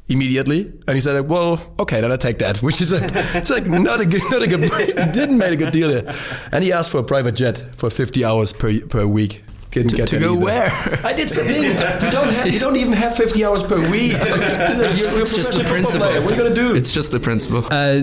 immediately, 0.07 0.71
and 0.87 0.95
he 0.95 1.01
said, 1.01 1.27
"Well, 1.27 1.59
okay, 1.79 2.01
then 2.01 2.11
I 2.11 2.17
take 2.17 2.37
that." 2.37 2.61
Which 2.67 2.79
is 2.79 2.93
a, 2.93 2.99
it's 3.35 3.49
like 3.49 3.65
not 3.65 3.99
a 3.99 4.05
good, 4.05 4.21
not 4.29 4.43
a 4.43 4.47
good. 4.47 4.61
Didn't 5.13 5.39
make 5.39 5.53
a 5.53 5.57
good 5.57 5.73
deal 5.73 5.89
there, 5.89 6.05
and 6.51 6.63
he 6.63 6.71
asked 6.71 6.91
for 6.91 6.99
a 6.99 7.03
private 7.03 7.35
jet 7.35 7.57
for 7.75 7.89
50 7.89 8.23
hours 8.23 8.53
per 8.53 8.79
per 8.81 9.07
week. 9.07 9.43
Didn't 9.75 9.89
To- 9.91 9.95
get 9.97 10.07
to 10.07 10.15
that 10.19 10.25
go 10.25 10.33
either. 10.35 10.45
where? 10.45 10.99
I 11.03 11.11
did 11.13 11.29
something. 11.35 11.63
You 11.63 11.73
don't 11.73 12.29
have. 12.33 12.47
You 12.53 12.59
don't 12.59 12.77
even 12.77 12.93
have 12.93 13.13
50 13.15 13.43
hours 13.43 13.61
per 13.61 13.77
week. 13.91 14.13
You're, 14.13 14.95
you're 14.95 15.21
It's 15.21 15.35
just 15.35 15.53
the 15.57 15.65
principle. 15.65 15.99
player. 15.99 16.21
What 16.21 16.31
are 16.31 16.35
you 16.37 16.43
gonna 16.43 16.55
do? 16.55 16.75
It's 16.75 16.93
just 16.93 17.11
the 17.11 17.19
principle. 17.19 17.65
Uh, 17.69 18.01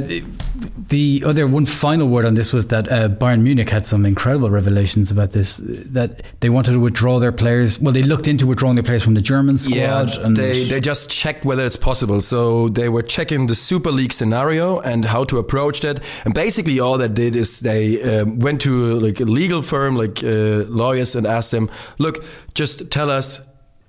the 0.55 1.23
other 1.25 1.47
one 1.47 1.65
final 1.65 2.09
word 2.09 2.25
on 2.25 2.35
this 2.35 2.53
was 2.53 2.67
that 2.67 2.91
uh, 2.91 3.09
Bayern 3.09 3.43
Munich 3.43 3.71
had 3.71 3.87
some 3.87 4.05
incredible 4.05 4.51
revelations 4.51 5.11
about 5.11 5.33
this. 5.33 5.57
That 5.57 6.23
they 6.41 6.51
wanted 6.51 6.73
to 6.73 6.81
withdraw 6.81 7.19
their 7.19 7.33
players. 7.33 7.81
Well, 7.81 7.93
they 7.93 8.03
looked 8.03 8.29
into 8.29 8.47
withdrawing 8.47 8.77
their 8.77 8.83
players 8.83 9.03
from 9.03 9.15
the 9.15 9.23
German 9.23 9.57
squad. 9.57 9.77
Yeah, 9.77 10.07
and 10.21 10.37
they, 10.37 10.69
they 10.69 10.81
just 10.81 11.09
checked 11.09 11.45
whether 11.45 11.65
it's 11.65 11.77
possible. 11.77 12.21
So 12.21 12.69
they 12.69 12.88
were 12.88 13.03
checking 13.03 13.47
the 13.47 13.55
Super 13.55 13.91
League 13.91 14.12
scenario 14.12 14.81
and 14.81 15.07
how 15.07 15.25
to 15.25 15.38
approach 15.38 15.81
that. 15.81 16.01
And 16.25 16.35
basically, 16.35 16.79
all 16.81 16.99
they 16.99 17.09
did 17.09 17.35
is 17.35 17.61
they 17.61 18.21
um, 18.21 18.38
went 18.38 18.61
to 18.62 19.01
like 19.01 19.21
a 19.21 19.25
legal 19.25 19.62
firm, 19.62 19.97
like 19.97 20.23
uh, 20.23 20.65
lawyers, 20.69 21.15
and 21.15 21.27
asked 21.27 21.51
them, 21.51 21.71
"Look, 21.99 22.25
just 22.55 22.91
tell 22.91 23.11
us." 23.11 23.41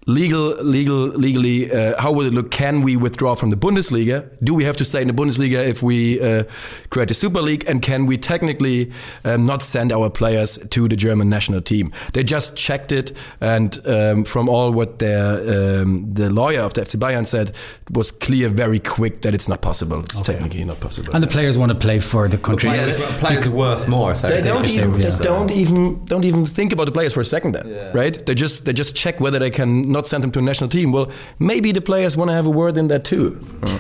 Legal, 0.06 0.62
legal, 0.64 1.08
legally, 1.16 1.72
uh, 1.72 2.00
how 2.02 2.12
will 2.12 2.26
it 2.26 2.34
look? 2.34 2.52
Can 2.52 2.82
we 2.82 2.98
withdraw 2.98 3.36
from 3.36 3.52
the 3.52 3.56
Bundesliga? 3.56 4.28
Do 4.44 4.54
we 4.54 4.66
have 4.66 4.76
to 4.78 4.86
stay 4.86 5.02
in 5.02 5.08
the 5.08 5.14
Bundesliga 5.14 5.66
if 5.66 5.82
we 5.82 6.20
uh, 6.22 6.44
create 6.90 7.10
a 7.10 7.14
Super 7.14 7.42
League? 7.42 7.64
And 7.70 7.82
can 7.82 8.06
we 8.06 8.18
technically 8.18 8.92
um, 9.24 9.46
not 9.46 9.62
send 9.62 9.94
our 9.94 10.10
players 10.10 10.58
to 10.72 10.90
the 10.90 10.98
German 10.98 11.30
national 11.30 11.62
team? 11.62 11.94
They 12.14 12.24
just 12.26 12.58
checked 12.58 12.92
it, 12.92 13.14
and 13.40 13.80
um, 13.88 14.26
from 14.26 14.50
all 14.50 14.72
what 14.74 15.00
their 15.00 15.82
um, 15.84 16.14
the 16.14 16.30
lawyer 16.30 16.60
of 16.60 16.74
the 16.74 16.82
FC 16.82 16.98
Bayern 17.00 17.26
said, 17.26 17.50
it 17.50 17.92
was 17.98 18.12
clear 18.12 18.50
very 18.50 18.80
quick 18.80 19.22
that 19.22 19.34
it's 19.34 19.48
not 19.48 19.62
possible. 19.62 20.02
It's 20.02 20.20
technically 20.20 20.66
not 20.66 20.82
possible. 20.82 21.14
and 21.14 21.24
the 21.24 21.28
players 21.28 21.58
want 21.58 21.72
to 21.72 21.78
play 21.78 22.00
for 22.00 22.28
the 22.28 22.38
country. 22.38 22.70
Players, 22.70 23.06
players 23.20 23.54
are 23.54 23.56
worth 23.56 23.88
more 23.88 24.12
if 24.12 24.22
they 24.22 24.42
don't 24.42 24.66
if 24.66 24.76
they 24.76 24.82
even 24.84 25.24
don't 25.24 25.52
even 25.52 26.06
don't 26.06 26.26
even 26.26 26.46
think 26.46 26.74
about 26.74 26.86
the 26.88 26.92
players 26.92 27.14
for 27.14 27.22
a 27.22 27.26
second 27.26 27.54
there, 27.54 27.66
Yeah. 27.66 27.92
right? 27.94 28.26
They 28.26 28.36
just 28.36 28.66
they 28.66 28.74
just 28.74 28.96
check 28.96 29.22
whether 29.22 29.40
they 29.40 29.50
can 29.50 29.93
not 29.94 30.08
send 30.08 30.24
them 30.24 30.32
to 30.32 30.40
a 30.40 30.42
national 30.42 30.70
team. 30.70 30.92
Well, 30.92 31.10
maybe 31.40 31.72
the 31.72 31.82
players 31.82 32.18
want 32.18 32.30
to 32.30 32.36
have 32.36 32.46
a 32.46 32.50
word 32.50 32.78
in 32.78 32.88
that 32.90 33.06
too. 33.06 33.40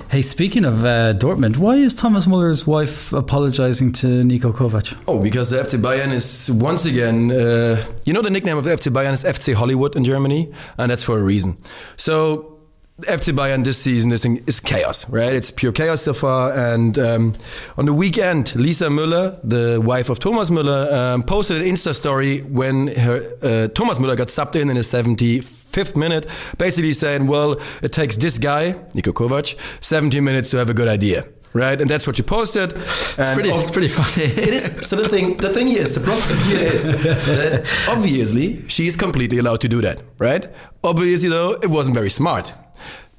Hey, 0.09 0.21
speaking 0.21 0.63
of 0.63 0.85
uh, 0.85 1.13
Dortmund, 1.13 1.57
why 1.57 1.75
is 1.75 1.95
Thomas 1.95 2.25
Muller's 2.25 2.65
wife 2.65 3.11
apologising 3.11 3.91
to 3.93 4.07
Niko 4.23 4.53
Kovac? 4.53 4.97
Oh, 5.07 5.19
because 5.19 5.49
the 5.49 5.57
FC 5.57 5.79
Bayern 5.79 6.11
is 6.13 6.51
once 6.51 6.85
again, 6.85 7.31
uh, 7.31 7.83
you 8.05 8.13
know, 8.13 8.21
the 8.21 8.29
nickname 8.29 8.57
of 8.57 8.63
the 8.63 8.71
FC 8.71 8.91
Bayern 8.93 9.13
is 9.13 9.23
FC 9.23 9.53
Hollywood 9.53 9.95
in 9.95 10.03
Germany, 10.03 10.51
and 10.77 10.89
that's 10.91 11.03
for 11.03 11.17
a 11.17 11.23
reason. 11.23 11.57
So. 11.97 12.52
FC 13.01 13.33
Bayern 13.35 13.63
this 13.63 13.79
season 13.79 14.11
is, 14.11 14.23
is 14.23 14.59
chaos, 14.59 15.09
right? 15.09 15.33
It's 15.33 15.49
pure 15.49 15.71
chaos 15.71 16.03
so 16.03 16.13
far. 16.13 16.53
And 16.53 16.97
um, 16.99 17.33
on 17.75 17.87
the 17.87 17.93
weekend, 17.93 18.55
Lisa 18.55 18.85
Müller, 18.87 19.39
the 19.43 19.81
wife 19.81 20.09
of 20.09 20.19
Thomas 20.19 20.51
Müller, 20.51 20.93
um, 20.93 21.23
posted 21.23 21.61
an 21.61 21.67
Insta 21.67 21.95
story 21.95 22.41
when 22.41 22.87
her, 22.89 23.33
uh, 23.41 23.67
Thomas 23.69 23.97
Müller 23.97 24.15
got 24.15 24.27
subbed 24.27 24.55
in 24.55 24.69
in 24.69 24.75
the 24.75 24.83
75th 24.83 25.95
minute, 25.95 26.27
basically 26.59 26.93
saying, 26.93 27.25
"Well, 27.25 27.59
it 27.81 27.91
takes 27.91 28.15
this 28.15 28.37
guy, 28.37 28.73
Niko 28.93 29.11
Kovac, 29.11 29.55
70 29.81 30.19
minutes 30.19 30.51
to 30.51 30.57
have 30.57 30.69
a 30.69 30.73
good 30.75 30.87
idea." 30.87 31.25
Right, 31.53 31.79
and 31.79 31.87
that's 31.89 32.07
what 32.07 32.17
you 32.17 32.23
posted. 32.23 32.73
It's 32.73 33.31
pretty, 33.33 33.49
it's 33.49 33.69
pretty 33.69 33.87
funny. 33.87 34.25
It 34.47 34.53
is. 34.53 34.87
So 34.89 34.95
the 34.95 35.07
thing, 35.07 35.37
the 35.37 35.49
thing 35.49 35.67
is, 35.67 35.93
the 35.93 36.01
problem 36.01 36.39
here 36.49 36.59
is 36.59 36.87
that 36.87 37.67
obviously 37.87 38.67
she 38.69 38.87
is 38.87 38.95
completely 38.95 39.37
allowed 39.37 39.61
to 39.61 39.67
do 39.67 39.79
that, 39.81 40.01
right? 40.17 40.47
Obviously, 40.83 41.29
though, 41.29 41.51
it 41.61 41.69
wasn't 41.69 41.95
very 41.95 42.09
smart. 42.09 42.53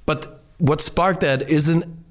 But 0.05 0.41
what 0.59 0.81
sparked 0.81 1.21
that 1.21 1.49
is 1.49 1.69
an 1.69 2.04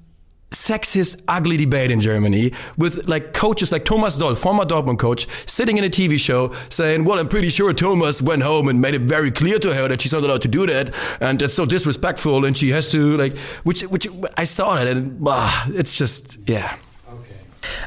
sexist, 0.54 1.20
ugly 1.28 1.56
debate 1.56 1.90
in 1.90 2.00
Germany 2.00 2.52
with 2.76 3.08
like 3.08 3.32
coaches 3.32 3.72
like 3.72 3.84
Thomas 3.84 4.16
Doll, 4.18 4.34
former 4.34 4.64
Dortmund 4.64 4.98
coach, 4.98 5.26
sitting 5.46 5.76
in 5.76 5.84
a 5.84 5.88
TV 5.88 6.18
show 6.18 6.52
saying, 6.70 7.04
"Well, 7.04 7.18
I'm 7.18 7.28
pretty 7.28 7.50
sure 7.50 7.72
Thomas 7.72 8.22
went 8.22 8.42
home 8.42 8.68
and 8.68 8.80
made 8.80 8.94
it 8.94 9.02
very 9.02 9.30
clear 9.30 9.58
to 9.58 9.74
her 9.74 9.88
that 9.88 10.00
she's 10.00 10.12
not 10.12 10.22
allowed 10.22 10.42
to 10.42 10.48
do 10.48 10.66
that, 10.66 10.94
and 11.20 11.38
that's 11.38 11.54
so 11.54 11.66
disrespectful, 11.66 12.44
and 12.44 12.56
she 12.56 12.70
has 12.70 12.90
to 12.92 13.16
like." 13.16 13.36
Which, 13.64 13.82
which 13.82 14.06
I 14.36 14.44
saw 14.44 14.76
that, 14.76 14.86
and 14.86 15.20
ah, 15.26 15.68
it's 15.74 15.96
just 15.96 16.38
yeah. 16.46 16.76
Okay. 17.08 17.34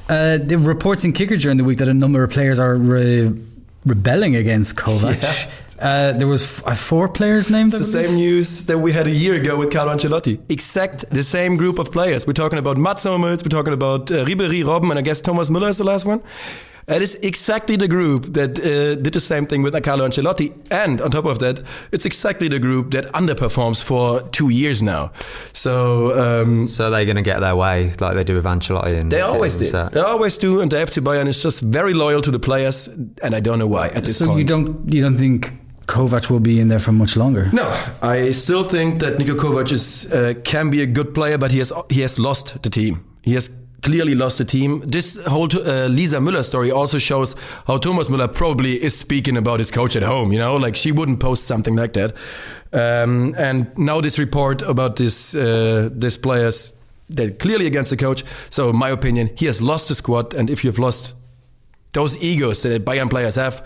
Uh, 0.10 0.38
the 0.38 0.58
reports 0.58 1.04
in 1.04 1.14
Kicker 1.14 1.38
during 1.38 1.58
the 1.58 1.64
week 1.64 1.78
that 1.80 1.88
a 1.88 1.94
number 1.94 2.24
of 2.24 2.32
players 2.32 2.60
are 2.60 2.76
re- 2.76 3.32
rebelling 3.86 4.36
against 4.36 4.76
Kovac. 4.76 5.22
Yeah. 5.22 5.52
Uh, 5.80 6.14
there 6.14 6.28
was 6.28 6.42
f- 6.60 6.68
uh, 6.68 6.74
four 6.76 7.08
players 7.08 7.50
named. 7.50 7.68
It's 7.74 7.78
the 7.80 7.84
same 8.04 8.16
news 8.16 8.66
that 8.66 8.80
we 8.80 8.92
had 8.92 9.06
a 9.08 9.12
year 9.12 9.36
ago 9.36 9.58
with 9.58 9.72
Carlo 9.72 9.94
Ancelotti. 9.94 10.40
Exact 10.50 11.06
the 11.12 11.24
same 11.24 11.56
group 11.58 11.78
of 11.80 11.92
players. 11.92 12.26
We're 12.26 12.34
talking 12.34 12.60
about 12.60 12.78
Mats 12.78 13.04
Hummels, 13.04 13.44
we're 13.44 13.50
talking 13.50 13.74
about 13.74 14.10
uh, 14.12 14.26
Ribery, 14.26 14.64
Robben, 14.64 14.90
and 14.90 15.00
I 15.00 15.02
guess 15.04 15.22
Thomas 15.22 15.50
Müller 15.50 15.70
is 15.70 15.78
the 15.78 15.84
last 15.84 16.06
one. 16.06 16.22
It 16.90 17.02
is 17.02 17.16
exactly 17.16 17.76
the 17.76 17.90
group 17.90 18.28
that 18.34 18.58
uh, 18.60 18.96
did 19.02 19.12
the 19.14 19.20
same 19.20 19.46
thing 19.46 19.62
with 19.62 19.74
Carlo 19.84 20.08
Ancelotti. 20.08 20.54
And 20.72 21.02
on 21.02 21.12
top 21.12 21.26
of 21.26 21.40
that, 21.40 21.60
it's 21.92 22.06
exactly 22.06 22.48
the 22.48 22.60
group 22.60 22.92
that 22.92 23.06
underperforms 23.14 23.84
for 23.84 24.22
two 24.30 24.48
years 24.50 24.82
now. 24.82 25.12
So, 25.52 26.18
um, 26.18 26.66
So 26.68 26.90
they're 26.90 27.04
going 27.04 27.18
to 27.18 27.22
get 27.22 27.42
their 27.42 27.58
way 27.58 27.92
like 28.00 28.16
they 28.16 28.24
do 28.24 28.36
with 28.36 28.46
Ancelotti. 28.46 28.98
And 29.02 29.12
they 29.12 29.20
always 29.20 29.58
do. 29.58 29.66
Set. 29.66 29.92
They 29.92 30.00
always 30.00 30.38
do. 30.38 30.62
And 30.62 30.72
the 30.72 30.78
FC 30.78 31.04
Bayern 31.04 31.28
is 31.28 31.44
just 31.44 31.62
very 31.62 31.94
loyal 31.94 32.22
to 32.22 32.32
the 32.32 32.40
players. 32.40 32.88
And 33.22 33.36
I 33.36 33.42
don't 33.42 33.60
know 33.60 33.68
why 33.68 33.88
at 33.90 34.06
this 34.06 34.16
So 34.18 34.28
point. 34.28 34.40
you 34.40 34.46
don't 34.46 34.94
you 34.94 35.02
don't 35.02 35.18
think 35.18 35.52
Kovac 35.88 36.30
will 36.30 36.42
be 36.42 36.60
in 36.60 36.68
there 36.68 36.80
for 36.80 36.92
much 36.92 37.16
longer? 37.16 37.50
No, 37.52 37.66
I 38.02 38.32
still 38.32 38.64
think 38.64 39.00
that 39.00 39.18
Niko 39.18 39.36
Kovac 39.36 39.72
is 39.72 40.12
uh, 40.12 40.34
can 40.44 40.70
be 40.70 40.82
a 40.82 40.86
good 40.86 41.14
player, 41.14 41.38
but 41.38 41.52
he 41.52 41.60
has 41.60 41.74
he 41.90 42.02
has 42.02 42.20
lost 42.20 42.62
the 42.62 42.70
team. 42.70 43.04
He 43.24 43.34
has 43.34 43.50
clearly 43.82 44.16
lost 44.16 44.38
the 44.38 44.46
team. 44.46 44.82
This 44.86 45.18
whole 45.26 45.48
uh, 45.56 45.88
Lisa 45.88 46.18
Müller 46.18 46.44
story 46.44 46.72
also 46.72 46.98
shows 46.98 47.36
how 47.68 47.78
Thomas 47.78 48.10
Müller 48.10 48.28
probably 48.28 48.74
is 48.84 48.98
speaking 48.98 49.38
about 49.38 49.60
his 49.60 49.72
coach 49.72 49.96
at 49.96 50.04
home. 50.04 50.34
You 50.34 50.40
know, 50.40 50.58
like 50.58 50.76
she 50.76 50.92
wouldn't 50.92 51.20
post 51.20 51.46
something 51.46 51.76
like 51.76 51.94
that. 51.94 52.12
Um, 52.74 53.34
and 53.38 53.78
now 53.78 54.02
this 54.02 54.20
report 54.20 54.62
about 54.62 54.96
this 54.98 55.36
uh, 55.36 55.90
this 55.92 56.18
players 56.18 56.74
that 57.10 57.40
clearly 57.40 57.66
against 57.66 57.92
the 57.92 57.98
coach. 57.98 58.24
So 58.50 58.70
in 58.70 58.76
my 58.76 58.90
opinion, 58.90 59.30
he 59.38 59.46
has 59.46 59.62
lost 59.62 59.88
the 59.88 59.96
squad, 59.96 60.34
and 60.34 60.50
if 60.50 60.64
you've 60.64 60.80
lost 60.80 61.16
those 61.94 62.22
egos 62.22 62.62
that 62.64 62.84
Bayern 62.84 63.10
players 63.10 63.36
have, 63.36 63.64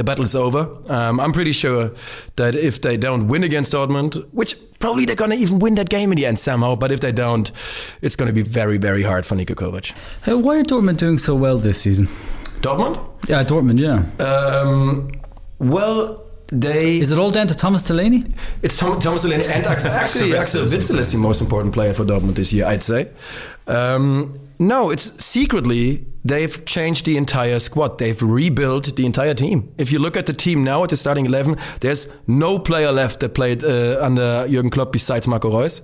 the 0.00 0.04
battle 0.04 0.24
is 0.24 0.34
over. 0.34 0.66
Um, 0.88 1.20
I'm 1.20 1.30
pretty 1.30 1.52
sure 1.52 1.92
that 2.36 2.56
if 2.56 2.80
they 2.80 2.96
don't 2.96 3.28
win 3.28 3.44
against 3.44 3.74
Dortmund, 3.74 4.26
which 4.32 4.56
probably 4.78 5.04
they're 5.04 5.14
going 5.14 5.30
to 5.30 5.36
even 5.36 5.58
win 5.58 5.74
that 5.74 5.90
game 5.90 6.10
in 6.10 6.16
the 6.16 6.24
end 6.24 6.38
somehow, 6.38 6.74
but 6.74 6.90
if 6.90 7.00
they 7.00 7.12
don't, 7.12 7.52
it's 8.00 8.16
going 8.16 8.28
to 8.28 8.32
be 8.32 8.40
very, 8.40 8.78
very 8.78 9.02
hard 9.02 9.26
for 9.26 9.36
Niko 9.36 9.54
Kovac. 9.54 9.92
Hey, 10.24 10.32
why 10.32 10.56
are 10.56 10.62
Dortmund 10.62 10.96
doing 10.96 11.18
so 11.18 11.34
well 11.34 11.58
this 11.58 11.82
season? 11.82 12.06
Dortmund? 12.62 12.98
Yeah, 13.28 13.44
Dortmund. 13.44 13.78
Yeah. 13.78 14.24
Um, 14.24 15.10
well, 15.58 16.24
they. 16.46 16.96
Is 16.96 17.12
it 17.12 17.18
all 17.18 17.30
down 17.30 17.48
to 17.48 17.54
Thomas 17.54 17.82
Delaney? 17.82 18.24
It's 18.62 18.78
Tom, 18.78 19.00
Thomas 19.00 19.20
Delaney 19.20 19.44
and 19.44 19.66
Axel, 19.66 19.90
actually 20.02 20.34
Axel 20.34 20.62
Witsel 20.62 20.98
is 20.98 21.12
the 21.12 21.18
most 21.18 21.42
important 21.42 21.74
player 21.74 21.92
for 21.92 22.06
Dortmund 22.06 22.36
this 22.36 22.54
year, 22.54 22.64
I'd 22.64 22.82
say. 22.82 23.10
Um, 23.66 24.40
no, 24.58 24.88
it's 24.90 25.22
secretly 25.22 26.06
they've 26.24 26.64
changed 26.64 27.06
the 27.06 27.16
entire 27.16 27.60
squad. 27.60 27.98
They've 27.98 28.20
rebuilt 28.22 28.96
the 28.96 29.06
entire 29.06 29.34
team. 29.34 29.72
If 29.76 29.92
you 29.92 29.98
look 29.98 30.16
at 30.16 30.26
the 30.26 30.32
team 30.32 30.64
now 30.64 30.82
at 30.84 30.90
the 30.90 30.96
starting 30.96 31.26
eleven, 31.26 31.56
there's 31.80 32.08
no 32.26 32.58
player 32.58 32.92
left 32.92 33.20
that 33.20 33.34
played 33.34 33.64
uh, 33.64 33.98
under 34.00 34.46
Jurgen 34.48 34.70
Klopp 34.70 34.92
besides 34.92 35.26
Marco 35.26 35.50
Reus. 35.50 35.82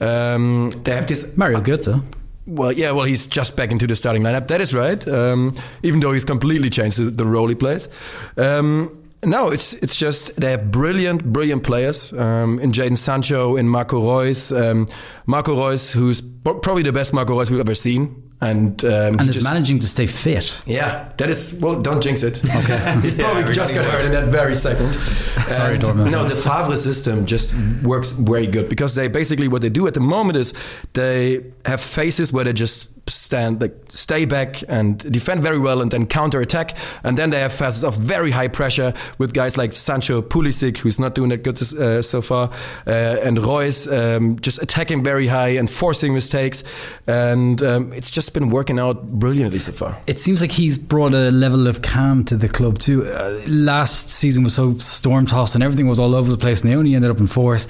Um, 0.00 0.70
they 0.84 0.94
have 0.94 1.06
this 1.06 1.36
Mario 1.36 1.60
Götze. 1.60 2.02
well, 2.46 2.72
yeah, 2.72 2.92
well, 2.92 3.04
he's 3.04 3.26
just 3.26 3.56
back 3.56 3.70
into 3.70 3.86
the 3.86 3.96
starting 3.96 4.22
lineup. 4.22 4.48
That 4.48 4.60
is 4.60 4.74
right. 4.74 5.06
Um, 5.08 5.54
even 5.82 6.00
though 6.00 6.12
he's 6.12 6.24
completely 6.24 6.70
changed 6.70 6.98
the, 6.98 7.04
the 7.10 7.24
role 7.24 7.48
he 7.48 7.54
plays. 7.54 7.88
Um, 8.36 9.00
no, 9.24 9.50
it's 9.50 9.72
it's 9.74 9.96
just 9.96 10.38
they 10.38 10.50
have 10.50 10.70
brilliant, 10.70 11.24
brilliant 11.24 11.62
players 11.62 12.12
um, 12.12 12.58
in 12.58 12.72
Jadon 12.72 12.98
Sancho, 12.98 13.56
in 13.56 13.66
Marco 13.68 13.98
Reus. 13.98 14.52
Um, 14.52 14.86
Marco 15.24 15.54
Reus, 15.54 15.94
who's 15.94 16.20
probably 16.20 16.82
the 16.82 16.92
best 16.92 17.14
Marco 17.14 17.34
Reus 17.38 17.50
we've 17.50 17.60
ever 17.60 17.74
seen, 17.74 18.23
and 18.40 18.84
um, 18.84 19.18
And 19.18 19.28
is 19.28 19.34
just- 19.36 19.44
managing 19.44 19.78
to 19.80 19.86
stay 19.86 20.06
fit. 20.06 20.60
yeah, 20.66 21.08
that 21.16 21.30
is 21.30 21.58
well. 21.60 21.80
Don't 21.80 22.02
jinx 22.02 22.22
it. 22.22 22.40
Okay, 22.64 22.98
he's 23.02 23.14
probably 23.14 23.44
we 23.44 23.52
just 23.52 23.74
got 23.74 23.84
hurt 23.84 24.04
in 24.04 24.12
that 24.12 24.28
very 24.28 24.54
second. 24.54 24.92
Sorry, 25.48 25.74
And, 25.74 25.84
Dortmund 25.84 26.10
No, 26.10 26.24
the 26.24 26.36
Favre 26.36 26.76
system 26.76 27.26
just 27.26 27.54
works 27.82 28.12
very 28.12 28.46
good 28.46 28.68
because 28.68 28.94
they 28.94 29.08
basically 29.08 29.48
what 29.48 29.60
they 29.62 29.68
do 29.70 29.86
at 29.86 29.94
the 29.94 30.00
moment 30.00 30.36
is 30.36 30.52
they 30.94 31.44
have 31.66 31.80
phases 31.80 32.32
where 32.32 32.44
they 32.44 32.52
just 32.52 32.90
stand 33.06 33.60
like 33.60 33.74
stay 33.88 34.24
back 34.24 34.62
and 34.68 34.98
defend 35.12 35.42
very 35.42 35.58
well 35.58 35.80
and 35.80 35.90
then 35.90 36.06
counter 36.06 36.40
attack, 36.40 36.76
and 37.02 37.16
then 37.16 37.30
they 37.30 37.40
have 37.40 37.52
phases 37.52 37.84
of 37.84 37.96
very 37.96 38.30
high 38.30 38.48
pressure 38.48 38.92
with 39.18 39.32
guys 39.32 39.56
like 39.56 39.72
Sancho, 39.72 40.22
Pulisic, 40.22 40.78
who's 40.78 40.98
not 40.98 41.14
doing 41.14 41.30
that 41.30 41.42
good 41.42 41.60
uh, 41.74 42.02
so 42.02 42.22
far, 42.22 42.50
uh, 42.86 42.90
and 43.22 43.38
Reus 43.38 43.86
um, 43.88 44.38
just 44.40 44.62
attacking 44.62 45.04
very 45.04 45.26
high 45.26 45.50
and 45.50 45.70
forcing 45.70 46.14
mistakes, 46.14 46.64
and 47.06 47.62
um, 47.62 47.92
it's 47.92 48.10
just 48.10 48.34
been 48.34 48.50
working 48.50 48.78
out 48.78 49.04
brilliantly 49.04 49.58
so 49.58 49.72
far. 49.72 49.96
It 50.06 50.20
seems 50.20 50.40
like 50.40 50.52
he's 50.52 50.78
brought 50.78 51.14
a 51.14 51.30
level 51.30 51.66
of 51.66 51.82
calm 51.82 52.24
to 52.26 52.36
the 52.36 52.48
club 52.48 52.78
too. 52.78 53.06
Uh, 53.06 53.40
last 53.46 54.10
season 54.10 54.44
was 54.44 54.54
so 54.54 54.76
storm 54.78 55.26
tossed 55.26 55.54
and 55.54 55.64
everything 55.64 55.88
was 55.88 55.98
all 55.98 56.14
over 56.14 56.30
the 56.30 56.38
place, 56.38 56.62
and 56.62 56.70
they 56.70 56.76
only 56.76 56.94
ended 56.94 57.10
up 57.10 57.18
in 57.18 57.26
fourth. 57.26 57.66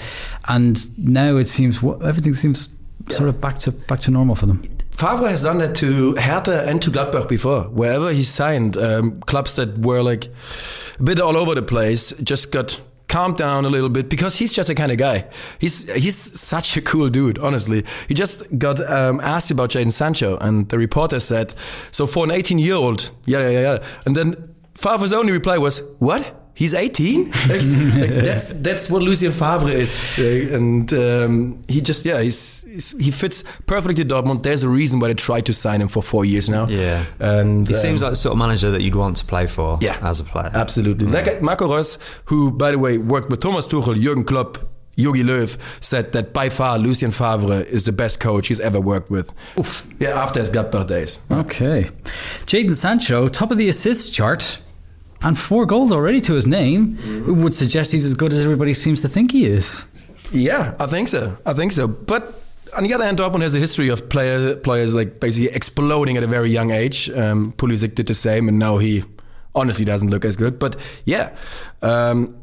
And 0.49 0.79
now 0.99 1.37
it 1.37 1.49
seems 1.49 1.83
everything 1.83 2.35
seems 2.35 2.69
sort 3.09 3.29
of 3.29 3.41
back 3.41 3.59
to 3.59 3.73
back 3.73 4.01
to 4.01 4.11
normal 4.11 4.35
for 4.35 4.47
them. 4.47 4.74
Favre 4.95 5.29
has 5.29 5.43
done 5.43 5.59
that 5.59 5.75
to 5.77 6.15
Hertha 6.15 6.65
and 6.69 6.81
to 6.83 6.91
Gladbach 6.91 7.29
before. 7.29 7.65
Wherever 7.65 8.13
he 8.13 8.23
signed, 8.23 8.77
um, 8.77 9.21
clubs 9.23 9.57
that 9.57 9.79
were 9.79 10.03
like 10.03 10.29
a 10.99 11.03
bit 11.03 11.19
all 11.19 11.37
over 11.37 11.55
the 11.55 11.63
place 11.63 12.13
just 12.23 12.53
got 12.53 12.81
calmed 13.09 13.37
down 13.37 13.65
a 13.65 13.69
little 13.69 13.89
bit 13.89 14.09
because 14.09 14.39
he's 14.39 14.53
just 14.53 14.71
a 14.71 14.75
kind 14.75 14.93
of 14.93 14.99
guy. 14.99 15.27
He's 15.59 15.93
he's 15.95 16.17
such 16.17 16.77
a 16.77 16.81
cool 16.81 17.09
dude. 17.09 17.39
Honestly, 17.41 17.85
he 18.07 18.15
just 18.15 18.57
got 18.57 18.79
um, 18.89 19.21
asked 19.21 19.51
about 19.51 19.71
Jadon 19.71 19.91
Sancho, 19.91 20.39
and 20.39 20.69
the 20.69 20.79
reporter 20.79 21.19
said, 21.19 21.55
"So 21.91 22.07
for 22.07 22.25
an 22.25 22.31
18 22.31 22.59
year 22.59 22.75
old, 22.75 23.11
yeah, 23.27 23.49
yeah, 23.49 23.61
yeah." 23.61 23.79
And 24.07 24.17
then 24.17 24.55
Favre's 24.75 25.13
only 25.13 25.33
reply 25.33 25.59
was, 25.59 25.83
"What?" 25.99 26.44
He's 26.57 26.73
18. 26.73 27.25
Like, 27.25 27.49
like, 27.49 28.25
that's 28.25 28.61
that's 28.61 28.89
what 28.89 29.03
Lucien 29.03 29.33
Favre 29.33 29.69
is, 29.71 29.99
and 30.19 30.93
um, 30.93 31.63
he 31.67 31.81
just 31.81 32.05
yeah 32.05 32.21
he's, 32.23 32.63
he's 32.63 32.93
he 32.99 33.11
fits 33.11 33.43
perfectly 33.67 33.95
to 34.05 34.05
Dortmund. 34.15 34.45
There's 34.45 34.63
a 34.63 34.69
reason 34.69 35.01
why 35.01 35.09
they 35.09 35.15
tried 35.15 35.47
to 35.47 35.53
sign 35.53 35.81
him 35.83 35.89
for 35.89 36.01
four 36.03 36.25
years 36.25 36.49
now. 36.49 36.69
Yeah. 36.69 37.05
and 37.19 37.67
He 37.67 37.75
um, 37.75 37.81
seems 37.81 38.03
like 38.03 38.13
the 38.13 38.17
sort 38.17 38.33
of 38.35 38.39
manager 38.39 38.71
that 38.71 38.83
you'd 38.83 38.95
want 38.95 39.17
to 39.17 39.25
play 39.25 39.47
for 39.49 39.79
Yeah. 39.83 39.99
as 40.01 40.21
a 40.21 40.25
player. 40.25 40.51
Absolutely. 40.55 41.07
Like 41.07 41.27
uh, 41.27 41.41
Marco 41.41 41.67
Reus, 41.69 41.99
who, 42.27 42.53
by 42.53 42.71
the 42.71 42.79
way, 42.79 42.99
worked 42.99 43.31
with 43.31 43.41
Thomas 43.41 43.67
Tuchel, 43.67 43.97
Jürgen 44.01 44.25
Klopp, 44.25 44.59
Jogi 44.97 45.25
Löw, 45.25 45.59
said 45.81 46.13
that 46.13 46.33
by 46.33 46.49
far 46.51 46.79
Lucien 46.79 47.11
Favre 47.11 47.63
is 47.65 47.83
the 47.85 47.91
best 47.93 48.21
coach 48.21 48.47
he's 48.47 48.61
ever 48.61 48.81
worked 48.81 49.11
with. 49.11 49.33
Oof. 49.59 49.89
Yeah, 49.99 50.11
after 50.23 50.39
his 50.39 50.51
Gladbach 50.51 50.87
days. 50.87 51.19
Okay, 51.33 51.91
Jadon 52.47 52.75
Sancho, 52.77 53.27
top 53.29 53.51
of 53.51 53.59
the 53.59 53.69
assists 53.69 54.09
chart, 54.09 54.59
and 55.25 55.39
four 55.39 55.67
goals 55.67 55.91
already 55.91 56.21
to 56.21 56.35
his 56.35 56.47
name. 56.47 56.99
It 57.03 57.33
would 57.33 57.55
suggest 57.55 57.93
he's 57.93 58.05
as 58.05 58.15
good 58.15 58.33
as 58.33 58.45
everybody 58.45 58.75
seems 58.75 59.01
to 59.03 59.09
think 59.09 59.33
he 59.33 59.47
is. 59.47 59.87
Yeah, 60.31 60.75
I 60.79 60.87
think 60.87 61.09
so. 61.09 61.37
I 61.47 61.53
think 61.53 61.73
so. 61.73 61.89
But 61.89 62.43
on 62.77 62.85
the 62.85 62.93
other 62.95 63.05
hand, 63.05 63.19
Dortmund 63.19 63.43
has 63.43 63.55
a 63.55 63.59
history 63.59 63.89
of 63.89 64.09
player, 64.09 64.57
players 64.57 64.95
like 64.95 65.21
basically 65.21 65.55
exploding 65.55 66.17
at 66.17 66.23
a 66.23 66.27
very 66.27 66.51
young 66.51 66.71
age. 66.71 67.11
Um, 67.11 67.53
Pulisic 67.53 67.95
did 67.95 68.07
the 68.07 68.15
same, 68.15 68.49
and 68.49 68.59
now 68.59 68.79
he 68.79 69.05
honestly 69.55 69.85
doesn't 69.85 70.11
look 70.11 70.25
as 70.25 70.37
good. 70.37 70.59
But 70.59 70.77
yeah, 71.05 71.37
um, 71.83 72.37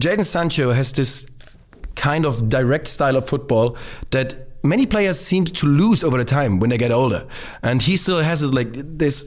Jadon 0.00 0.24
Sancho 0.24 0.72
has 0.72 0.92
this 0.92 1.30
kind 1.94 2.26
of 2.26 2.48
direct 2.48 2.86
style 2.88 3.16
of 3.16 3.28
football 3.28 3.76
that 4.10 4.34
many 4.62 4.86
players 4.86 5.18
seem 5.18 5.44
to 5.44 5.66
lose 5.66 6.02
over 6.02 6.18
the 6.18 6.24
time 6.24 6.58
when 6.58 6.70
they 6.70 6.78
get 6.78 6.90
older, 6.90 7.26
and 7.62 7.82
he 7.82 7.96
still 7.96 8.22
has 8.22 8.40
this 8.40 8.52
like 8.52 8.72
this 8.72 9.26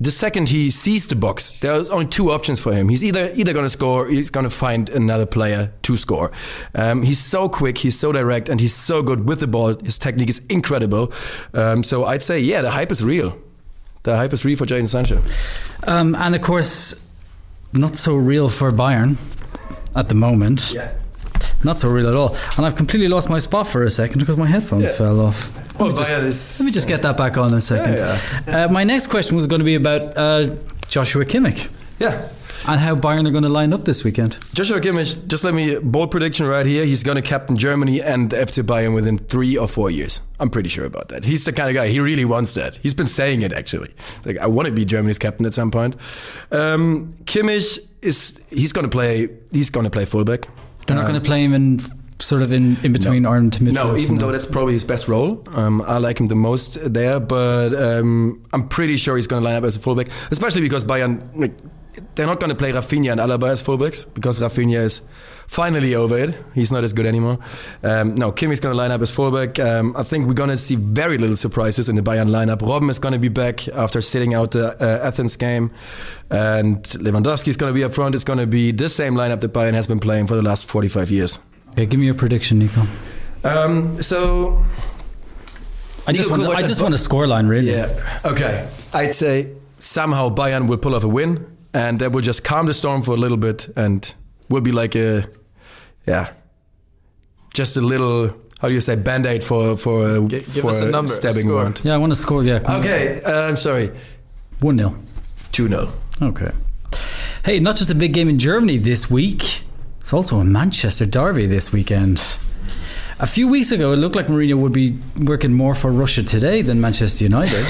the 0.00 0.10
second 0.10 0.48
he 0.48 0.70
sees 0.70 1.06
the 1.06 1.14
box, 1.14 1.52
there's 1.52 1.88
only 1.88 2.06
two 2.06 2.30
options 2.30 2.60
for 2.60 2.72
him. 2.72 2.88
He's 2.88 3.04
either 3.04 3.32
either 3.34 3.52
going 3.52 3.64
to 3.64 3.70
score, 3.70 4.06
or 4.06 4.08
he's 4.08 4.30
going 4.30 4.44
to 4.44 4.50
find 4.50 4.90
another 4.90 5.26
player 5.26 5.72
to 5.82 5.96
score. 5.96 6.32
Um, 6.74 7.02
he's 7.02 7.20
so 7.20 7.48
quick, 7.48 7.78
he's 7.78 7.98
so 7.98 8.10
direct, 8.10 8.48
and 8.48 8.60
he's 8.60 8.74
so 8.74 9.02
good 9.02 9.26
with 9.26 9.38
the 9.40 9.46
ball. 9.46 9.76
His 9.84 9.98
technique 9.98 10.28
is 10.28 10.44
incredible. 10.50 11.12
Um, 11.52 11.82
so 11.84 12.04
I'd 12.04 12.22
say, 12.22 12.40
yeah, 12.40 12.60
the 12.62 12.72
hype 12.72 12.90
is 12.90 13.04
real. 13.04 13.38
The 14.02 14.16
hype 14.16 14.32
is 14.32 14.44
real 14.44 14.56
for 14.56 14.66
Jadon 14.66 14.88
Sancho. 14.88 15.22
Um, 15.86 16.14
and 16.16 16.34
of 16.34 16.42
course, 16.42 16.94
not 17.72 17.96
so 17.96 18.16
real 18.16 18.48
for 18.48 18.72
Bayern 18.72 19.16
at 19.94 20.08
the 20.08 20.14
moment. 20.14 20.72
Yeah. 20.74 20.92
Not 21.64 21.80
so 21.80 21.88
real 21.88 22.08
at 22.08 22.14
all. 22.14 22.36
And 22.56 22.66
I've 22.66 22.76
completely 22.76 23.08
lost 23.08 23.28
my 23.28 23.38
spot 23.38 23.66
for 23.66 23.82
a 23.82 23.90
second 23.90 24.18
because 24.20 24.36
my 24.36 24.46
headphones 24.46 24.84
Yeah. 24.84 24.96
fell 24.96 25.20
off. 25.20 25.50
Well, 25.78 25.88
let, 25.88 25.98
me 25.98 26.04
just, 26.28 26.60
let 26.60 26.66
me 26.66 26.72
just 26.72 26.86
get 26.88 27.02
that 27.02 27.16
back 27.16 27.36
on 27.38 27.48
in 27.52 27.54
a 27.54 27.60
second. 27.60 27.98
Yeah, 27.98 28.66
Uh, 28.66 28.68
my 28.72 28.84
next 28.84 29.08
question 29.08 29.34
was 29.34 29.46
going 29.46 29.58
to 29.60 29.64
be 29.64 29.74
about 29.74 30.16
uh, 30.16 30.50
Joshua 30.88 31.24
Kimmich. 31.24 31.68
Yeah. 31.98 32.28
And 32.66 32.80
how 32.80 32.94
Bayern 32.96 33.26
are 33.26 33.30
going 33.30 33.42
to 33.42 33.48
line 33.50 33.74
up 33.74 33.84
this 33.84 34.04
weekend? 34.04 34.38
Joshua 34.54 34.80
Kimmich, 34.80 35.26
just 35.26 35.44
let 35.44 35.52
me 35.52 35.78
bold 35.80 36.10
prediction 36.10 36.46
right 36.46 36.64
here. 36.64 36.84
He's 36.86 37.02
going 37.02 37.16
to 37.16 37.22
captain 37.22 37.58
Germany 37.58 38.00
and 38.00 38.30
FC 38.30 38.62
Bayern 38.62 38.94
within 38.94 39.18
three 39.18 39.58
or 39.58 39.68
four 39.68 39.90
years. 39.90 40.22
I'm 40.40 40.48
pretty 40.48 40.70
sure 40.70 40.84
about 40.86 41.08
that. 41.08 41.24
He's 41.26 41.44
the 41.44 41.52
kind 41.52 41.68
of 41.68 41.74
guy. 41.74 41.88
He 41.88 42.00
really 42.00 42.24
wants 42.24 42.54
that. 42.54 42.76
He's 42.76 42.94
been 42.94 43.08
saying 43.08 43.42
it 43.42 43.52
actually. 43.52 43.92
Like 44.24 44.38
I 44.38 44.46
want 44.46 44.66
to 44.68 44.72
be 44.72 44.84
Germany's 44.86 45.18
captain 45.18 45.44
at 45.44 45.52
some 45.52 45.70
point. 45.70 45.96
Um, 46.52 47.12
Kimmich 47.24 47.80
is 48.00 48.38
he's 48.48 48.72
going 48.72 48.84
to 48.84 48.90
play. 48.90 49.28
He's 49.52 49.68
going 49.70 49.84
to 49.84 49.90
play 49.90 50.04
fullback. 50.06 50.46
They're 50.86 50.96
not 50.96 51.06
going 51.06 51.20
to 51.20 51.26
play 51.26 51.42
him 51.42 51.54
in 51.54 51.80
sort 52.20 52.42
of 52.42 52.52
in, 52.52 52.76
in 52.82 52.92
between 52.92 53.22
no. 53.22 53.30
arm 53.30 53.50
to 53.50 53.60
midfield. 53.60 53.72
No, 53.72 53.96
even 53.96 54.18
though 54.18 54.32
that's 54.32 54.46
probably 54.46 54.74
his 54.74 54.84
best 54.84 55.08
role. 55.08 55.42
Um, 55.52 55.82
I 55.82 55.98
like 55.98 56.18
him 56.20 56.26
the 56.26 56.36
most 56.36 56.78
there, 56.82 57.20
but 57.20 57.74
um, 57.74 58.44
I'm 58.52 58.68
pretty 58.68 58.96
sure 58.96 59.16
he's 59.16 59.26
going 59.26 59.42
to 59.42 59.44
line 59.44 59.56
up 59.56 59.64
as 59.64 59.76
a 59.76 59.80
fullback, 59.80 60.08
especially 60.30 60.62
because 60.62 60.84
Bayern. 60.84 61.22
Like, 61.34 61.52
they're 62.14 62.26
not 62.26 62.40
going 62.40 62.50
to 62.50 62.56
play 62.56 62.72
Rafinha 62.72 63.12
and 63.12 63.20
Alaba 63.20 63.50
as 63.50 63.62
fullbacks 63.62 64.12
because 64.14 64.40
Rafinha 64.40 64.80
is 64.80 65.00
finally 65.46 65.94
over 65.94 66.18
it. 66.18 66.34
He's 66.54 66.72
not 66.72 66.84
as 66.84 66.92
good 66.92 67.06
anymore. 67.06 67.38
Um, 67.82 68.14
no, 68.14 68.32
Kimmich's 68.32 68.60
going 68.60 68.72
to 68.72 68.76
line 68.76 68.90
up 68.90 69.00
as 69.00 69.10
fullback. 69.10 69.58
Um, 69.58 69.94
I 69.96 70.02
think 70.02 70.26
we're 70.26 70.34
going 70.34 70.50
to 70.50 70.58
see 70.58 70.74
very 70.76 71.18
little 71.18 71.36
surprises 71.36 71.88
in 71.88 71.96
the 71.96 72.02
Bayern 72.02 72.30
lineup. 72.30 72.58
Robben 72.58 72.90
is 72.90 72.98
going 72.98 73.12
to 73.12 73.18
be 73.18 73.28
back 73.28 73.68
after 73.68 74.00
sitting 74.00 74.34
out 74.34 74.52
the 74.52 74.76
uh, 74.82 75.06
Athens 75.06 75.36
game, 75.36 75.70
and 76.30 76.82
Lewandowski 76.84 77.48
is 77.48 77.56
going 77.56 77.72
to 77.72 77.74
be 77.74 77.84
up 77.84 77.92
front. 77.92 78.14
It's 78.14 78.24
going 78.24 78.38
to 78.38 78.46
be 78.46 78.72
the 78.72 78.88
same 78.88 79.14
lineup 79.14 79.40
that 79.40 79.52
Bayern 79.52 79.74
has 79.74 79.86
been 79.86 80.00
playing 80.00 80.26
for 80.26 80.34
the 80.34 80.42
last 80.42 80.66
45 80.66 81.10
years. 81.10 81.38
Okay, 81.70 81.86
give 81.86 81.98
me 81.98 82.06
your 82.06 82.14
prediction, 82.14 82.58
Nico. 82.58 82.82
Um, 83.42 84.00
so. 84.02 84.64
I 86.06 86.12
just, 86.12 86.30
want, 86.30 86.46
I 86.46 86.60
just 86.60 86.82
want 86.82 86.92
a 86.92 86.98
scoreline, 86.98 87.48
really. 87.48 87.70
Yeah. 87.72 88.20
Okay. 88.26 88.68
I'd 88.92 89.14
say 89.14 89.54
somehow 89.78 90.28
Bayern 90.28 90.68
will 90.68 90.76
pull 90.76 90.94
off 90.94 91.02
a 91.04 91.08
win 91.08 91.46
and 91.72 91.98
that 92.00 92.12
will 92.12 92.20
just 92.20 92.44
calm 92.44 92.66
the 92.66 92.74
storm 92.74 93.02
for 93.02 93.12
a 93.12 93.16
little 93.16 93.36
bit 93.36 93.68
and 93.76 94.14
will 94.48 94.60
be 94.60 94.72
like 94.72 94.94
a 94.96 95.26
yeah 96.06 96.32
just 97.54 97.76
a 97.76 97.80
little 97.80 98.28
how 98.60 98.68
do 98.68 98.74
you 98.74 98.80
say 98.80 98.96
band-aid 98.96 99.42
for 99.42 99.76
for 99.76 100.20
G- 100.20 100.38
give 100.38 100.44
for 100.62 100.70
us 100.70 100.80
a 100.80 100.90
number, 100.90 101.10
stabbing 101.10 101.48
a 101.50 101.52
wound 101.54 101.80
Yeah, 101.84 101.94
I 101.94 101.98
want 101.98 102.12
to 102.12 102.16
score. 102.18 102.42
Yeah. 102.44 102.60
okay 102.78 103.22
uh, 103.22 103.48
i'm 103.48 103.56
sorry 103.56 103.90
1 104.60 104.78
0. 104.78 104.90
2-0 105.52 105.90
Okay. 106.22 106.50
Hey, 107.44 107.58
not 107.60 107.76
just 107.76 107.90
a 107.90 107.94
big 107.94 108.14
game 108.14 108.28
in 108.28 108.38
Germany 108.38 108.78
this 108.78 109.10
week, 109.10 109.62
it's 110.00 110.12
also 110.12 110.38
a 110.38 110.44
Manchester 110.44 111.04
derby 111.06 111.46
this 111.46 111.72
weekend. 111.72 112.38
A 113.18 113.26
few 113.26 113.48
weeks 113.48 113.70
ago, 113.72 113.92
it 113.92 113.96
looked 113.96 114.14
like 114.16 114.28
Mourinho 114.28 114.54
would 114.56 114.72
be 114.72 114.96
working 115.20 115.52
more 115.52 115.74
for 115.74 115.90
Russia 115.92 116.22
today 116.22 116.62
than 116.62 116.80
Manchester 116.80 117.24
United. 117.24 117.64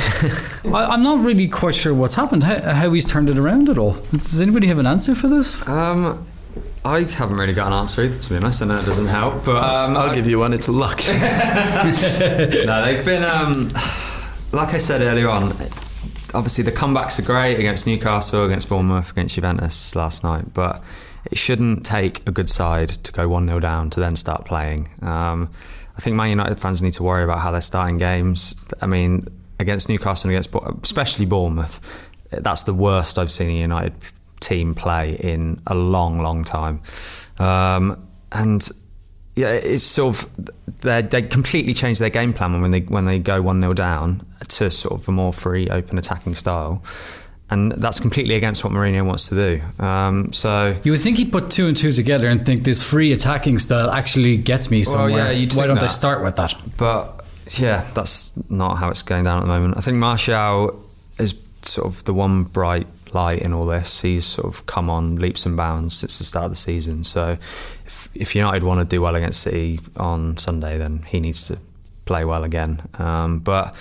I, 0.66 0.84
I'm 0.92 1.02
not 1.02 1.24
really 1.24 1.48
quite 1.48 1.74
sure 1.74 1.92
what's 1.94 2.14
happened, 2.14 2.44
how, 2.44 2.74
how 2.74 2.92
he's 2.92 3.06
turned 3.06 3.28
it 3.30 3.38
around 3.38 3.68
at 3.68 3.78
all. 3.78 3.92
Does 4.12 4.40
anybody 4.42 4.66
have 4.68 4.78
an 4.78 4.86
answer 4.86 5.14
for 5.14 5.28
this? 5.28 5.66
Um, 5.66 6.24
I 6.84 7.00
haven't 7.00 7.36
really 7.36 7.54
got 7.54 7.68
an 7.68 7.72
answer 7.72 8.02
either, 8.02 8.18
to 8.18 8.30
be 8.30 8.36
honest, 8.36 8.60
and 8.60 8.70
that 8.70 8.84
doesn't 8.84 9.06
help. 9.06 9.44
But 9.44 9.56
um, 9.62 9.96
I'll 9.96 10.10
I- 10.10 10.14
give 10.14 10.26
you 10.28 10.38
one. 10.38 10.52
It's 10.52 10.68
luck. 10.68 10.98
no, 11.08 12.84
they've 12.84 13.04
been, 13.04 13.24
um, 13.24 13.70
like 14.52 14.74
I 14.74 14.78
said 14.78 15.00
earlier 15.00 15.28
on, 15.28 15.52
obviously 16.34 16.62
the 16.64 16.72
comebacks 16.72 17.18
are 17.18 17.22
great 17.22 17.58
against 17.58 17.86
Newcastle, 17.86 18.44
against 18.44 18.68
Bournemouth, 18.68 19.10
against 19.12 19.34
Juventus 19.36 19.96
last 19.96 20.24
night, 20.24 20.52
but 20.52 20.82
it 21.30 21.38
shouldn't 21.38 21.86
take 21.86 22.26
a 22.28 22.30
good 22.30 22.50
side 22.50 22.90
to 22.90 23.12
go 23.12 23.28
1 23.28 23.46
0 23.46 23.60
down 23.60 23.88
to 23.90 24.00
then 24.00 24.14
start 24.14 24.44
playing. 24.44 24.90
Um, 25.00 25.50
I 25.96 26.00
think 26.00 26.16
Man 26.16 26.28
United 26.28 26.58
fans 26.58 26.82
need 26.82 26.92
to 26.94 27.02
worry 27.02 27.24
about 27.24 27.38
how 27.38 27.50
they're 27.50 27.60
starting 27.62 27.96
games. 27.96 28.56
I 28.82 28.86
mean, 28.86 29.22
against 29.58 29.88
Newcastle 29.88 30.28
and 30.28 30.36
against, 30.36 30.54
especially 30.82 31.24
Bournemouth, 31.24 32.10
that's 32.30 32.64
the 32.64 32.74
worst 32.74 33.18
I've 33.18 33.30
seen 33.32 33.48
a 33.50 33.60
United 33.60 33.94
team 34.44 34.74
play 34.74 35.14
in 35.14 35.60
a 35.66 35.74
long, 35.74 36.20
long 36.20 36.44
time. 36.44 36.80
Um, 37.38 38.06
and 38.32 38.66
yeah, 39.36 39.48
it's 39.52 39.84
sort 39.84 40.16
of 40.24 40.30
they 40.80 41.02
they 41.02 41.22
completely 41.22 41.74
change 41.74 41.98
their 41.98 42.10
game 42.10 42.32
plan 42.32 42.60
when 42.62 42.70
they 42.70 42.80
when 42.80 43.04
they 43.06 43.18
go 43.18 43.42
one 43.42 43.60
0 43.60 43.72
down 43.74 44.24
to 44.48 44.70
sort 44.70 45.00
of 45.00 45.08
a 45.08 45.12
more 45.12 45.32
free, 45.32 45.68
open 45.70 45.98
attacking 45.98 46.34
style, 46.36 46.82
and 47.50 47.72
that's 47.72 47.98
completely 48.00 48.34
against 48.36 48.62
what 48.64 48.72
Mourinho 48.72 49.04
wants 49.04 49.28
to 49.30 49.34
do. 49.34 49.84
Um, 49.84 50.32
so 50.32 50.76
You 50.84 50.92
would 50.92 51.00
think 51.00 51.16
he'd 51.16 51.32
put 51.32 51.50
two 51.50 51.66
and 51.66 51.76
two 51.76 51.90
together 51.92 52.28
and 52.28 52.40
think 52.44 52.62
this 52.64 52.82
free 52.82 53.12
attacking 53.12 53.58
style 53.58 53.90
actually 53.90 54.36
gets 54.36 54.70
me 54.70 54.82
Well, 54.86 54.92
somewhere. 54.92 55.32
yeah, 55.32 55.48
Why 55.54 55.66
don't 55.66 55.78
I 55.78 55.82
that. 55.82 55.90
start 55.90 56.22
with 56.22 56.36
that? 56.36 56.54
But 56.76 57.24
yeah, 57.58 57.84
that's 57.94 58.32
not 58.48 58.76
how 58.76 58.88
it's 58.90 59.02
going 59.02 59.24
down 59.24 59.38
at 59.38 59.42
the 59.42 59.48
moment. 59.48 59.76
I 59.76 59.80
think 59.80 59.96
Martial 59.98 60.80
is 61.18 61.34
sort 61.62 61.86
of 61.88 62.04
the 62.04 62.14
one 62.14 62.44
bright 62.44 62.86
light 63.14 63.40
in 63.42 63.52
all 63.52 63.66
this. 63.66 64.00
He's 64.02 64.24
sort 64.26 64.52
of 64.54 64.66
come 64.66 64.90
on 64.90 65.16
leaps 65.16 65.46
and 65.46 65.56
bounds 65.56 65.96
since 65.98 66.18
the 66.18 66.24
start 66.24 66.46
of 66.46 66.50
the 66.50 66.56
season. 66.56 67.04
So 67.04 67.38
if, 67.86 68.08
if 68.14 68.34
United 68.34 68.62
want 68.62 68.80
to 68.80 68.96
do 68.96 69.00
well 69.02 69.14
against 69.14 69.40
City 69.42 69.78
on 69.96 70.36
Sunday, 70.36 70.78
then 70.78 71.02
he 71.08 71.20
needs 71.20 71.44
to 71.48 71.58
play 72.04 72.24
well 72.24 72.44
again. 72.44 72.82
Um, 72.98 73.38
but 73.38 73.74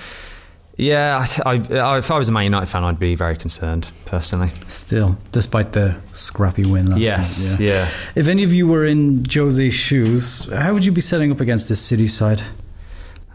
yeah, 0.77 1.23
I, 1.45 1.61
I, 1.71 1.97
if 1.99 2.09
I 2.09 2.17
was 2.17 2.29
a 2.29 2.31
Man 2.31 2.45
United 2.45 2.65
fan, 2.67 2.83
I'd 2.83 2.97
be 2.99 3.15
very 3.15 3.35
concerned 3.37 3.87
personally. 4.05 4.47
Still, 4.67 5.17
despite 5.31 5.73
the 5.73 5.97
scrappy 6.13 6.65
win 6.65 6.87
last 6.89 6.99
Yes, 6.99 7.51
night. 7.51 7.65
yeah. 7.65 7.89
If 8.15 8.27
any 8.27 8.43
of 8.43 8.53
you 8.53 8.67
were 8.67 8.85
in 8.85 9.23
Jose's 9.31 9.73
shoes, 9.73 10.51
how 10.51 10.73
would 10.73 10.83
you 10.85 10.91
be 10.91 11.01
setting 11.01 11.31
up 11.31 11.39
against 11.41 11.69
this 11.69 11.79
City 11.79 12.07
side? 12.07 12.41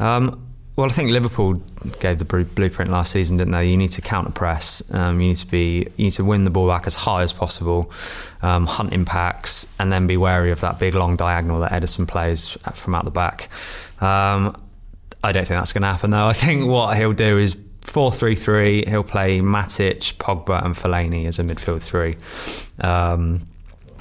Um, 0.01 0.48
well, 0.79 0.87
I 0.87 0.91
think 0.91 1.11
Liverpool 1.11 1.55
gave 1.99 2.21
the 2.21 2.25
blueprint 2.25 2.93
last 2.93 3.11
season, 3.11 3.37
didn't 3.37 3.53
they? 3.53 3.69
You 3.69 3.77
need 3.77 3.91
to 3.91 4.01
counter 4.01 4.31
press. 4.31 4.81
Um, 4.95 5.21
you 5.21 5.27
need 5.27 5.37
to 5.39 5.47
be. 5.49 5.89
You 5.97 6.05
need 6.05 6.13
to 6.13 6.25
win 6.25 6.45
the 6.45 6.51
ball 6.51 6.69
back 6.69 6.87
as 6.87 6.95
high 6.95 7.25
as 7.25 7.33
possible, 7.33 7.91
um, 8.43 8.65
hunt 8.65 8.93
impacts, 8.93 9.67
and 9.81 9.93
then 9.93 10.07
be 10.07 10.17
wary 10.17 10.53
of 10.53 10.61
that 10.61 10.79
big 10.79 10.95
long 10.95 11.17
diagonal 11.17 11.59
that 11.63 11.73
Ederson 11.73 12.07
plays 12.07 12.51
from 12.75 12.95
out 12.95 13.05
the 13.05 13.11
back. 13.11 13.49
Um, 14.01 14.55
I 15.25 15.33
don't 15.33 15.49
think 15.49 15.59
that's 15.59 15.73
going 15.73 15.83
to 15.83 15.89
happen 15.89 16.13
though. 16.13 16.29
I 16.29 16.33
think 16.33 16.69
what 16.69 16.97
he'll 16.97 17.13
do 17.13 17.39
is 17.39 17.57
4-3-3. 17.57 18.87
He'll 18.87 19.03
play 19.03 19.41
Matic, 19.41 20.15
Pogba, 20.19 20.65
and 20.65 20.77
Fellaini 20.77 21.27
as 21.27 21.41
a 21.41 21.43
midfield 21.43 21.83
three, 21.83 22.15
um, 22.87 23.45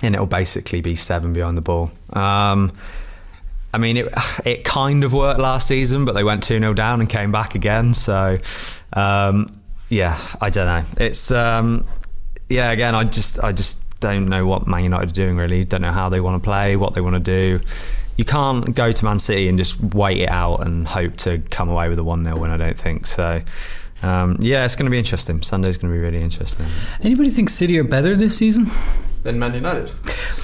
and 0.03 0.13
it'll 0.13 0.27
basically 0.27 0.81
be 0.81 0.95
seven 0.95 1.33
behind 1.33 1.57
the 1.57 1.61
ball. 1.63 1.89
I 3.73 3.77
mean, 3.77 3.97
it 3.97 4.13
it 4.45 4.63
kind 4.63 5.03
of 5.03 5.13
worked 5.13 5.39
last 5.39 5.67
season, 5.67 6.05
but 6.05 6.13
they 6.13 6.23
went 6.23 6.43
2 6.43 6.59
0 6.59 6.73
down 6.73 7.01
and 7.01 7.09
came 7.09 7.31
back 7.31 7.55
again. 7.55 7.93
So, 7.93 8.37
um, 8.93 9.47
yeah, 9.89 10.17
I 10.41 10.49
don't 10.49 10.67
know. 10.67 10.83
It's, 11.05 11.31
um, 11.31 11.85
yeah, 12.49 12.71
again, 12.71 12.95
I 12.95 13.03
just 13.03 13.43
I 13.43 13.51
just 13.51 13.83
don't 13.99 14.27
know 14.27 14.45
what 14.45 14.67
Man 14.67 14.83
United 14.83 15.09
are 15.09 15.13
doing 15.13 15.37
really. 15.37 15.65
Don't 15.65 15.81
know 15.81 15.91
how 15.91 16.09
they 16.09 16.19
want 16.19 16.41
to 16.41 16.45
play, 16.45 16.75
what 16.75 16.93
they 16.93 17.01
want 17.01 17.15
to 17.15 17.19
do. 17.19 17.59
You 18.15 18.25
can't 18.25 18.75
go 18.75 18.91
to 18.91 19.05
Man 19.05 19.19
City 19.19 19.47
and 19.47 19.57
just 19.57 19.79
wait 19.79 20.21
it 20.21 20.29
out 20.29 20.65
and 20.65 20.87
hope 20.87 21.17
to 21.17 21.39
come 21.51 21.69
away 21.69 21.87
with 21.87 21.99
a 21.99 22.03
1 22.03 22.23
0 22.23 22.39
win, 22.39 22.51
I 22.51 22.57
don't 22.57 22.77
think. 22.77 23.05
So, 23.05 23.41
um, 24.01 24.37
yeah, 24.39 24.65
it's 24.65 24.75
going 24.75 24.85
to 24.85 24.91
be 24.91 24.97
interesting. 24.97 25.41
Sunday's 25.41 25.77
going 25.77 25.93
to 25.93 25.97
be 25.97 26.03
really 26.03 26.21
interesting. 26.21 26.65
Anybody 27.01 27.29
think 27.29 27.49
City 27.49 27.77
are 27.79 27.83
better 27.83 28.15
this 28.15 28.37
season 28.37 28.67
Than 29.23 29.39
Man 29.39 29.53
United. 29.53 29.89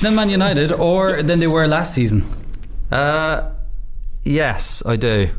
than 0.02 0.16
Man 0.16 0.30
United 0.30 0.72
or 0.72 1.24
than 1.24 1.40
they 1.40 1.48
were 1.48 1.68
last 1.68 1.96
season? 1.96 2.26
Uh, 2.94 3.52
yes, 4.24 4.86
I 4.86 4.98
do. 4.98 5.30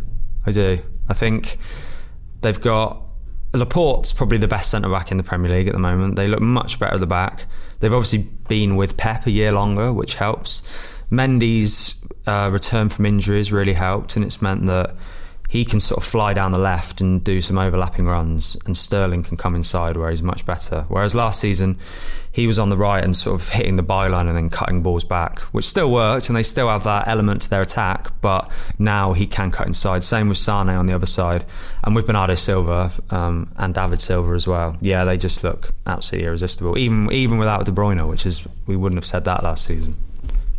I 0.44 0.50
do. 0.50 0.80
I 1.08 1.14
think 1.14 1.58
they've 2.40 2.60
got 2.60 3.00
Laporte's 3.54 4.12
probably 4.12 4.38
the 4.38 4.48
best 4.48 4.72
centre 4.72 4.88
back 4.90 5.12
in 5.12 5.18
the 5.18 5.22
Premier 5.22 5.52
League 5.52 5.68
at 5.68 5.72
the 5.72 5.78
moment. 5.78 6.16
They 6.16 6.26
look 6.26 6.40
much 6.40 6.80
better 6.80 6.94
at 6.94 7.00
the 7.00 7.06
back. 7.06 7.46
They've 7.78 7.92
obviously 7.92 8.28
been 8.48 8.74
with 8.74 8.96
Pep 8.96 9.26
a 9.26 9.30
year 9.30 9.52
longer, 9.52 9.92
which 9.92 10.16
helps. 10.16 10.62
Mendy's 11.12 11.94
uh, 12.26 12.50
return 12.52 12.88
from 12.88 13.06
injuries 13.06 13.52
really 13.52 13.74
helped, 13.74 14.16
and 14.16 14.24
it's 14.24 14.42
meant 14.42 14.66
that 14.66 14.96
he 15.54 15.64
can 15.64 15.78
sort 15.78 15.98
of 15.98 16.04
fly 16.04 16.34
down 16.34 16.50
the 16.50 16.58
left 16.58 17.00
and 17.00 17.22
do 17.22 17.40
some 17.40 17.58
overlapping 17.58 18.06
runs, 18.06 18.56
and 18.66 18.76
Sterling 18.76 19.22
can 19.22 19.36
come 19.36 19.54
inside 19.54 19.96
where 19.96 20.10
he's 20.10 20.20
much 20.20 20.44
better. 20.44 20.84
Whereas 20.88 21.14
last 21.14 21.38
season, 21.38 21.78
he 22.32 22.48
was 22.48 22.58
on 22.58 22.70
the 22.70 22.76
right 22.76 23.04
and 23.04 23.14
sort 23.14 23.40
of 23.40 23.50
hitting 23.50 23.76
the 23.76 23.84
byline 23.84 24.26
and 24.26 24.36
then 24.36 24.50
cutting 24.50 24.82
balls 24.82 25.04
back, 25.04 25.38
which 25.54 25.64
still 25.64 25.92
worked, 25.92 26.28
and 26.28 26.36
they 26.36 26.42
still 26.42 26.68
have 26.68 26.82
that 26.82 27.06
element 27.06 27.42
to 27.42 27.50
their 27.50 27.62
attack. 27.62 28.08
But 28.20 28.50
now 28.80 29.12
he 29.12 29.28
can 29.28 29.52
cut 29.52 29.68
inside. 29.68 30.02
Same 30.02 30.28
with 30.28 30.38
Sane 30.38 30.70
on 30.70 30.86
the 30.86 30.92
other 30.92 31.06
side, 31.06 31.44
and 31.84 31.94
with 31.94 32.06
Bernardo 32.06 32.34
Silva 32.34 32.90
um, 33.10 33.48
and 33.56 33.72
David 33.72 34.00
Silva 34.00 34.32
as 34.32 34.48
well. 34.48 34.76
Yeah, 34.80 35.04
they 35.04 35.16
just 35.16 35.44
look 35.44 35.72
absolutely 35.86 36.26
irresistible, 36.26 36.76
even 36.76 37.12
even 37.12 37.38
without 37.38 37.64
De 37.64 37.70
Bruyne, 37.70 38.08
which 38.08 38.26
is 38.26 38.44
we 38.66 38.74
wouldn't 38.74 38.96
have 38.96 39.06
said 39.06 39.24
that 39.26 39.44
last 39.44 39.66
season. 39.66 39.94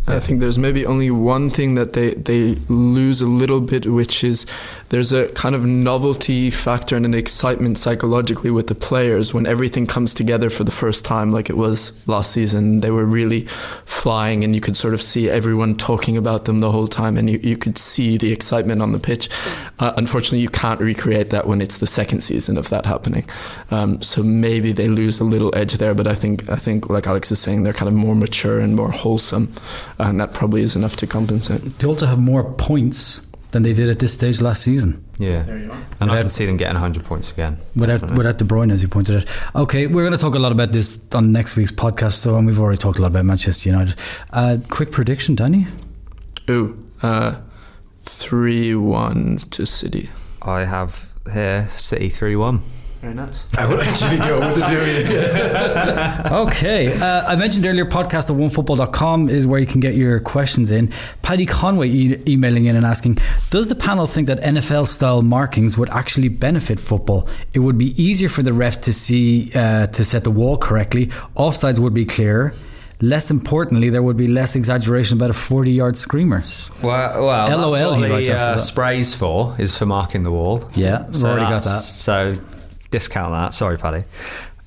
I 0.08 0.20
think 0.20 0.40
there's 0.40 0.60
maybe 0.60 0.86
only 0.86 1.10
one 1.10 1.50
thing 1.50 1.74
that 1.76 1.94
they, 1.94 2.14
they 2.14 2.54
lose 2.70 3.22
a 3.22 3.28
little 3.28 3.60
bit, 3.60 3.88
which 3.88 4.24
is 4.24 4.46
there's 4.90 5.12
a 5.12 5.30
kind 5.30 5.56
of 5.56 5.66
novelty 5.66 6.52
factor 6.52 6.96
and 6.96 7.06
an 7.06 7.16
excitement 7.16 7.80
psychologically 7.80 8.52
with 8.52 8.68
the 8.68 8.76
players 8.76 9.34
when 9.34 9.48
everything 9.48 9.88
comes 9.88 10.14
together 10.14 10.52
for 10.52 10.64
the 10.64 10.72
first 10.72 11.06
time, 11.06 11.32
like 11.32 11.50
it 11.50 11.58
was 11.58 12.08
last 12.08 12.32
season. 12.32 12.82
They 12.82 12.92
were 12.92 13.06
really 13.06 13.46
flying, 13.86 14.44
and 14.44 14.54
you 14.54 14.62
could 14.62 14.78
sort 14.78 14.94
of 14.94 15.02
see 15.02 15.28
everyone 15.28 15.76
talking 15.76 16.18
about 16.18 16.46
them 16.46 16.60
the 16.60 16.72
whole 16.72 16.88
time, 16.88 17.18
and 17.18 17.28
you, 17.28 17.40
you 17.40 17.58
could 17.58 17.80
see 17.80 18.16
the 18.16 18.32
excitement 18.32 18.84
on 18.84 18.92
the 18.92 19.00
pitch. 19.00 19.28
Uh, 19.80 19.94
unfortunately, 19.98 20.40
you 20.40 20.50
can't 20.50 20.80
recreate 20.80 21.32
that 21.32 21.48
when 21.48 21.62
it's 21.62 21.80
the 21.80 21.88
second 21.88 22.22
season 22.22 22.60
of 22.60 22.70
that 22.70 22.86
happening. 22.86 23.26
Um, 23.72 24.00
so 24.04 24.22
maybe 24.22 24.72
they 24.72 24.88
lose 24.88 25.20
a 25.20 25.24
little 25.24 25.54
edge 25.56 25.74
there, 25.74 25.96
but 25.96 26.06
I 26.06 26.14
think 26.14 26.48
I 26.48 26.58
think 26.58 26.92
like 26.92 27.08
Alex 27.08 27.32
is 27.32 27.40
saying, 27.40 27.64
they're 27.64 27.74
kind 27.74 27.90
of 27.90 27.96
more 27.96 28.16
mature 28.16 28.60
and 28.60 28.76
more 28.76 28.92
wholesome 28.92 29.52
and 30.00 30.20
that 30.20 30.34
probably 30.34 30.62
is 30.62 30.76
enough 30.76 30.96
to 30.98 31.08
compensate. 31.08 31.62
They 31.80 31.88
also 31.88 32.06
have 32.06 32.20
more 32.20 32.44
points 32.54 33.22
than 33.52 33.64
they 33.64 33.74
did 33.74 33.90
at 33.90 34.00
this 34.00 34.14
stage 34.14 34.42
last 34.42 34.64
season. 34.64 35.06
Yeah, 35.18 35.40
and 35.48 35.70
without, 35.70 36.10
I 36.10 36.20
can 36.22 36.30
see 36.30 36.46
them 36.46 36.58
getting 36.58 36.74
100 36.74 37.06
points 37.06 37.32
again. 37.32 37.58
Without 37.76 38.02
definitely. 38.02 38.18
without 38.18 38.38
De 38.38 38.44
Bruyne, 38.44 38.72
as 38.72 38.82
you 38.82 38.90
pointed 38.90 39.16
out. 39.16 39.62
Okay, 39.64 39.88
we're 39.88 40.04
going 40.04 40.12
to 40.12 40.18
talk 40.20 40.36
a 40.36 40.40
lot 40.40 40.52
about 40.52 40.72
this 40.72 41.00
on 41.14 41.32
next 41.32 41.56
week's 41.56 41.72
podcast, 41.72 42.14
so 42.14 42.38
and 42.38 42.46
we've 42.46 42.60
already 42.60 42.78
talked 42.78 43.00
a 43.00 43.02
lot 43.02 43.12
about 43.12 43.24
Manchester 43.24 43.70
United. 43.70 43.96
Uh, 44.32 44.58
quick 44.70 44.92
prediction, 44.92 45.36
Danny. 45.36 45.68
Ooh, 46.50 46.78
uh, 47.02 47.38
three 47.98 48.76
one 48.76 49.38
to 49.52 49.66
City. 49.66 50.10
I 50.42 50.66
have 50.66 51.14
here 51.32 51.68
City 51.70 52.10
three 52.10 52.36
one. 52.36 52.60
Very 53.06 53.18
nice. 53.18 53.46
I 53.56 53.68
would 53.68 53.82
actually 53.82 54.18
go 54.18 54.40
with 54.40 54.56
the 54.56 56.32
okay. 56.48 56.92
Uh, 57.00 57.24
I 57.28 57.36
mentioned 57.36 57.64
earlier, 57.68 57.86
podcast 57.86 58.32
at 58.32 58.36
onefootball.com 58.36 59.30
is 59.30 59.46
where 59.46 59.60
you 59.60 59.68
can 59.68 59.80
get 59.80 59.94
your 59.94 60.20
questions 60.20 60.72
in. 60.72 60.92
Paddy 61.22 61.46
Conway 61.46 61.88
e- 61.88 62.24
emailing 62.28 62.66
in 62.66 62.76
and 62.76 62.84
asking 62.84 63.20
Does 63.52 63.70
the 63.70 63.76
panel 63.76 64.08
think 64.08 64.28
that 64.28 64.40
NFL 64.40 64.88
style 64.88 65.22
markings 65.22 65.78
would 65.78 65.92
actually 65.92 66.30
benefit 66.30 66.80
football? 66.80 67.30
It 67.54 67.60
would 67.60 67.78
be 67.78 67.94
easier 68.02 68.28
for 68.28 68.42
the 68.42 68.54
ref 68.54 68.82
to 68.82 68.92
see, 68.92 69.52
uh, 69.54 69.86
to 69.86 70.04
set 70.04 70.24
the 70.24 70.32
wall 70.32 70.58
correctly, 70.58 71.06
offsides 71.38 71.78
would 71.78 71.94
be 71.94 72.06
clearer 72.06 72.54
less 73.02 73.30
importantly, 73.30 73.90
there 73.90 74.02
would 74.02 74.18
be 74.18 74.28
less 74.28 74.56
exaggeration 74.56 75.18
about 75.18 75.30
a 75.30 75.34
40 75.34 75.72
yard 75.72 75.98
screamers. 75.98 76.70
Well, 76.82 77.26
well 77.26 77.50
LOL, 77.50 77.70
that's 77.70 78.10
what 78.10 78.24
the 78.26 78.34
uh, 78.34 78.58
sprays 78.58 79.14
for, 79.14 79.54
is 79.60 79.78
for 79.78 79.86
marking 79.86 80.24
the 80.24 80.32
wall. 80.32 80.70
Yeah, 80.76 81.12
so 81.12 81.28
already 81.28 81.42
got 81.42 81.64
that. 81.64 81.82
So 81.82 82.36
discount 82.96 83.34
that. 83.34 83.54
Sorry, 83.54 83.78
Paddy. 83.78 84.04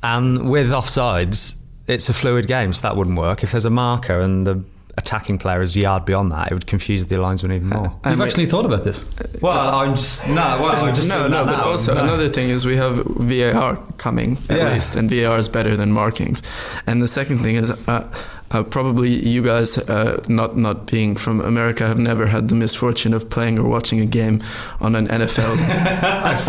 And 0.03 0.51
with 0.51 0.71
offsides, 0.71 1.57
it's 1.87 2.09
a 2.11 2.15
fluid 2.15 2.47
game, 2.47 2.73
so 2.75 2.83
that 2.83 2.97
wouldn't 2.97 3.19
work. 3.19 3.43
If 3.43 3.53
there's 3.53 3.65
a 3.65 3.71
marker 3.71 4.21
and 4.21 4.47
the 4.47 4.63
attacking 4.99 5.39
player 5.39 5.63
is 5.63 5.75
a 5.77 5.81
yard 5.81 6.05
beyond 6.05 6.31
that, 6.33 6.51
it 6.51 6.55
would 6.55 6.67
confuse 6.67 7.07
the 7.07 7.17
linesman 7.17 7.53
even 7.53 7.69
more. 7.69 7.99
You've 8.05 8.21
actually 8.21 8.47
thought 8.47 8.67
about 8.67 8.85
this? 8.85 9.05
Well, 9.41 9.75
I'm 9.75 9.95
just 9.95 10.29
no. 10.29 10.35
Well, 10.61 10.85
I'm 10.85 10.95
just 10.95 11.09
no, 11.15 11.27
no. 11.27 11.45
But 11.47 11.61
also 11.61 11.95
no. 11.95 12.03
another 12.05 12.29
thing 12.29 12.51
is 12.51 12.67
we 12.67 12.77
have 12.77 12.97
VAR 13.07 13.77
coming 13.97 14.37
at 14.51 14.59
yeah. 14.59 14.73
least, 14.73 14.95
and 14.95 15.09
VAR 15.09 15.39
is 15.39 15.49
better 15.49 15.75
than 15.77 15.91
markings. 15.93 16.43
And 16.87 17.01
the 17.01 17.09
second 17.09 17.39
thing 17.39 17.57
is. 17.57 17.71
Uh, 17.89 18.07
uh, 18.51 18.63
probably 18.63 19.11
you 19.29 19.43
guys, 19.43 19.77
uh, 19.79 20.23
not 20.29 20.57
not 20.57 20.87
being 20.87 21.17
from 21.17 21.41
America, 21.41 21.87
have 21.87 21.99
never 21.99 22.27
had 22.27 22.49
the 22.49 22.55
misfortune 22.55 23.13
of 23.15 23.29
playing 23.29 23.59
or 23.59 23.69
watching 23.69 24.01
a 24.01 24.07
game 24.07 24.43
on 24.81 24.95
an 24.95 25.07
NFL 25.09 25.57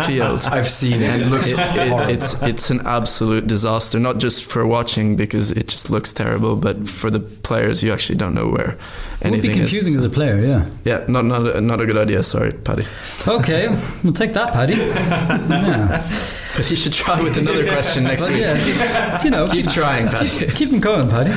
field. 0.06 0.40
I've 0.50 0.68
seen 0.68 1.00
it. 1.02 1.20
It 1.22 1.26
looks 1.26 1.48
it, 1.48 1.58
it, 1.58 2.10
it's 2.10 2.42
it's 2.42 2.70
an 2.70 2.80
absolute 2.86 3.46
disaster. 3.46 3.98
Not 3.98 4.18
just 4.18 4.44
for 4.50 4.66
watching 4.66 5.16
because 5.16 5.50
it 5.50 5.68
just 5.68 5.90
looks 5.90 6.12
terrible, 6.12 6.56
but 6.56 6.88
for 6.88 7.10
the 7.10 7.20
players, 7.20 7.82
you 7.82 7.92
actually 7.92 8.16
don't 8.16 8.34
know 8.34 8.48
where 8.48 8.76
anything 9.22 9.32
Would 9.32 9.42
be 9.42 9.58
confusing 9.60 9.94
is. 9.94 9.96
as 9.96 10.04
a 10.04 10.10
player, 10.10 10.36
yeah. 10.40 10.66
Yeah, 10.84 11.04
not 11.08 11.24
not 11.24 11.46
a, 11.56 11.60
not 11.60 11.80
a 11.80 11.86
good 11.86 11.98
idea. 11.98 12.22
Sorry, 12.22 12.52
Paddy. 12.52 12.84
Okay, 13.28 13.68
we'll 14.02 14.14
take 14.14 14.32
that, 14.32 14.52
Paddy. 14.52 14.74
yeah. 14.76 16.08
But 16.56 16.66
he 16.66 16.76
should 16.76 16.92
try 16.92 17.22
with 17.22 17.36
another 17.36 17.66
question 17.66 18.04
next 18.04 18.28
week. 18.28 18.40
Yeah, 18.40 19.22
you 19.24 19.30
know, 19.30 19.48
keep, 19.48 19.64
keep 19.64 19.74
trying, 19.74 20.08
Paddy. 20.08 20.28
Keep, 20.28 20.50
keep 20.50 20.70
them 20.70 20.80
going, 20.80 21.08
Paddy. 21.08 21.32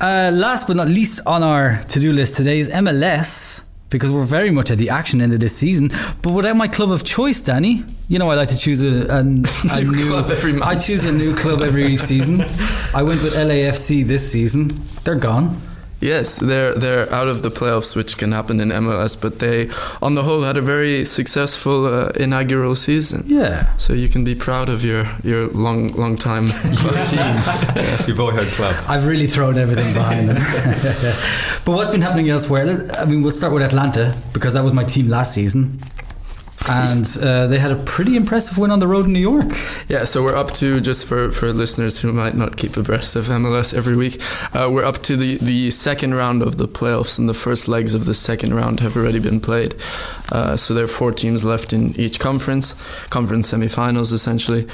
Uh, 0.00 0.30
last 0.32 0.66
but 0.66 0.76
not 0.76 0.88
least 0.88 1.20
on 1.26 1.42
our 1.42 1.82
to-do 1.88 2.12
list 2.12 2.36
today 2.36 2.58
is 2.58 2.68
MLS 2.68 3.64
because 3.88 4.10
we're 4.10 4.22
very 4.22 4.50
much 4.50 4.70
at 4.70 4.78
the 4.78 4.90
action 4.90 5.20
end 5.20 5.32
of 5.32 5.40
this 5.40 5.56
season. 5.56 5.90
But 6.22 6.32
without 6.32 6.56
my 6.56 6.68
club 6.68 6.90
of 6.90 7.04
choice, 7.04 7.40
Danny, 7.40 7.84
you 8.08 8.18
know 8.18 8.30
I 8.30 8.34
like 8.34 8.48
to 8.48 8.58
choose 8.58 8.82
a, 8.82 9.06
a, 9.08 9.20
a 9.20 9.22
new, 9.22 9.92
new, 9.92 10.08
club 10.08 10.30
every 10.30 10.52
month. 10.52 10.64
I 10.64 10.76
choose 10.76 11.04
a 11.04 11.12
new 11.12 11.34
club 11.34 11.62
every 11.62 11.96
season. 11.96 12.42
I 12.94 13.02
went 13.02 13.22
with 13.22 13.34
LAFC 13.34 14.04
this 14.06 14.30
season. 14.30 14.80
They're 15.04 15.14
gone. 15.14 15.60
Yes, 16.00 16.38
they're 16.38 16.74
they're 16.74 17.10
out 17.12 17.28
of 17.28 17.42
the 17.42 17.50
playoffs, 17.50 17.96
which 17.96 18.18
can 18.18 18.32
happen 18.32 18.60
in 18.60 18.68
MLS. 18.68 19.18
But 19.20 19.38
they, 19.38 19.70
on 20.02 20.14
the 20.14 20.22
whole, 20.22 20.42
had 20.42 20.56
a 20.56 20.60
very 20.62 21.04
successful 21.04 21.86
uh, 21.86 22.10
inaugural 22.16 22.74
season. 22.74 23.24
Yeah. 23.26 23.74
So 23.78 23.92
you 23.92 24.08
can 24.08 24.22
be 24.22 24.34
proud 24.34 24.68
of 24.68 24.84
your 24.84 25.06
your 25.24 25.48
long 25.48 25.92
long 25.94 26.16
time 26.16 26.48
team, 27.08 28.06
your 28.06 28.16
boyhood 28.16 28.48
club. 28.48 28.76
I've 28.88 29.06
really 29.06 29.26
thrown 29.26 29.56
everything 29.56 29.92
behind 29.94 30.28
them. 30.28 30.36
but 31.64 31.72
what's 31.72 31.90
been 31.90 32.02
happening 32.02 32.28
elsewhere? 32.28 32.90
I 32.98 33.06
mean, 33.06 33.22
we'll 33.22 33.32
start 33.32 33.54
with 33.54 33.62
Atlanta 33.62 34.14
because 34.32 34.52
that 34.52 34.64
was 34.64 34.74
my 34.74 34.84
team 34.84 35.08
last 35.08 35.32
season 35.32 35.80
and 36.68 37.06
uh, 37.20 37.46
they 37.46 37.58
had 37.58 37.70
a 37.70 37.76
pretty 37.76 38.16
impressive 38.16 38.58
win 38.58 38.70
on 38.70 38.78
the 38.78 38.88
road 38.88 39.06
in 39.06 39.12
New 39.12 39.20
York. 39.20 39.46
Yeah, 39.88 40.04
so 40.04 40.22
we're 40.22 40.36
up 40.36 40.52
to 40.54 40.80
just 40.80 41.06
for, 41.06 41.30
for 41.30 41.52
listeners 41.52 42.00
who 42.00 42.12
might 42.12 42.34
not 42.34 42.56
keep 42.56 42.76
abreast 42.76 43.14
of 43.16 43.26
MLS 43.26 43.74
every 43.74 43.96
week, 43.96 44.20
uh, 44.54 44.68
we're 44.70 44.84
up 44.84 45.02
to 45.04 45.16
the, 45.16 45.36
the 45.38 45.70
second 45.70 46.14
round 46.14 46.42
of 46.42 46.56
the 46.56 46.68
playoffs, 46.68 47.18
and 47.18 47.28
the 47.28 47.34
first 47.34 47.68
legs 47.68 47.94
of 47.94 48.04
the 48.04 48.14
second 48.14 48.54
round 48.54 48.80
have 48.80 48.96
already 48.96 49.18
been 49.20 49.40
played. 49.40 49.74
Uh, 50.32 50.56
so 50.56 50.74
there 50.74 50.84
are 50.84 50.88
four 50.88 51.12
teams 51.12 51.44
left 51.44 51.72
in 51.72 51.98
each 51.98 52.18
conference, 52.18 52.74
conference 53.08 53.52
semifinals 53.52 54.12
essentially. 54.12 54.66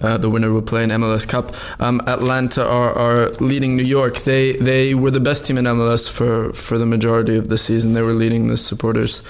Uh, 0.00 0.18
the 0.18 0.30
winner 0.30 0.52
will 0.52 0.62
play 0.62 0.82
in 0.82 0.90
MLS 0.90 1.26
Cup. 1.26 1.52
Um, 1.80 2.00
Atlanta 2.06 2.66
are, 2.66 2.92
are 2.92 3.28
leading 3.40 3.76
New 3.76 3.84
York. 3.84 4.18
They 4.18 4.52
they 4.52 4.94
were 4.94 5.10
the 5.10 5.20
best 5.20 5.46
team 5.46 5.58
in 5.58 5.64
MLS 5.64 6.08
for, 6.10 6.52
for 6.52 6.78
the 6.78 6.86
majority 6.86 7.36
of 7.36 7.48
the 7.48 7.58
season. 7.58 7.94
They 7.94 8.02
were 8.02 8.12
leading 8.12 8.48
the 8.48 8.56
supporters 8.56 9.22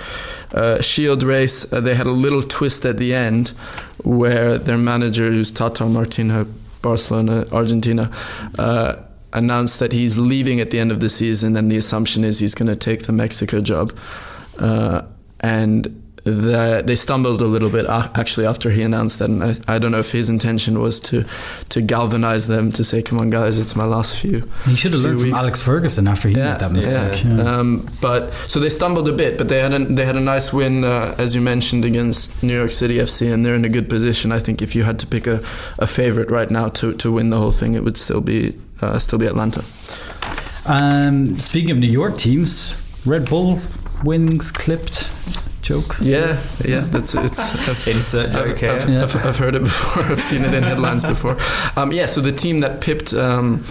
uh, 0.55 0.81
Shield 0.81 1.23
race. 1.23 1.71
Uh, 1.73 1.81
they 1.81 1.95
had 1.95 2.07
a 2.07 2.13
little 2.13 2.43
twist 2.43 2.87
at 2.87 2.97
the 2.97 3.15
end 3.15 3.49
where 4.05 4.59
their 4.59 4.79
manager, 4.79 5.31
who's 5.31 5.51
Tata 5.51 5.87
Martino, 5.87 6.47
Barcelona, 6.83 7.47
Argentina. 7.53 8.11
Uh, 8.59 8.97
announced 9.33 9.81
that 9.81 9.91
he's 9.93 10.17
leaving 10.17 10.61
at 10.61 10.71
the 10.71 10.79
end 10.79 10.93
of 10.93 11.01
the 11.01 11.09
season, 11.09 11.57
and 11.57 11.69
the 11.71 11.77
assumption 11.77 12.23
is 12.23 12.39
he's 12.39 12.55
going 12.55 12.69
to 12.69 12.77
take 12.77 13.03
the 13.03 13.13
Mexico 13.13 13.61
job. 13.61 13.91
And 15.45 16.01
the, 16.25 16.83
they 16.85 16.97
stumbled 16.97 17.43
a 17.43 17.47
little 17.47 17.69
bit 17.69 17.85
actually 17.87 18.47
after 18.47 18.71
he 18.71 18.81
announced 18.81 19.19
that. 19.19 19.29
And 19.29 19.45
I, 19.45 19.75
I, 19.75 19.79
don't 19.79 19.93
know 19.93 19.99
if 19.99 20.11
his 20.11 20.31
intention 20.31 20.81
was 20.81 20.99
to 21.01 21.25
to 21.69 21.83
galvanize 21.83 22.47
them 22.47 22.73
to 22.73 22.83
say, 22.83 23.03
"Come 23.03 23.19
on, 23.19 23.29
guys, 23.29 23.59
it's 23.59 23.77
my 23.77 23.85
last 23.85 24.19
few." 24.19 24.49
He 24.65 24.75
should 24.75 24.95
have 24.95 25.03
learned 25.03 25.19
weeks. 25.19 25.29
from 25.29 25.39
Alex 25.39 25.61
Ferguson 25.61 26.09
after 26.09 26.29
he 26.29 26.37
yeah, 26.37 26.53
made 26.53 26.61
that 26.61 26.73
mistake. 26.73 27.25
Yeah. 27.25 27.37
Yeah. 27.37 27.59
Um, 27.59 27.87
but 28.01 28.33
so 28.33 28.59
they 28.59 28.71
stumbled 28.71 29.07
a 29.07 29.13
bit, 29.13 29.37
but 29.37 29.51
they 29.51 29.61
had 29.61 29.75
a, 29.75 29.81
they 29.81 30.07
had 30.07 30.17
a 30.17 30.21
nice 30.21 30.51
win, 30.51 30.83
uh, 30.83 31.15
as 31.19 31.35
you 31.35 31.43
mentioned, 31.43 31.85
against 31.85 32.43
New 32.43 32.57
York 32.57 32.73
City 32.73 32.97
FC, 32.97 33.31
and 33.31 33.45
they're 33.45 33.55
in 33.55 33.67
a 33.67 33.69
good 33.69 33.91
position. 33.91 34.33
I 34.33 34.39
think 34.39 34.63
if 34.63 34.75
you 34.75 34.83
had 34.83 34.99
to 35.01 35.07
pick 35.07 35.27
a, 35.27 35.43
a 35.79 35.87
favorite 35.87 36.31
right 36.31 36.51
now 36.51 36.71
to, 36.71 36.95
to 36.95 37.13
win 37.13 37.29
the 37.29 37.39
whole 37.39 37.53
thing, 37.53 37.75
it 37.75 37.85
would 37.85 37.99
still 37.99 38.23
be 38.23 38.59
uh, 38.81 38.99
still 38.99 39.19
be 39.19 39.27
Atlanta. 39.27 39.63
Um, 40.65 41.39
speaking 41.39 41.71
of 41.71 41.77
New 41.77 41.87
York 41.87 42.17
teams, 42.17 42.75
Red 43.05 43.29
Bull 43.29 43.61
wings 44.03 44.51
clipped 44.51 45.11
joke. 45.63 45.97
Yeah, 46.01 46.41
yeah, 46.65 46.81
that's 46.81 47.15
it's 47.15 47.39
I've, 47.69 47.95
insert 47.95 48.33
joke. 48.33 48.63
I've, 48.63 48.83
I've, 48.83 48.89
yeah. 48.89 49.03
I've, 49.03 49.27
I've, 49.27 49.39
heard 49.39 49.55
it 49.55 49.63
before. 49.63 50.05
I've 50.05 50.21
seen 50.21 50.43
it 50.43 50.55
in 50.55 50.63
headlines 50.63 51.05
before. 51.05 51.37
Um, 51.77 51.93
yeah, 51.93 52.07
so 52.07 52.21
the 52.21 52.33
team 52.33 52.61
that 52.61 52.81
pipped. 52.81 53.15
Um, 53.15 53.65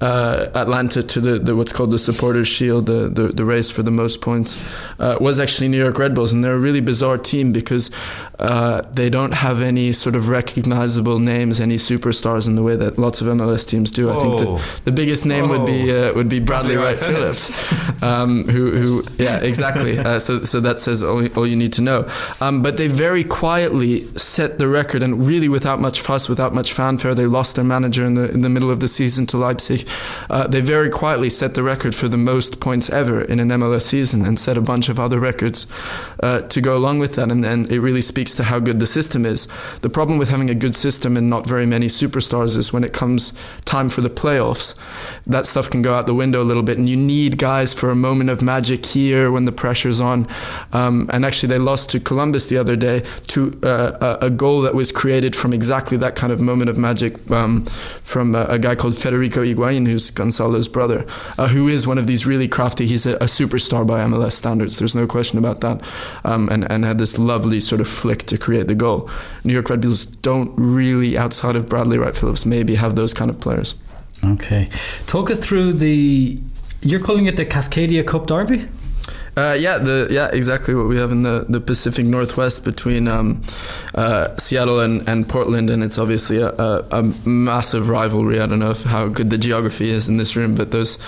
uh, 0.00 0.50
Atlanta 0.54 1.02
to 1.02 1.20
the, 1.20 1.38
the, 1.38 1.54
what's 1.54 1.72
called 1.72 1.90
the 1.90 1.98
Supporters 1.98 2.48
Shield, 2.48 2.86
the, 2.86 3.08
the, 3.08 3.28
the 3.28 3.44
race 3.44 3.70
for 3.70 3.82
the 3.82 3.90
most 3.90 4.20
points, 4.20 4.66
uh, 4.98 5.16
was 5.20 5.38
actually 5.38 5.68
New 5.68 5.78
York 5.78 5.98
Red 5.98 6.14
Bulls, 6.14 6.32
and 6.32 6.42
they're 6.42 6.54
a 6.54 6.58
really 6.58 6.80
bizarre 6.80 7.18
team 7.18 7.52
because 7.52 7.90
uh, 8.38 8.82
they 8.92 9.10
don't 9.10 9.32
have 9.32 9.60
any 9.60 9.92
sort 9.92 10.16
of 10.16 10.28
recognizable 10.28 11.18
names, 11.18 11.60
any 11.60 11.76
superstars 11.76 12.48
in 12.48 12.56
the 12.56 12.62
way 12.62 12.76
that 12.76 12.98
lots 12.98 13.20
of 13.20 13.26
MLS 13.26 13.66
teams 13.66 13.90
do. 13.90 14.10
I 14.10 14.14
think 14.14 14.38
the, 14.38 14.80
the 14.84 14.92
biggest 14.92 15.26
name 15.26 15.48
would 15.50 15.66
be 15.66 15.94
uh, 15.94 16.14
would 16.14 16.28
be 16.28 16.38
Bradley, 16.38 16.76
Bradley 16.76 16.76
Wright 16.76 16.96
Phillips, 16.96 18.02
um, 18.02 18.44
who, 18.44 18.70
who 18.70 19.04
yeah 19.22 19.38
exactly. 19.38 19.98
Uh, 19.98 20.18
so 20.18 20.44
so 20.44 20.60
that 20.60 20.80
says 20.80 21.02
all, 21.02 21.26
all 21.36 21.46
you 21.46 21.56
need 21.56 21.72
to 21.74 21.82
know. 21.82 22.08
Um, 22.40 22.62
but 22.62 22.78
they 22.78 22.86
very 22.88 23.24
quietly 23.24 24.06
set 24.16 24.58
the 24.58 24.68
record, 24.68 25.02
and 25.02 25.26
really 25.26 25.48
without 25.48 25.80
much 25.80 26.00
fuss, 26.00 26.28
without 26.28 26.54
much 26.54 26.72
fanfare, 26.72 27.14
they 27.14 27.26
lost 27.26 27.56
their 27.56 27.64
manager 27.64 28.06
in 28.06 28.14
the 28.14 28.30
in 28.30 28.40
the 28.40 28.48
middle 28.48 28.70
of 28.70 28.80
the 28.80 28.88
season 28.88 29.26
to 29.26 29.36
Leipzig 29.36 29.86
uh, 30.28 30.46
they 30.46 30.60
very 30.60 30.90
quietly 30.90 31.30
set 31.30 31.54
the 31.54 31.62
record 31.62 31.94
for 31.94 32.08
the 32.08 32.16
most 32.16 32.60
points 32.60 32.90
ever 32.90 33.22
in 33.22 33.40
an 33.40 33.48
MLS 33.48 33.82
season 33.82 34.24
and 34.24 34.38
set 34.38 34.56
a 34.56 34.60
bunch 34.60 34.88
of 34.88 34.98
other 34.98 35.18
records 35.18 35.66
uh, 36.22 36.40
to 36.42 36.60
go 36.60 36.76
along 36.76 36.98
with 36.98 37.16
that. 37.16 37.30
And, 37.30 37.44
and 37.44 37.70
it 37.70 37.80
really 37.80 38.00
speaks 38.00 38.34
to 38.36 38.44
how 38.44 38.58
good 38.58 38.80
the 38.80 38.86
system 38.86 39.26
is. 39.26 39.48
The 39.82 39.90
problem 39.90 40.18
with 40.18 40.30
having 40.30 40.50
a 40.50 40.54
good 40.54 40.74
system 40.74 41.16
and 41.16 41.28
not 41.28 41.46
very 41.46 41.66
many 41.66 41.86
superstars 41.86 42.56
is 42.56 42.72
when 42.72 42.84
it 42.84 42.92
comes 42.92 43.32
time 43.64 43.88
for 43.88 44.00
the 44.00 44.10
playoffs, 44.10 44.78
that 45.26 45.46
stuff 45.46 45.70
can 45.70 45.82
go 45.82 45.94
out 45.94 46.06
the 46.06 46.14
window 46.14 46.42
a 46.42 46.44
little 46.44 46.62
bit. 46.62 46.78
And 46.78 46.88
you 46.88 46.96
need 46.96 47.38
guys 47.38 47.74
for 47.74 47.90
a 47.90 47.96
moment 47.96 48.30
of 48.30 48.42
magic 48.42 48.86
here 48.86 49.30
when 49.30 49.44
the 49.44 49.52
pressure's 49.52 50.00
on. 50.00 50.26
Um, 50.72 51.08
and 51.12 51.24
actually, 51.24 51.48
they 51.48 51.58
lost 51.58 51.90
to 51.90 52.00
Columbus 52.00 52.46
the 52.46 52.56
other 52.56 52.76
day 52.76 53.04
to 53.28 53.58
uh, 53.62 54.16
a, 54.22 54.26
a, 54.26 54.30
goal 54.30 54.62
that 54.62 54.74
was 54.74 54.92
created 54.92 55.34
from 55.36 55.52
exactly 55.52 55.96
that 55.98 56.16
kind 56.16 56.32
of 56.32 56.40
moment 56.40 56.70
of 56.70 56.78
magic 56.78 57.30
um, 57.30 57.64
from 57.64 58.34
a, 58.34 58.44
a, 58.44 58.58
guy 58.58 58.74
called 58.74 58.96
Federico 58.96 59.42
Higuain, 59.42 59.79
who's 59.86 60.10
Gonzalo's 60.10 60.68
brother, 60.68 61.04
uh, 61.38 61.48
who 61.48 61.68
is 61.68 61.86
one 61.86 61.98
of 61.98 62.06
these 62.06 62.26
really 62.26 62.48
crafty. 62.48 62.86
He's 62.86 63.06
a, 63.06 63.14
a, 63.16 63.26
superstar 63.26 63.86
by 63.86 64.00
MLS 64.00 64.32
standards. 64.32 64.78
There's 64.78 64.94
no 64.94 65.06
question 65.06 65.38
about 65.38 65.60
that. 65.60 65.82
Um, 66.24 66.48
and, 66.48 66.70
and 66.70 66.84
had 66.84 66.98
this 66.98 67.18
lovely 67.18 67.60
sort 67.60 67.80
of 67.80 67.88
flick 67.88 68.24
to 68.24 68.38
create 68.38 68.68
the 68.68 68.74
goal. 68.74 69.08
New 69.44 69.52
York 69.52 69.70
Red 69.70 69.80
Bulls 69.80 70.04
don't 70.06 70.52
really, 70.56 71.16
outside 71.16 71.56
of 71.56 71.68
Bradley 71.68 71.98
Wright 71.98 72.16
Phillips, 72.16 72.44
maybe 72.44 72.74
have 72.76 72.96
those 72.96 73.14
kind 73.14 73.30
of 73.30 73.40
players. 73.40 73.74
Okay. 74.24 74.68
Talk 75.06 75.30
us 75.30 75.38
through 75.38 75.74
the. 75.74 76.40
You're 76.82 77.00
calling 77.00 77.26
it 77.26 77.36
the 77.36 77.46
Cascadia 77.46 78.06
Cup 78.06 78.26
Derby? 78.26 78.66
Uh, 79.36 79.56
yeah, 79.58 79.78
the 79.78 80.08
yeah 80.10 80.28
exactly 80.32 80.74
what 80.74 80.88
we 80.88 80.96
have 80.96 81.12
in 81.12 81.22
the, 81.22 81.46
the 81.48 81.60
Pacific 81.60 82.04
Northwest 82.04 82.64
between 82.64 83.06
um, 83.06 83.40
uh, 83.94 84.36
Seattle 84.36 84.80
and, 84.80 85.08
and 85.08 85.28
Portland, 85.28 85.70
and 85.70 85.84
it's 85.84 85.98
obviously 85.98 86.38
a, 86.38 86.48
a, 86.50 86.84
a, 86.90 87.02
massive 87.24 87.88
rivalry. 87.88 88.40
I 88.40 88.46
don't 88.46 88.58
know 88.58 88.70
if, 88.70 88.82
how 88.82 89.08
good 89.08 89.30
the 89.30 89.38
geography 89.38 89.90
is 89.90 90.08
in 90.08 90.16
this 90.16 90.34
room, 90.34 90.56
but 90.56 90.72
those 90.72 90.98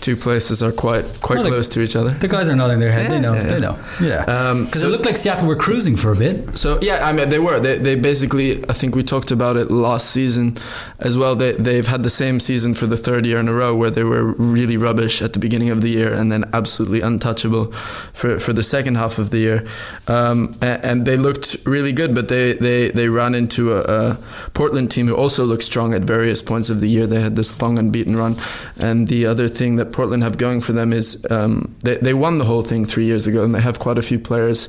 two 0.00 0.16
places 0.16 0.62
are 0.62 0.72
quite 0.72 1.04
quite 1.20 1.38
well, 1.38 1.48
close 1.48 1.68
the, 1.68 1.74
to 1.74 1.82
each 1.82 1.96
other. 1.96 2.10
The 2.10 2.28
guys 2.28 2.48
are 2.48 2.56
nodding 2.56 2.80
their 2.80 2.92
head. 2.92 3.04
Yeah, 3.04 3.10
they 3.10 3.20
know. 3.20 3.34
Yeah, 3.34 3.42
they 3.44 3.60
know. 3.60 3.78
Yeah. 4.00 4.20
Because 4.20 4.52
um, 4.52 4.66
so, 4.68 4.86
it 4.86 4.90
looked 4.90 5.04
like 5.04 5.16
Seattle 5.16 5.46
were 5.46 5.56
cruising 5.56 5.96
for 5.96 6.12
a 6.12 6.16
bit. 6.16 6.56
So 6.58 6.78
yeah, 6.80 7.06
I 7.06 7.12
mean 7.12 7.28
they 7.28 7.38
were. 7.38 7.60
They, 7.60 7.78
they 7.78 7.94
basically 7.94 8.64
I 8.68 8.72
think 8.72 8.94
we 8.94 9.02
talked 9.02 9.30
about 9.30 9.56
it 9.56 9.70
last 9.70 10.10
season 10.10 10.56
as 10.98 11.16
well. 11.16 11.36
They 11.36 11.52
they've 11.52 11.86
had 11.86 12.02
the 12.02 12.10
same 12.10 12.40
season 12.40 12.74
for 12.74 12.86
the 12.86 12.96
third 12.96 13.26
year 13.26 13.38
in 13.38 13.48
a 13.48 13.54
row 13.54 13.74
where 13.74 13.90
they 13.90 14.04
were 14.04 14.32
really 14.32 14.76
rubbish 14.76 15.22
at 15.22 15.32
the 15.32 15.38
beginning 15.38 15.70
of 15.70 15.82
the 15.82 15.90
year 15.90 16.12
and 16.12 16.30
then 16.32 16.44
absolutely 16.52 17.00
untouchable 17.00 17.72
for 18.12 18.40
for 18.40 18.52
the 18.52 18.62
second 18.62 18.96
half 18.96 19.18
of 19.18 19.30
the 19.30 19.38
year. 19.38 19.66
Um, 20.08 20.56
and, 20.60 20.84
and, 20.84 21.06
they 21.06 21.16
looked 21.16 21.56
really 21.64 21.92
good, 21.92 22.14
but 22.14 22.28
they 22.28 22.54
they 22.54 22.88
they 22.88 23.08
ran 23.08 23.34
into 23.34 23.72
a, 23.74 23.80
a 23.82 24.18
Portland 24.54 24.90
team 24.90 25.06
who 25.06 25.14
also 25.14 25.44
looked 25.44 25.62
strong 25.62 25.94
at 25.94 26.02
various 26.02 26.42
points 26.42 26.70
of 26.70 26.80
the 26.80 26.88
year. 26.88 27.06
They 27.06 27.20
had 27.20 27.36
this 27.36 27.60
long 27.60 27.78
unbeaten 27.78 28.16
run, 28.16 28.36
and 28.78 29.08
the 29.08 29.26
other 29.26 29.48
thing 29.48 29.76
that 29.76 29.89
Portland 29.92 30.22
have 30.22 30.38
going 30.38 30.60
for 30.60 30.72
them 30.72 30.92
is 30.92 31.26
um, 31.30 31.76
they, 31.84 31.96
they 31.96 32.14
won 32.14 32.38
the 32.38 32.44
whole 32.44 32.62
thing 32.62 32.84
three 32.84 33.04
years 33.04 33.26
ago, 33.26 33.44
and 33.44 33.54
they 33.54 33.60
have 33.60 33.78
quite 33.78 33.98
a 33.98 34.02
few 34.02 34.18
players 34.18 34.68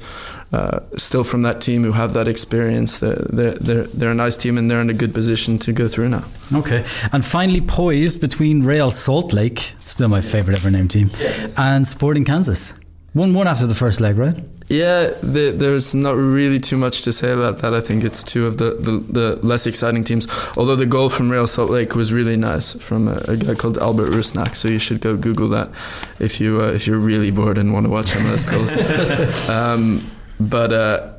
uh, 0.51 0.80
still 0.97 1.24
from 1.24 1.43
that 1.43 1.61
team 1.61 1.84
who 1.84 1.91
have 1.91 2.13
that 2.13 2.28
experience. 2.28 2.99
They're, 2.99 3.15
they're, 3.15 3.55
they're, 3.55 3.84
they're, 3.84 4.11
a 4.11 4.15
nice 4.15 4.38
team, 4.38 4.57
and 4.57 4.69
they're 4.69 4.82
in 4.82 4.89
a 4.89 4.93
good 4.93 5.13
position 5.13 5.57
to 5.59 5.74
go 5.74 5.88
through 5.88 6.09
now. 6.09 6.26
Okay. 6.53 6.84
And 7.11 7.24
finally, 7.24 7.61
poised 7.61 8.19
between 8.22 8.63
Real 8.63 8.91
Salt 8.91 9.34
Lake, 9.34 9.76
still 9.86 10.07
my 10.07 10.22
favorite 10.22 10.57
ever 10.57 10.72
named 10.72 10.91
team, 10.91 11.09
and 11.57 11.88
Sporting 11.88 12.26
Kansas. 12.26 12.80
1 13.14 13.34
1 13.34 13.47
after 13.47 13.68
the 13.68 13.76
first 13.76 13.99
leg, 13.99 14.18
right? 14.18 14.36
Yeah, 14.70 15.07
the, 15.22 15.51
there's 15.53 15.93
not 15.93 16.16
really 16.16 16.57
too 16.57 16.78
much 16.78 17.01
to 17.01 17.12
say 17.12 17.34
about 17.34 17.57
that. 17.57 17.74
I 17.74 17.82
think 17.82 18.05
it's 18.05 18.24
two 18.24 18.47
of 18.47 18.57
the, 18.57 18.76
the, 18.76 18.91
the, 18.91 19.36
less 19.45 19.68
exciting 19.68 20.05
teams. 20.05 20.28
Although 20.55 20.78
the 20.78 20.86
goal 20.86 21.09
from 21.09 21.30
Real 21.30 21.45
Salt 21.45 21.70
Lake 21.70 21.93
was 21.93 22.14
really 22.14 22.38
nice 22.38 22.74
from 22.76 23.09
a, 23.09 23.18
a 23.28 23.36
guy 23.36 23.53
called 23.53 23.78
Albert 23.80 24.12
Rusnak. 24.12 24.55
So 24.55 24.70
you 24.70 24.80
should 24.80 25.01
go 25.01 25.18
Google 25.18 25.49
that 25.49 25.70
if 26.20 26.39
you 26.39 26.62
uh, 26.62 26.68
if 26.68 26.88
you're 26.88 26.99
really 26.99 27.32
bored 27.32 27.57
and 27.57 27.74
want 27.74 27.86
to 27.86 27.91
watch 27.91 28.12
MLS 28.12 28.49
goals. 28.49 29.49
um, 29.49 30.09
but 30.39 30.72
uh, 30.72 31.14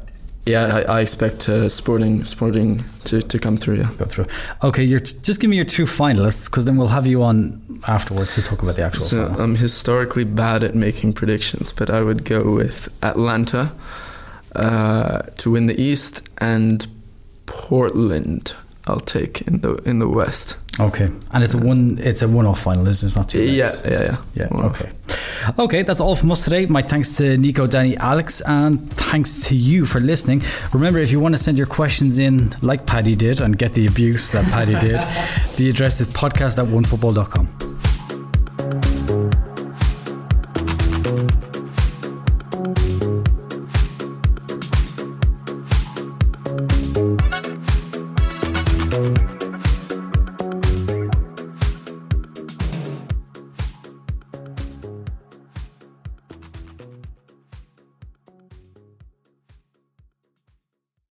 yeah, 0.44 0.82
I, 0.88 0.98
I 0.98 1.00
expect 1.00 1.48
uh, 1.48 1.68
Sporting 1.68 2.24
Sporting 2.24 2.84
to, 3.04 3.22
to 3.22 3.38
come 3.38 3.56
through. 3.56 3.76
Yeah, 3.76 3.90
go 3.96 4.04
through. 4.04 4.26
Okay, 4.62 4.82
you're 4.82 5.00
t- 5.00 5.16
just 5.22 5.40
give 5.40 5.50
me 5.50 5.56
your 5.56 5.64
two 5.64 5.84
finalists 5.84 6.46
because 6.46 6.64
then 6.64 6.76
we'll 6.76 6.88
have 6.88 7.06
you 7.06 7.22
on 7.22 7.80
afterwards 7.86 8.34
to 8.34 8.42
talk 8.42 8.62
about 8.62 8.76
the 8.76 8.84
actual. 8.84 9.02
So 9.02 9.28
final. 9.28 9.40
I'm 9.40 9.54
historically 9.56 10.24
bad 10.24 10.64
at 10.64 10.74
making 10.74 11.12
predictions, 11.12 11.72
but 11.72 11.90
I 11.90 12.00
would 12.00 12.24
go 12.24 12.42
with 12.54 12.88
Atlanta 13.02 13.72
uh, 14.56 15.22
to 15.38 15.50
win 15.50 15.66
the 15.66 15.80
East 15.80 16.28
and 16.38 16.86
Portland 17.46 18.54
I'll 18.86 19.00
take 19.00 19.42
in 19.42 19.60
the 19.60 19.74
in 19.88 19.98
the 20.00 20.08
West. 20.08 20.56
Okay, 20.80 21.10
and 21.32 21.44
it's 21.44 21.54
a 21.54 21.58
one 21.58 21.98
it's 22.00 22.22
a 22.22 22.28
one 22.28 22.46
off 22.46 22.62
final, 22.62 22.88
is 22.88 23.02
it? 23.02 23.06
It's 23.06 23.16
not 23.16 23.28
two. 23.28 23.42
Yeah, 23.42 23.68
yeah, 23.84 24.16
yeah, 24.34 24.36
yeah. 24.50 24.66
Okay, 24.66 24.90
okay. 25.58 25.82
That's 25.82 26.00
all 26.00 26.16
from 26.16 26.32
us 26.32 26.44
today. 26.44 26.66
My 26.66 26.82
thanks 26.82 27.16
to 27.18 27.36
Nico, 27.36 27.66
Danny, 27.66 27.96
Alex, 27.96 28.40
and 28.40 28.90
thanks 28.92 29.46
to 29.48 29.54
you 29.54 29.86
for 29.86 30.00
listening. 30.00 30.42
Remember, 30.72 30.98
if 30.98 31.12
you 31.12 31.20
want 31.20 31.34
to 31.34 31.38
send 31.42 31.58
your 31.58 31.66
questions 31.68 32.18
in, 32.18 32.52
like 32.62 32.86
Paddy 32.86 33.14
did, 33.14 33.40
and 33.40 33.56
get 33.56 33.74
the 33.74 33.86
abuse 33.86 34.30
that 34.30 34.44
Paddy 34.50 34.74
did, 34.80 35.00
the 35.56 35.68
address 35.70 36.00
is 36.00 36.08
podcast 36.08 36.58
at 36.58 36.66
onefootball.com. 36.66 38.91